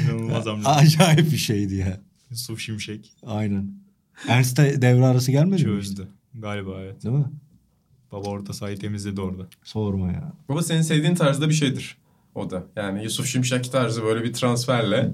İnanılmaz 0.05 0.47
hamle. 0.47 0.69
Acayip 0.69 1.33
bir 1.33 1.37
şeydi 1.37 1.75
ya. 1.75 2.01
Yusuf 2.31 2.61
Şimşek 2.61 3.13
Aynen. 3.27 3.71
Ernst'e 4.29 4.83
devre 4.83 5.05
arası 5.07 5.31
gelmedi 5.31 5.63
mi? 5.63 5.69
çözdü. 5.69 6.09
Galiba 6.35 6.81
evet. 6.81 7.05
Değil 7.05 7.15
mi? 7.15 7.25
Baba 8.13 8.29
orta 8.29 8.53
sahayı 8.53 8.79
temizledi 8.79 9.21
orada. 9.21 9.47
Sorma 9.65 10.07
ya. 10.13 10.33
Baba 10.49 10.63
senin 10.63 10.83
sevdiğin 10.83 11.15
tarzda 11.15 11.49
bir 11.49 11.55
şeydir 11.55 11.97
o 12.35 12.51
da. 12.51 12.65
Yani 12.77 13.05
Yusuf 13.05 13.27
Şimşek 13.27 13.73
tarzı 13.73 14.03
böyle 14.03 14.25
bir 14.25 14.33
transferle. 14.33 15.11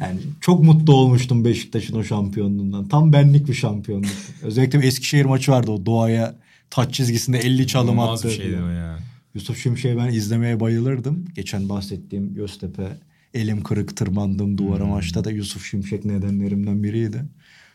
Yani 0.00 0.20
çok 0.40 0.62
mutlu 0.64 0.94
olmuştum 0.94 1.44
Beşiktaş'ın 1.44 1.96
o 1.96 2.04
şampiyonluğundan. 2.04 2.88
Tam 2.88 3.12
benlik 3.12 3.48
bir 3.48 3.54
şampiyonluk. 3.54 4.10
Özellikle 4.42 4.78
bir 4.80 4.84
Eskişehir 4.84 5.24
maçı 5.24 5.52
vardı 5.52 5.70
o 5.70 5.86
doğaya 5.86 6.34
taç 6.70 6.94
çizgisinde 6.94 7.38
50 7.38 7.66
çalım 7.66 8.00
attı. 8.00 8.28
bir 8.28 8.32
şeydi 8.32 8.62
o 8.62 8.68
ya. 8.68 8.98
Yusuf 9.34 9.58
Şimşek'i 9.62 9.96
ben 9.96 10.08
izlemeye 10.08 10.60
bayılırdım. 10.60 11.24
Geçen 11.34 11.68
bahsettiğim 11.68 12.34
Göztepe 12.34 12.88
elim 13.34 13.62
kırık 13.62 13.96
tırmandığım 13.96 14.58
duvara 14.58 14.82
Hmm. 14.84 14.90
maçta 14.90 15.24
da 15.24 15.30
Yusuf 15.30 15.64
Şimşek 15.66 16.04
nedenlerimden 16.04 16.82
biriydi. 16.82 17.24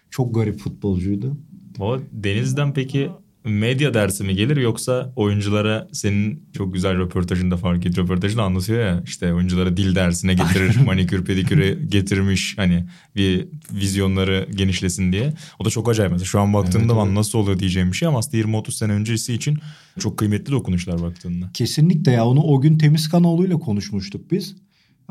Çok 0.10 0.36
garip 0.36 0.60
futbolcuydu. 0.60 1.38
O 1.80 2.00
Deniz'den 2.12 2.74
peki 2.74 3.10
medya 3.46 3.94
dersi 3.94 4.24
mi 4.24 4.36
gelir 4.36 4.58
yoksa 4.58 5.14
oyunculara 5.16 5.88
senin 5.92 6.44
çok 6.54 6.74
güzel 6.74 6.98
röportajında 6.98 7.58
fark 7.58 7.86
et 7.86 7.98
röportajında 7.98 8.44
anlatıyor 8.44 8.80
ya 8.86 9.04
işte 9.06 9.34
oyunculara 9.34 9.78
dil 9.78 9.96
dersine 9.96 10.34
getirir 10.34 10.78
manikür 10.86 11.26
pedikürü 11.26 11.88
getirmiş 11.90 12.58
hani 12.58 12.86
bir 13.16 13.48
vizyonları 13.72 14.48
genişlesin 14.56 15.12
diye. 15.12 15.34
O 15.60 15.66
da 15.66 15.70
çok 15.70 15.90
acayip 15.90 16.12
mesela 16.12 16.26
şu 16.26 16.40
an 16.40 16.54
baktığında 16.54 16.94
Evet, 17.04 17.14
nasıl 17.14 17.40
oluyor 17.40 17.60
diyeceğim 17.60 17.92
bir 17.92 17.98
şey 17.98 18.08
ama 18.08 18.20
aslında 18.20 18.38
20-30 18.38 18.72
sene 18.72 18.92
öncesi 18.92 19.34
için 19.34 19.58
çok 20.00 20.18
kıymetli 20.18 20.52
dokunuşlar 20.52 21.02
baktığında. 21.02 21.50
Kesinlikle 21.54 22.12
ya 22.12 22.26
onu 22.26 22.42
o 22.44 22.62
gün 22.62 22.78
Temizkanoğlu'yla 22.78 23.58
konuşmuştuk 23.60 24.32
biz. 24.32 24.56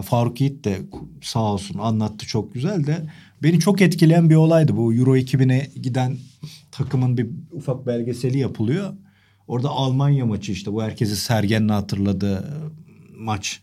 Faruk 0.01 0.41
Yiğit 0.41 0.65
de 0.65 0.81
sağ 1.23 1.41
olsun 1.41 1.79
anlattı 1.79 2.27
çok 2.27 2.55
güzel 2.55 2.87
de 2.87 3.07
beni 3.43 3.61
çok 3.61 3.81
etkileyen 3.81 4.31
bir 4.31 4.35
olaydı 4.35 4.77
bu 4.77 4.95
Euro 4.95 5.17
2000'e 5.17 5.71
giden 5.81 6.17
takımın 6.71 7.19
bir 7.19 7.27
ufak 7.53 7.87
belgeseli 7.87 8.39
yapılıyor. 8.39 8.95
Orada 9.49 9.69
Almanya 9.69 10.27
maçı 10.27 10.53
işte 10.53 10.73
bu 10.73 10.83
herkesi 10.83 11.17
Sergen'le 11.17 11.69
hatırladığı 11.69 12.71
maç. 13.19 13.63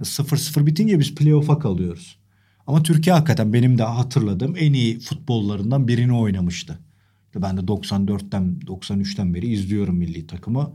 0-0 0.00 0.66
bitince 0.66 0.98
biz 0.98 1.14
playoff'a 1.14 1.58
kalıyoruz. 1.58 2.18
Ama 2.66 2.82
Türkiye 2.82 3.14
hakikaten 3.14 3.52
benim 3.52 3.78
de 3.78 3.82
hatırladığım 3.82 4.56
en 4.56 4.72
iyi 4.72 4.98
futbollarından 4.98 5.88
birini 5.88 6.16
oynamıştı. 6.16 6.78
Ben 7.36 7.56
de 7.56 7.60
94'ten 7.60 8.60
93'ten 8.66 9.34
beri 9.34 9.46
izliyorum 9.46 9.96
milli 9.96 10.26
takımı. 10.26 10.72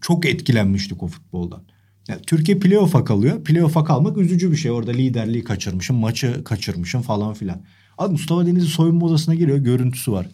Çok 0.00 0.26
etkilenmiştik 0.26 1.02
o 1.02 1.06
futboldan. 1.06 1.62
Yani 2.10 2.22
Türkiye 2.26 2.58
playoff'a 2.58 3.04
kalıyor. 3.04 3.44
Playoff'a 3.44 3.84
kalmak 3.84 4.18
üzücü 4.18 4.50
bir 4.50 4.56
şey. 4.56 4.70
Orada 4.70 4.90
liderliği 4.90 5.44
kaçırmışım, 5.44 5.96
maçı 5.96 6.44
kaçırmışım 6.44 7.02
falan 7.02 7.34
filan. 7.34 7.60
Abi 7.98 8.12
Mustafa 8.12 8.46
Denizli 8.46 8.68
soyunma 8.68 9.06
odasına 9.06 9.34
giriyor. 9.34 9.58
Görüntüsü 9.58 10.12
var. 10.12 10.26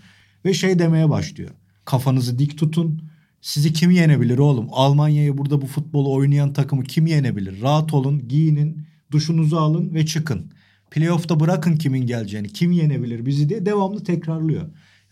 Ve 0.45 0.55
şey 0.55 0.79
demeye 0.79 1.11
başlıyor. 1.11 1.51
Kafanızı 1.85 2.39
dik 2.39 2.59
tutun. 2.59 3.03
Sizi 3.41 3.73
kim 3.73 3.91
yenebilir 3.91 4.39
oğlum? 4.39 4.69
Almanya'yı 4.71 5.39
burada 5.39 5.63
bu 5.63 5.67
futbolu 5.67 6.13
oynayan 6.13 6.53
takımı 6.53 6.85
kim 6.85 7.07
yenebilir? 7.07 7.63
Rahat 7.63 7.95
olun, 7.95 8.29
giyinin, 8.29 8.87
duşunuzu 9.11 9.57
alın 9.57 9.95
ve 9.95 10.07
çıkın. 10.07 10.53
Playoff'ta 10.91 11.41
bırakın 11.41 11.77
kimin 11.77 12.07
geleceğini. 12.07 12.49
Kim 12.49 12.73
yenebilir 12.73 13.27
bizi 13.27 13.49
diye 13.49 13.67
devamlı 13.67 14.05
tekrarlıyor. 14.05 14.63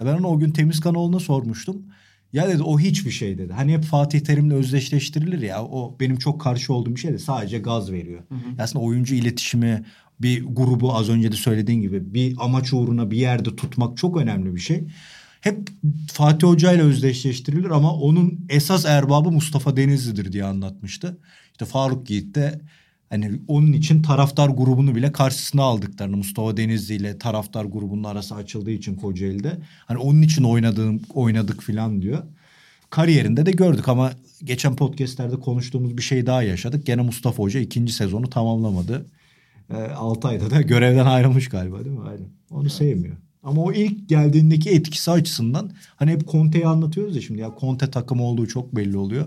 Ya 0.01 0.07
ben 0.07 0.15
onu 0.19 0.27
o 0.27 0.39
gün 0.39 0.51
Temizkanoğlu'na 0.51 1.21
sormuştum. 1.21 1.83
Ya 2.35 2.49
dedi 2.49 2.63
o 2.63 2.79
hiçbir 2.79 3.11
şey 3.11 3.39
dedi. 3.39 3.53
Hani 3.53 3.73
hep 3.73 3.85
Fatih 3.85 4.21
Terim'le 4.21 4.51
özdeşleştirilir 4.51 5.43
ya. 5.43 5.65
O 5.65 5.97
benim 6.01 6.17
çok 6.17 6.41
karşı 6.41 6.75
olduğum 6.75 6.95
bir 6.95 7.01
şey 7.01 7.13
de 7.13 7.19
sadece 7.19 7.59
gaz 7.59 7.93
veriyor. 7.93 8.23
Hı 8.29 8.35
hı. 8.35 8.63
Aslında 8.63 8.85
oyuncu 8.85 9.15
iletişimi 9.15 9.85
bir 10.21 10.45
grubu 10.45 10.95
az 10.95 11.09
önce 11.09 11.33
de 11.33 11.37
söylediğin 11.37 11.81
gibi 11.81 12.15
bir 12.15 12.37
amaç 12.39 12.73
uğruna 12.73 13.11
bir 13.11 13.17
yerde 13.17 13.57
tutmak 13.57 13.97
çok 13.97 14.17
önemli 14.17 14.55
bir 14.55 14.61
şey. 14.61 14.85
Hep 15.41 15.69
Fatih 16.13 16.49
Hoca 16.49 16.73
ile 16.73 16.83
özdeşleştirilir 16.83 17.71
ama 17.71 17.95
onun 17.95 18.47
esas 18.49 18.87
erbabı 18.87 19.31
Mustafa 19.31 19.77
Denizli'dir 19.77 20.33
diye 20.33 20.45
anlatmıştı. 20.45 21.19
İşte 21.53 21.65
Faruk 21.65 22.11
Yiğit 22.11 22.35
de 22.35 22.61
hani 23.15 23.41
onun 23.49 23.73
için 23.73 24.03
taraftar 24.03 24.49
grubunu 24.49 24.95
bile 24.95 25.13
karşısına 25.13 25.63
aldıklarını 25.63 26.17
Mustafa 26.17 26.57
Denizli 26.57 26.95
ile 26.95 27.19
taraftar 27.19 27.65
grubunun 27.65 28.05
arası 28.05 28.35
açıldığı 28.35 28.71
için 28.71 28.95
Kocaeli'de 28.95 29.59
hani 29.87 29.99
onun 29.99 30.23
için 30.23 30.45
oynadığım 30.45 31.01
oynadık 31.15 31.63
filan 31.63 32.03
diyor. 32.03 32.23
Kariyerinde 32.91 33.47
de 33.47 33.51
gördük 33.51 33.89
ama 33.89 34.13
geçen 34.45 34.77
podcastlerde 34.77 35.37
konuştuğumuz 35.37 35.97
bir 35.97 36.03
şey 36.03 36.27
daha 36.27 36.43
yaşadık. 36.43 36.87
Gene 36.87 37.03
Mustafa 37.03 37.43
Hoca 37.43 37.61
ikinci 37.61 37.93
sezonu 37.93 38.31
tamamlamadı. 38.31 39.07
E, 39.71 39.75
6 39.75 40.29
ayda 40.29 40.51
da 40.51 40.63
görevden 40.73 41.07
ayrılmış 41.07 41.49
galiba 41.49 41.85
değil 41.85 41.97
mi? 41.97 42.09
Aynen. 42.09 42.29
Onu 42.51 42.63
evet. 42.63 42.73
sevmiyor. 42.73 43.17
Ama 43.43 43.63
o 43.63 43.73
ilk 43.73 44.09
geldiğindeki 44.09 44.71
etkisi 44.71 45.11
açısından 45.11 45.71
hani 45.97 46.11
hep 46.11 46.29
Conte'yi 46.29 46.67
anlatıyoruz 46.67 47.17
ya 47.17 47.23
şimdi 47.23 47.41
ya 47.41 47.55
Conte 47.61 47.91
takımı 47.91 48.23
olduğu 48.25 48.47
çok 48.47 48.77
belli 48.77 48.97
oluyor. 48.97 49.27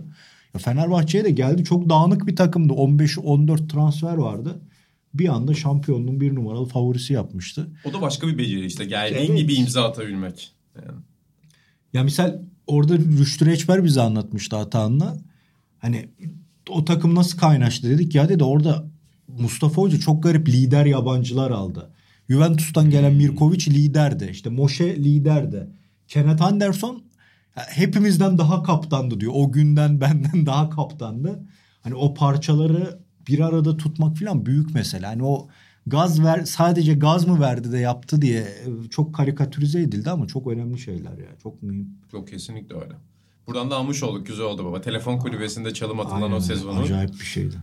Ya 0.54 0.60
Fenerbahçe'ye 0.60 1.26
de 1.26 1.32
geldi 1.32 1.64
çok 1.64 1.90
dağınık 1.90 2.28
bir 2.28 2.36
takımdı. 2.36 2.74
15-14 2.74 3.68
transfer 3.68 4.14
vardı. 4.14 4.62
Bir 5.14 5.28
anda 5.28 5.54
şampiyonluğun 5.54 6.22
bir 6.22 6.36
numaralı 6.36 6.66
favorisi 6.66 7.14
yapmıştı. 7.14 7.68
O 7.86 7.94
da 7.94 8.02
başka 8.02 8.28
bir 8.28 8.38
beceri 8.38 8.66
işte. 8.66 8.86
Geldiğin 8.86 9.30
evet. 9.32 9.40
gibi 9.40 9.54
imza 9.54 9.90
atabilmek. 9.90 10.52
Yani. 10.76 10.98
Ya 11.94 12.04
misal 12.04 12.40
orada 12.68 12.98
Rüştü 12.98 13.46
Reçber 13.46 13.84
bize 13.84 14.02
anlatmıştı 14.02 14.58
Atahan'la. 14.58 15.18
Hani 15.80 16.10
o 16.70 16.86
takım 16.86 17.16
nasıl 17.16 17.38
kaynaştı 17.38 17.90
dedik 17.90 18.16
ya 18.16 18.30
dedi 18.30 18.44
orada 18.44 18.88
Mustafa 19.28 19.82
Hoca 19.82 20.00
çok 20.00 20.24
garip 20.24 20.50
lider 20.50 20.86
yabancılar 20.86 21.52
aldı. 21.52 21.90
Juventus'tan 22.30 22.90
gelen 22.90 23.12
hmm. 23.12 23.18
Mirkovic 23.18 23.66
liderdi. 23.68 24.30
İşte 24.32 24.50
Moshe 24.50 24.96
liderdi. 24.96 25.68
Kenneth 26.08 26.42
Anderson 26.42 27.04
hepimizden 27.70 28.38
daha 28.38 28.64
kaptandı 28.64 29.20
diyor. 29.20 29.32
O 29.36 29.52
günden 29.52 30.02
benden 30.02 30.46
daha 30.46 30.70
kaptandı. 30.70 31.40
Hani 31.82 31.96
o 31.96 32.14
parçaları 32.14 33.00
bir 33.28 33.40
arada 33.40 33.78
tutmak 33.78 34.18
falan 34.18 34.46
büyük 34.46 34.74
mesele. 34.74 35.06
Hani 35.06 35.24
o 35.24 35.48
gaz 35.88 36.24
ver 36.24 36.44
sadece 36.46 36.94
gaz 36.94 37.28
mı 37.28 37.40
verdi 37.42 37.72
de 37.72 37.78
yaptı 37.78 38.22
diye 38.22 38.40
e, 38.42 38.90
çok 38.90 39.16
karikatürize 39.16 39.82
edildi 39.82 40.10
ama 40.10 40.28
çok 40.28 40.48
önemli 40.48 40.80
şeyler 40.80 41.18
ya. 41.18 41.28
Çok 41.44 41.64
mühim. 41.64 41.90
Çok 42.12 42.28
kesinlikle 42.28 42.76
öyle. 42.76 42.94
Buradan 43.48 43.72
da 43.72 43.76
almış 43.76 44.04
olduk. 44.04 44.28
Güzel 44.28 44.46
oldu 44.46 44.66
baba. 44.66 44.82
Telefon 44.82 45.18
kulübesinde 45.18 45.74
çalım 45.74 46.00
atılan 46.00 46.22
Aynen, 46.22 46.36
o 46.36 46.40
sezonu. 46.40 46.80
Acayip 46.80 47.14
bir 47.14 47.26
şeydi. 47.26 47.56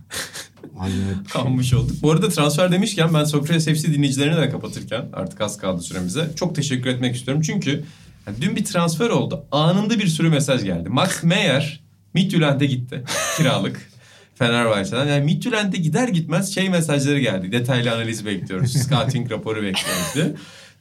acayip 0.79 1.25
bir 1.25 1.29
şey. 1.31 1.41
almış 1.41 1.73
olduk. 1.73 1.95
Bu 2.03 2.11
arada 2.11 2.29
transfer 2.29 2.71
demişken 2.71 3.13
ben 3.13 3.23
Sokrates 3.23 3.65
FC 3.81 3.93
dinleyicilerini 3.93 4.37
de 4.41 4.49
kapatırken 4.49 5.09
artık 5.13 5.41
az 5.41 5.57
kaldı 5.57 5.81
süremize. 5.81 6.31
Çok 6.35 6.55
teşekkür 6.55 6.89
etmek 6.89 7.15
istiyorum. 7.15 7.43
Çünkü 7.45 7.83
yani 8.27 8.41
dün 8.41 8.55
bir 8.55 8.65
transfer 8.65 9.09
oldu. 9.09 9.45
Anında 9.51 9.99
bir 9.99 10.07
sürü 10.07 10.29
mesaj 10.29 10.63
geldi. 10.63 10.89
Max 10.89 11.23
Meyer 11.23 11.85
Midtjylland'e 12.13 12.65
gitti. 12.65 13.03
Kiralık. 13.37 13.89
Fenerbahçe'den. 14.35 15.05
Yani 15.07 15.25
Midtjylland'e 15.25 15.77
gider 15.77 16.07
gitmez 16.07 16.55
şey 16.55 16.69
mesajları 16.69 17.19
geldi. 17.19 17.51
Detaylı 17.51 17.91
analiz 17.91 18.25
bekliyoruz. 18.25 18.73
Scouting 18.73 19.31
raporu 19.31 19.63
bekliyoruz 19.63 20.15
diye. 20.15 20.35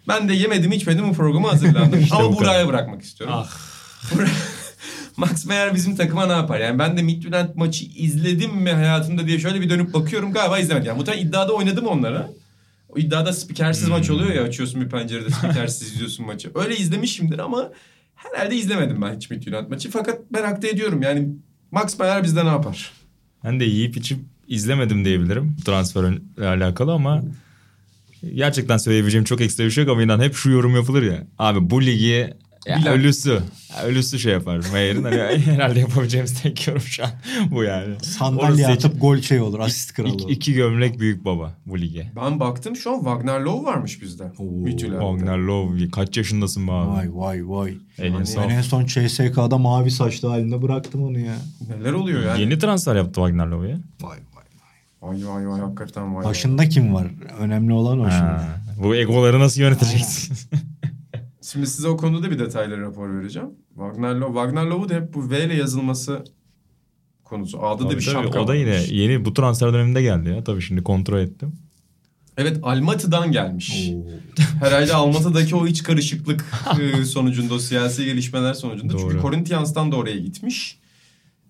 Ben 0.08 0.28
de 0.28 0.34
yemedim 0.34 0.72
içmedim 0.72 1.08
bu 1.08 1.12
programı 1.12 1.48
hazırlandım. 1.48 2.00
işte 2.02 2.16
Ama 2.16 2.36
buraya 2.36 2.68
bırakmak 2.68 3.02
istiyorum. 3.02 3.36
Ah. 3.38 3.50
Max 5.16 5.46
Meyer 5.46 5.74
bizim 5.74 5.96
takıma 5.96 6.26
ne 6.26 6.32
yapar? 6.32 6.60
Yani 6.60 6.78
ben 6.78 6.96
de 6.96 7.02
Midtjylland 7.02 7.48
maçı 7.54 7.84
izledim 7.84 8.54
mi 8.54 8.72
hayatımda 8.72 9.26
diye 9.26 9.38
şöyle 9.38 9.60
bir 9.60 9.70
dönüp 9.70 9.94
bakıyorum. 9.94 10.32
Galiba 10.32 10.58
izlemedim. 10.58 10.86
Yani 10.86 10.98
muhtemelen 10.98 11.26
iddiada 11.26 11.52
oynadım 11.52 11.86
onlara. 11.86 12.30
İddiada 12.96 13.32
spikersiz 13.32 13.84
hmm. 13.84 13.92
maç 13.92 14.10
oluyor 14.10 14.34
ya 14.34 14.42
açıyorsun 14.42 14.80
bir 14.80 14.88
pencerede 14.88 15.30
spikersiz 15.30 15.88
izliyorsun 15.92 16.26
maçı. 16.26 16.50
Öyle 16.54 16.76
izlemişimdir 16.76 17.38
ama 17.38 17.70
herhalde 18.14 18.56
izlemedim 18.56 19.02
ben 19.02 19.16
hiç 19.16 19.30
Midtjylland 19.30 19.68
maçı. 19.68 19.90
Fakat 19.90 20.30
merak 20.30 20.64
ediyorum 20.64 21.02
yani 21.02 21.28
Max 21.70 21.98
Meyer 21.98 22.22
bizde 22.22 22.44
ne 22.44 22.48
yapar? 22.48 22.92
Ben 23.44 23.60
de 23.60 23.64
yiyip 23.64 23.96
içip 23.96 24.20
izlemedim 24.48 25.04
diyebilirim 25.04 25.56
transferle 25.64 26.20
alakalı 26.38 26.92
ama 26.92 27.22
gerçekten 28.34 28.76
söyleyebileceğim 28.76 29.24
çok 29.24 29.40
ekstra 29.40 29.64
bir 29.64 29.70
şey 29.70 29.84
yok 29.84 29.92
ama 29.92 30.02
inan 30.02 30.20
hep 30.20 30.34
şu 30.34 30.50
yorum 30.50 30.76
yapılır 30.76 31.02
ya. 31.02 31.26
Abi 31.38 31.70
bu 31.70 31.82
ligi 31.82 32.34
ya 32.66 32.92
ölüsü. 32.92 33.40
ölüsü 33.84 34.18
şey 34.18 34.32
yapar. 34.32 34.60
Meyer'in 34.72 35.04
hani 35.04 35.16
herhalde 35.46 35.80
yapabileceğimiz 35.80 36.42
tek 36.42 36.66
yorum 36.66 36.80
şu 36.80 37.04
an 37.04 37.10
bu 37.50 37.62
yani. 37.62 37.94
Sandalye 38.02 38.66
Orası 38.66 38.72
atıp 38.72 39.00
gol 39.00 39.20
şey 39.20 39.40
olur. 39.40 39.60
Asist 39.60 39.92
kralı 39.92 40.14
iki, 40.14 40.32
iki 40.32 40.54
gömlek 40.54 41.00
büyük 41.00 41.24
baba 41.24 41.54
bu 41.66 41.78
lige. 41.78 42.12
Ben 42.16 42.40
baktım 42.40 42.76
şu 42.76 42.90
an 42.90 42.96
Wagner 42.96 43.40
Love 43.40 43.66
varmış 43.66 44.02
bizde. 44.02 44.32
Wagner 44.78 45.38
Love 45.38 45.90
kaç 45.90 46.16
yaşındasın 46.16 46.68
be 46.68 46.72
abi? 46.72 46.90
Vay 46.90 47.08
vay 47.14 47.48
vay. 47.48 47.74
Yani 47.98 48.24
ben 48.36 48.48
en 48.48 48.62
son 48.62 48.86
CSK'da 48.86 49.58
mavi 49.58 49.90
saçlı 49.90 50.28
halinde 50.28 50.62
bıraktım 50.62 51.02
onu 51.02 51.18
ya. 51.18 51.34
Neler 51.68 51.92
oluyor 51.92 52.22
yani? 52.22 52.40
Yeni 52.40 52.58
transfer 52.58 52.96
yaptı 52.96 53.14
Wagner 53.14 53.46
Love 53.46 53.68
ya. 53.68 53.78
Vay 54.00 54.18
vay 54.34 54.44
vay. 55.02 55.18
Vay 55.20 55.28
vay 55.28 55.48
vay 55.48 55.60
hakikaten 55.60 56.14
vay. 56.14 56.24
Başında 56.24 56.62
vay. 56.62 56.68
kim 56.68 56.94
var? 56.94 57.06
Önemli 57.38 57.72
olan 57.72 58.00
o 58.00 58.04
ha, 58.04 58.10
şimdi. 58.10 58.64
Bu 58.84 58.96
egoları 58.96 59.40
nasıl 59.40 59.60
yöneteceksin? 59.60 60.36
Şimdi 61.54 61.66
size 61.66 61.88
o 61.88 61.96
konuda 61.96 62.22
da 62.22 62.30
bir 62.30 62.38
detaylı 62.38 62.80
rapor 62.80 63.14
vereceğim. 63.14 63.48
Wagner, 63.68 64.14
Lo 64.14 64.26
Wagner 64.26 64.64
Love'u 64.64 64.88
da 64.88 64.94
hep 64.94 65.14
bu 65.14 65.30
V 65.30 65.44
ile 65.44 65.54
yazılması 65.54 66.24
konusu. 67.24 67.66
A'da 67.66 67.90
da 67.90 67.96
bir 67.96 68.00
şapka 68.00 68.40
O 68.40 68.48
da 68.48 68.54
yine 68.54 68.82
yeni 68.90 69.24
bu 69.24 69.34
transfer 69.34 69.72
döneminde 69.72 70.02
geldi 70.02 70.28
ya. 70.28 70.44
Tabii 70.44 70.62
şimdi 70.62 70.82
kontrol 70.82 71.18
ettim. 71.18 71.52
Evet 72.36 72.58
Almatı'dan 72.62 73.32
gelmiş. 73.32 73.90
Herhalde 74.60 74.94
Almatı'daki 74.94 75.56
o 75.56 75.66
iç 75.66 75.82
karışıklık 75.82 76.44
e, 76.80 77.04
sonucunda 77.04 77.54
o 77.54 77.58
siyasi 77.58 78.04
gelişmeler 78.04 78.54
sonucunda. 78.54 78.92
Doğru. 78.92 79.00
Çünkü 79.00 79.22
Corinthians'tan 79.22 79.92
da 79.92 79.96
oraya 79.96 80.18
gitmiş. 80.18 80.78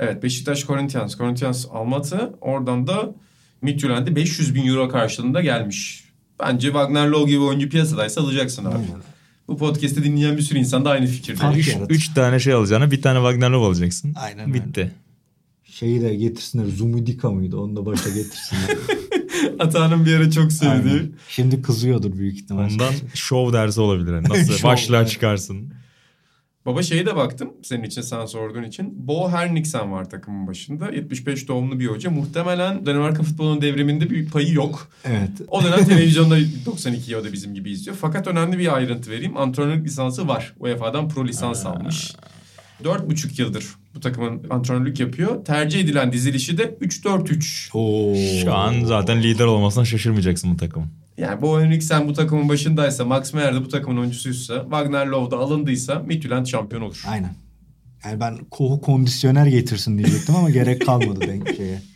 Evet 0.01 0.23
Beşiktaş 0.23 0.67
Corinthians. 0.67 1.19
Corinthians 1.19 1.67
Almatı 1.71 2.35
oradan 2.41 2.87
da 2.87 3.15
Midtjylland'e 3.63 4.17
500 4.17 4.55
bin 4.55 4.67
euro 4.67 4.89
karşılığında 4.89 5.41
gelmiş. 5.41 6.05
Bence 6.41 6.67
Wagner 6.67 7.07
Love 7.07 7.31
gibi 7.31 7.41
oyuncu 7.41 7.69
piyasadaysa 7.69 8.21
alacaksın 8.21 8.65
abi. 8.65 8.75
Aynen. 8.75 9.14
Bu 9.49 9.57
podcast'i 9.57 10.05
dinleyen 10.05 10.37
bir 10.37 10.43
sürü 10.43 10.59
insan 10.59 10.85
da 10.85 10.91
aynı 10.91 11.07
fikirde. 11.07 11.45
Üç, 11.57 11.77
üç 11.89 12.15
tane 12.15 12.41
şey 12.41 12.53
alacağına 12.53 12.91
bir 12.91 13.03
tane 13.03 13.19
Wagner 13.19 13.51
Love 13.51 13.67
alacaksın. 13.67 14.15
Aynen 14.17 14.55
Bitti. 14.55 14.81
Öyle. 14.81 14.93
Şeyi 15.65 16.03
de 16.03 16.15
getirsinler. 16.15 16.65
Zumudika 16.67 17.31
mıydı? 17.31 17.57
Onu 17.57 17.77
da 17.77 17.87
başa 17.87 18.09
getirsinler. 18.11 18.77
Atanın 19.59 20.07
bir 20.07 20.17
ara 20.17 20.31
çok 20.31 20.53
sevdiği. 20.53 21.13
Şimdi 21.29 21.63
kızıyordur 21.63 22.19
büyük 22.19 22.37
ihtimalle. 22.39 22.73
Ondan 22.73 22.95
show 23.15 23.59
dersi 23.59 23.81
olabilir. 23.81 24.15
Yani 24.15 24.29
nasıl 24.29 24.63
başlığa 24.69 25.07
çıkarsın. 25.07 25.74
Baba 26.67 26.83
şeye 26.83 27.07
de 27.07 27.17
baktım 27.17 27.53
senin 27.63 27.83
için 27.83 28.03
sen 28.03 28.27
sorduğun 28.27 28.63
için. 28.63 29.09
Bo 29.09 29.31
Herniksen 29.31 29.93
var 29.93 30.11
takımın 30.11 30.47
başında. 30.47 30.91
75 30.91 31.49
doğumlu 31.49 31.81
bir 31.81 31.87
hoca. 31.87 32.11
Muhtemelen 32.11 32.87
Danimarka 32.87 33.23
futbolunun 33.23 33.63
devriminde 33.63 34.11
bir 34.11 34.31
payı 34.31 34.53
yok. 34.53 34.89
Evet. 35.05 35.31
O 35.49 35.65
dönem 35.65 35.85
televizyonda 35.89 36.39
92'yi 36.39 37.17
o 37.17 37.25
da 37.25 37.33
bizim 37.33 37.55
gibi 37.55 37.71
izliyor. 37.71 37.97
Fakat 38.01 38.27
önemli 38.27 38.59
bir 38.59 38.75
ayrıntı 38.75 39.11
vereyim. 39.11 39.37
Antrenörlük 39.37 39.87
lisansı 39.87 40.29
var. 40.29 40.55
UEFA'dan 40.61 41.09
pro 41.09 41.27
lisans 41.27 41.67
almış. 41.67 42.13
Dört 42.85 43.11
buçuk 43.11 43.39
yıldır 43.39 43.65
bu 43.95 44.01
takımın 44.01 44.43
antrenörlük 44.51 45.01
yapıyor. 45.01 45.45
Tercih 45.45 45.81
edilen 45.81 46.13
dizilişi 46.13 46.59
de 46.59 46.77
3-4-3. 46.81 47.71
Şu 48.43 48.55
an 48.55 48.85
zaten 48.85 49.23
lider 49.23 49.45
olmasına 49.45 49.85
şaşırmayacaksın 49.85 50.53
bu 50.53 50.57
takım. 50.57 50.91
Yani 51.19 51.43
bu 51.43 51.61
Henriksen 51.61 52.09
bu 52.09 52.13
takımın 52.13 52.49
başındaysa, 52.49 53.05
Max 53.05 53.35
Meyer 53.35 53.55
de 53.55 53.65
bu 53.65 53.69
takımın 53.69 54.01
oyuncusuysa, 54.01 54.61
Wagner 54.63 55.07
Love 55.07 55.31
da 55.31 55.37
alındıysa 55.37 55.99
Midtjylland 55.99 56.47
şampiyon 56.47 56.83
olur. 56.83 57.05
Aynen. 57.09 57.35
Yani 58.05 58.21
ben 58.21 58.39
Kohu 58.51 58.81
kondisyoner 58.81 59.47
getirsin 59.47 59.99
diyecektim 59.99 60.37
ama 60.37 60.51
gerek 60.51 60.87
kalmadı 60.87 61.21
denk 61.21 61.57
şeye. 61.57 61.83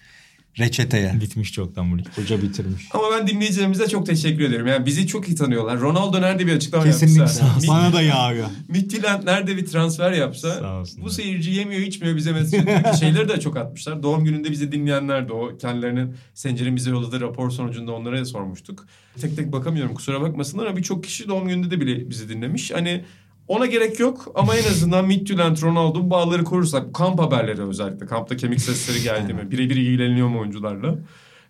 reçeteye. 0.58 1.20
Bitmiş 1.20 1.52
çoktan 1.52 1.92
bu 1.92 1.98
lig. 1.98 2.06
Hoca 2.16 2.42
bitirmiş. 2.42 2.88
Ama 2.94 3.04
ben 3.18 3.26
dinleyicilerimize 3.26 3.88
çok 3.88 4.06
teşekkür 4.06 4.44
ederim. 4.44 4.66
Yani 4.66 4.86
bizi 4.86 5.06
çok 5.06 5.28
iyi 5.28 5.34
tanıyorlar. 5.34 5.80
Ronaldo 5.80 6.20
nerede 6.22 6.46
bir 6.46 6.56
açıklama 6.56 6.84
Kesinlikle. 6.84 7.20
yapsa. 7.20 7.46
Yani, 7.46 7.68
Bana 7.68 7.92
da 7.92 8.02
yağıyor. 8.02 8.46
Midtjylland 8.68 9.26
nerede 9.26 9.56
bir 9.56 9.66
transfer 9.66 10.12
yapsa. 10.12 10.82
Bu 11.02 11.10
seyirci 11.10 11.50
yemiyor 11.50 11.80
içmiyor 11.80 12.16
bize 12.16 12.32
mesaj 12.32 12.60
şeyleri 13.00 13.28
de 13.28 13.40
çok 13.40 13.56
atmışlar. 13.56 14.02
Doğum 14.02 14.24
gününde 14.24 14.50
bizi 14.50 14.72
dinleyenler 14.72 15.28
de 15.28 15.32
o. 15.32 15.58
Kendilerinin 15.58 16.14
Sencer'in 16.34 16.76
bize 16.76 16.90
yolladığı 16.90 17.20
rapor 17.20 17.50
sonucunda 17.50 17.92
onlara 17.92 18.24
sormuştuk. 18.24 18.86
Tek 19.20 19.36
tek 19.36 19.52
bakamıyorum 19.52 19.94
kusura 19.94 20.20
bakmasınlar 20.20 20.66
ama 20.66 20.76
birçok 20.76 21.04
kişi 21.04 21.28
doğum 21.28 21.48
gününde 21.48 21.70
de 21.70 21.80
bile 21.80 22.10
bizi 22.10 22.28
dinlemiş. 22.28 22.70
Hani 22.70 23.04
ona 23.48 23.66
gerek 23.66 24.00
yok 24.00 24.32
ama 24.34 24.56
en 24.56 24.64
azından 24.70 25.06
Midtjylland, 25.06 25.62
Ronaldo 25.62 26.10
bağları 26.10 26.44
korursak 26.44 26.94
kamp 26.94 27.20
haberleri 27.20 27.62
özellikle. 27.62 28.06
Kampta 28.06 28.36
kemik 28.36 28.60
sesleri 28.60 29.02
geldi 29.02 29.34
mi? 29.34 29.50
Birebir 29.50 29.76
ilgileniyor 29.76 30.28
mu 30.28 30.40
oyuncularla? 30.40 30.98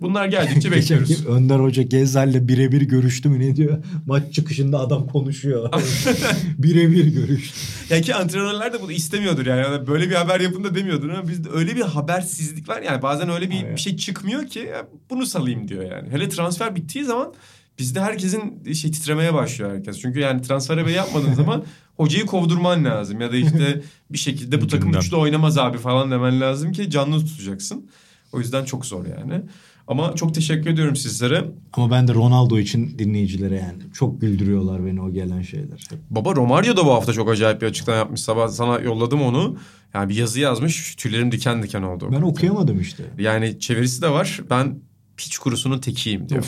Bunlar 0.01 0.27
geldikçe 0.27 0.73
bekliyoruz. 0.73 1.27
Önder 1.27 1.59
Hoca 1.59 1.83
Gezzal'le 1.83 2.49
birebir 2.49 2.83
görüştü 2.83 3.29
mü 3.29 3.41
ne 3.41 3.57
diyor? 3.57 3.85
Maç 4.07 4.35
çıkışında 4.35 4.79
adam 4.79 5.07
konuşuyor. 5.07 5.73
birebir 6.59 7.07
görüştü. 7.07 7.59
Ya 7.91 8.01
ki 8.01 8.15
antrenörler 8.15 8.73
de 8.73 8.83
bunu 8.83 8.93
istemiyordur 8.93 9.47
yani. 9.47 9.61
Yani 9.61 9.87
Böyle 9.87 10.11
bir 10.11 10.15
haber 10.15 10.41
yapın 10.41 10.65
da 10.65 10.75
demiyordur 10.75 11.09
ama 11.09 11.29
bizde 11.29 11.49
öyle 11.51 11.77
bir 11.77 11.83
habersizlik 11.83 12.69
var 12.69 12.83
yani 12.83 13.03
bazen 13.03 13.31
öyle 13.31 13.51
bir, 13.51 13.57
Aynen. 13.57 13.77
bir 13.77 13.81
şey 13.81 13.97
çıkmıyor 13.97 14.47
ki 14.47 14.71
bunu 15.11 15.27
salayım 15.27 15.69
diyor 15.69 15.91
yani. 15.93 16.11
Hele 16.11 16.29
transfer 16.29 16.77
bittiği 16.77 17.05
zaman 17.05 17.35
bizde 17.79 18.01
herkesin 18.01 18.73
şey 18.73 18.91
titremeye 18.91 19.35
başlıyor 19.35 19.77
herkes. 19.77 20.01
Çünkü 20.01 20.21
yani 20.21 20.43
transfer 20.43 20.79
haberi 20.79 20.95
yapmadığın 20.95 21.35
zaman 21.35 21.65
hocayı 21.97 22.27
kovdurman 22.27 22.85
lazım 22.85 23.21
ya 23.21 23.33
da 23.33 23.37
işte 23.37 23.83
bir 24.11 24.19
şekilde 24.19 24.61
bu 24.61 24.67
takım 24.67 24.95
üçlü 24.95 25.17
oynamaz 25.17 25.59
abi 25.59 25.79
falan 25.79 26.11
demen 26.11 26.41
lazım 26.41 26.73
ki 26.73 26.91
canlı 26.91 27.27
tutacaksın. 27.27 27.91
O 28.33 28.39
yüzden 28.39 28.65
çok 28.65 28.87
zor 28.87 29.07
yani. 29.07 29.43
Ama 29.89 30.15
çok 30.15 30.35
teşekkür 30.35 30.71
ediyorum 30.71 30.97
sizlere. 30.97 31.45
Ama 31.73 31.91
ben 31.91 32.09
de 32.09 32.15
Ronaldo 32.15 32.59
için 32.59 32.99
dinleyicilere 32.99 33.55
yani 33.57 33.93
çok 33.95 34.21
güldürüyorlar 34.21 34.87
beni 34.87 35.03
o 35.03 35.11
gelen 35.13 35.43
şeyler. 35.43 35.89
Baba 36.11 36.37
Romario 36.37 36.77
da 36.77 36.87
bu 36.87 36.93
hafta 36.93 37.13
çok 37.13 37.31
acayip 37.31 37.63
bir 37.63 37.67
açıklama 37.67 37.99
yapmış. 37.99 38.21
Sabah 38.21 38.49
sana 38.49 38.79
yolladım 38.79 39.23
onu. 39.23 39.57
Yani 39.95 40.09
bir 40.09 40.15
yazı 40.15 40.41
yazmış. 40.41 40.95
Tüylerim 40.97 41.33
diken 41.33 41.63
diken 41.63 41.83
oldu. 41.83 42.09
Ben 42.13 42.23
okuyamadım 42.23 42.81
işte. 42.81 43.05
Yani 43.19 43.61
çevirisi 43.61 44.03
de 44.03 44.11
var. 44.11 44.41
Ben 44.51 44.79
piç 45.17 45.39
kurusunun 45.39 45.79
tekiyim 45.79 46.29
diyor. 46.29 46.45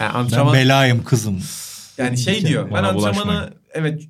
Yani 0.00 0.14
Ben 0.14 0.18
antrenman 0.18 0.54
belayım 0.54 1.04
kızım. 1.04 1.42
yani 1.98 2.18
şey 2.18 2.46
diyor. 2.46 2.64
Ben 2.64 2.72
Bana 2.72 2.88
antrenmanı 2.88 3.14
bulaşmayın. 3.16 3.54
evet 3.72 4.02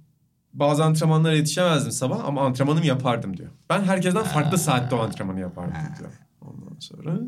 bazı 0.53 0.85
antrenmanlara 0.85 1.37
yetişemezdim 1.37 1.93
sabah 1.93 2.25
ama 2.25 2.47
antrenmanımı 2.47 2.87
yapardım 2.87 3.37
diyor. 3.37 3.49
Ben 3.71 3.83
herkesten 3.85 4.25
farklı 4.25 4.59
saatte 4.59 4.95
o 4.95 4.99
antrenmanı 4.99 5.41
yapardım 5.41 5.75
diyor. 5.99 6.11
Ondan 6.41 6.77
sonra 6.81 7.19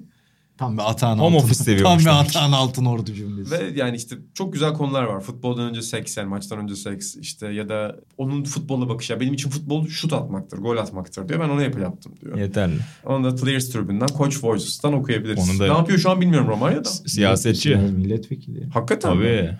Tam 0.60 0.78
bir 0.78 0.90
atağın 0.90 1.18
Home 1.18 1.36
altın. 1.36 1.46
office 1.46 1.64
seviyormuş 1.64 2.04
Tam 2.04 2.14
bir 2.14 2.18
demek 2.20 2.32
ki. 2.32 2.38
atağın 2.38 2.52
altın 2.52 2.84
ordu 2.84 3.12
cümlesi. 3.14 3.50
Ve 3.50 3.72
yani 3.80 3.96
işte 3.96 4.16
çok 4.34 4.52
güzel 4.52 4.72
konular 4.74 5.02
var. 5.02 5.20
Futboldan 5.20 5.64
önce 5.68 5.82
seks 5.82 6.16
yani 6.16 6.28
maçtan 6.28 6.58
önce 6.58 6.76
seks 6.76 7.16
işte 7.16 7.46
ya 7.48 7.68
da 7.68 7.96
onun 8.18 8.44
futbola 8.44 8.88
bakışı. 8.88 9.12
Ya 9.12 9.20
Benim 9.20 9.34
için 9.34 9.50
futbol 9.50 9.86
şut 9.88 10.12
atmaktır, 10.12 10.58
gol 10.58 10.76
atmaktır 10.76 11.28
diyor. 11.28 11.40
Ben 11.40 11.48
onu 11.48 11.60
hep 11.62 11.78
yaptım 11.80 12.12
diyor. 12.20 12.38
Yeterli. 12.38 12.74
Onu 13.06 13.24
da 13.24 13.34
Players 13.36 13.70
Tribünden 13.70 14.06
Coach 14.18 14.44
Voices'tan 14.44 14.92
okuyabiliriz. 14.92 15.50
Onu 15.50 15.58
da- 15.58 15.66
Ne 15.72 15.78
yapıyor 15.78 15.98
şu 15.98 16.10
an 16.10 16.20
bilmiyorum 16.20 16.48
Romario 16.48 16.84
da. 16.84 16.88
Siyasetçi. 16.88 17.76
Milletvekili. 17.76 18.68
Hakikaten 18.70 19.16
mi? 19.16 19.58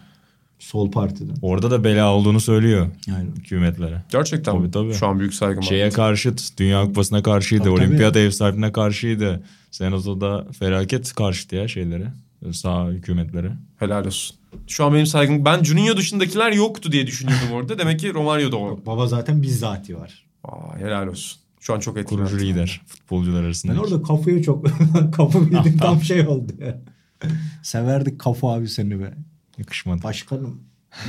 Tabii. 0.60 0.66
Sol 0.68 0.90
partiden. 0.90 1.34
Orada 1.42 1.70
da 1.70 1.84
bela 1.84 2.14
olduğunu 2.14 2.40
söylüyor 2.40 2.86
Aynen. 3.16 3.30
hükümetlere. 3.36 4.02
Gerçekten? 4.12 4.58
Tabii, 4.58 4.70
tabii. 4.70 4.94
Şu 4.94 5.06
an 5.06 5.18
büyük 5.18 5.34
saygım 5.34 5.62
Şeye 5.62 5.86
var. 5.86 5.92
karşıt, 5.92 6.58
Dünya 6.58 6.84
Kupası'na 6.84 7.22
karşıydı, 7.22 7.64
Tabii, 7.64 7.74
tabii. 7.76 7.86
Olimpiyat 7.86 8.16
ev 8.16 8.30
sahibine 8.30 8.72
karşıydı. 8.72 9.42
Senato'da 9.70 10.46
felaket 10.58 11.12
karşıtı 11.12 11.56
ya 11.56 11.68
şeylere, 11.68 12.12
sağ 12.52 12.88
hükümetlere. 12.88 13.52
Helal 13.76 14.06
olsun. 14.06 14.36
Şu 14.66 14.84
an 14.84 14.94
benim 14.94 15.06
saygım... 15.06 15.44
Ben 15.44 15.62
Juninho 15.64 15.96
dışındakiler 15.96 16.52
yoktu 16.52 16.92
diye 16.92 17.06
düşünüyordum 17.06 17.52
orada. 17.52 17.78
Demek 17.78 18.00
ki 18.00 18.14
Romario 18.14 18.52
da 18.52 18.56
o. 18.56 18.80
Baba 18.86 19.06
zaten 19.06 19.42
bizzati 19.42 19.96
var. 19.98 20.24
Aa, 20.44 20.78
helal 20.78 21.06
olsun. 21.06 21.40
Şu 21.60 21.74
an 21.74 21.80
çok 21.80 21.98
etkilendim. 21.98 22.26
Kurucu 22.26 22.46
lider 22.46 22.80
futbolcular 22.86 23.42
arasında. 23.44 23.72
Ben 23.72 23.78
orada 23.78 24.02
kafayı 24.02 24.42
çok... 24.42 24.66
kafa 25.12 25.42
bildim 25.46 25.78
tam 25.78 26.02
şey 26.02 26.26
oldu 26.26 26.52
ya. 26.60 26.80
Severdik 27.62 28.18
kafa 28.20 28.52
abi 28.52 28.68
seni 28.68 29.00
be. 29.00 29.14
Yakışmadı. 29.60 30.02
Başkanım. 30.02 30.60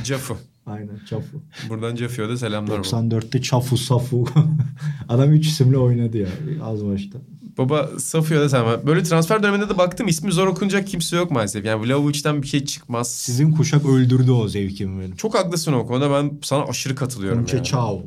Cafu. 0.04 0.36
Aynen 0.66 1.00
Çafu. 1.10 1.42
Buradan 1.68 1.96
Cafu'ya 1.96 2.28
da 2.28 2.36
selamlar. 2.36 2.78
baba. 2.78 2.86
94'te 2.86 3.42
Çafu 3.42 3.76
Safu. 3.76 4.26
Adam 5.08 5.32
üç 5.32 5.46
isimle 5.46 5.78
oynadı 5.78 6.18
ya 6.18 6.28
az 6.62 6.86
başta. 6.86 7.18
Baba 7.58 7.90
Safu'ya 7.98 8.40
da 8.40 8.48
selam. 8.48 8.86
Böyle 8.86 9.02
transfer 9.02 9.42
döneminde 9.42 9.68
de 9.68 9.78
baktım 9.78 10.08
ismi 10.08 10.32
zor 10.32 10.46
okunacak 10.46 10.88
kimse 10.88 11.16
yok 11.16 11.30
maalesef. 11.30 11.64
Yani 11.64 11.86
Vlahovic'den 11.86 12.42
bir 12.42 12.46
şey 12.46 12.64
çıkmaz. 12.64 13.10
Sizin 13.10 13.52
kuşak 13.52 13.86
öldürdü 13.86 14.30
o 14.30 14.48
zevkimi 14.48 15.00
benim. 15.02 15.16
Çok 15.16 15.34
haklısın 15.34 15.72
o 15.72 15.86
konuda. 15.86 16.10
Ben 16.10 16.38
sana 16.42 16.64
aşırı 16.64 16.94
katılıyorum 16.94 17.38
Conche 17.38 17.56
yani. 17.56 17.66
Çao. 17.66 18.02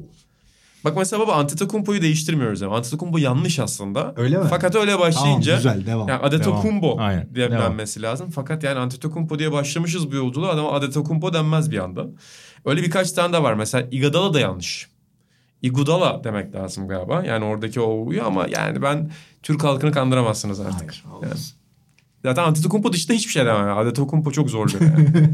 Bak 0.86 0.97
mesela 0.97 1.19
baba 1.23 1.33
Antetokounmpo'yu 1.33 2.01
değiştirmiyoruz 2.01 2.61
yani. 2.61 2.73
Antetokounmpo 2.73 3.17
yanlış 3.17 3.59
aslında. 3.59 4.13
Öyle 4.17 4.38
mi? 4.38 4.45
Fakat 4.49 4.75
öyle 4.75 4.99
başlayınca 4.99 5.57
Tamam, 5.61 5.75
güzel, 5.77 5.93
devam. 5.93 6.07
Yani 6.07 6.21
Adetokounmpo 6.21 6.99
diye 7.36 7.51
devam. 7.51 7.63
denmesi 7.63 8.01
lazım. 8.01 8.29
Fakat 8.29 8.63
yani 8.63 8.79
Antetokounmpo 8.79 9.39
diye 9.39 9.51
başlamışız 9.51 10.11
bu 10.11 10.15
yolculuğa 10.15 10.51
adama 10.51 10.71
Adetokounmpo 10.71 11.33
denmez 11.33 11.71
bir 11.71 11.77
anda. 11.77 12.05
Öyle 12.65 12.83
birkaç 12.83 13.11
tane 13.11 13.33
de 13.33 13.43
var. 13.43 13.53
Mesela 13.53 13.88
Iguodala 13.91 14.33
da 14.33 14.39
yanlış. 14.39 14.89
Igudala 15.61 16.23
demek 16.23 16.55
lazım 16.55 16.88
galiba. 16.88 17.23
Yani 17.25 17.45
oradaki 17.45 17.81
o 17.81 18.05
uyuyor 18.07 18.25
ama 18.25 18.47
yani 18.49 18.81
ben 18.81 19.11
Türk 19.43 19.63
halkını 19.63 19.91
kandıramazsınız 19.91 20.59
artık. 20.59 20.81
Hayır 20.91 21.03
olmaz. 21.15 21.53
Zaten 22.23 22.43
Antetokounmpo 22.43 22.93
dışında 22.93 23.13
hiçbir 23.17 23.31
şey 23.31 23.45
demem. 23.45 23.67
Yani. 23.67 23.71
Adetokounmpo 23.79 24.31
çok 24.31 24.49
zorluyor 24.49 24.81
yani. 24.97 25.29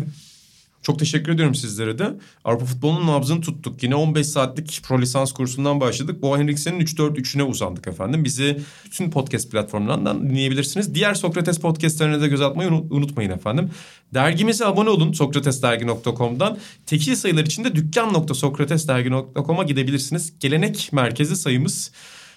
Çok 0.82 1.00
teşekkür 1.00 1.32
ediyorum 1.32 1.56
sizlere 1.56 2.00
de. 2.00 2.14
Avrupa 2.46 2.66
futbolunun 2.66 3.08
nabzını 3.08 3.42
tuttuk. 3.42 3.84
Yine 3.84 3.96
15 3.96 4.28
saatlik 4.28 4.80
pro 4.84 5.02
lisans 5.02 5.32
kursundan 5.32 5.80
başladık. 5.82 6.22
Boğa 6.22 6.38
Henriksen'in 6.40 6.80
3-4-3'üne 6.80 7.44
uzandık 7.44 7.88
efendim. 7.88 8.24
Bizi 8.24 8.62
bütün 8.86 9.12
podcast 9.12 9.52
platformlarından 9.52 10.30
dinleyebilirsiniz. 10.30 10.96
Diğer 10.96 11.14
Sokrates 11.14 11.60
podcastlerine 11.60 12.22
de 12.22 12.28
göz 12.28 12.42
atmayı 12.42 12.70
unu- 12.70 12.88
unutmayın 12.90 13.32
efendim. 13.32 13.70
Dergimize 14.14 14.66
abone 14.66 14.90
olun 14.90 15.14
sokratesdergi.com'dan. 15.14 16.58
Tekil 16.86 17.16
sayılar 17.16 17.46
için 17.46 17.64
de 17.64 17.76
dükkan.sokratesdergi.com'a 17.76 19.64
gidebilirsiniz. 19.64 20.34
Gelenek 20.40 20.90
merkezi 20.94 21.36
sayımız 21.36 21.92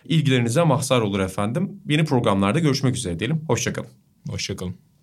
ilgilerinize 0.05 0.62
mahzar 0.62 1.01
olur 1.01 1.20
efendim. 1.20 1.70
Yeni 1.88 2.05
programlarda 2.05 2.59
görüşmek 2.59 2.97
üzere 2.97 3.18
diyelim. 3.18 3.40
Hoşçakalın. 3.49 3.88
Hoşçakalın. 4.28 4.93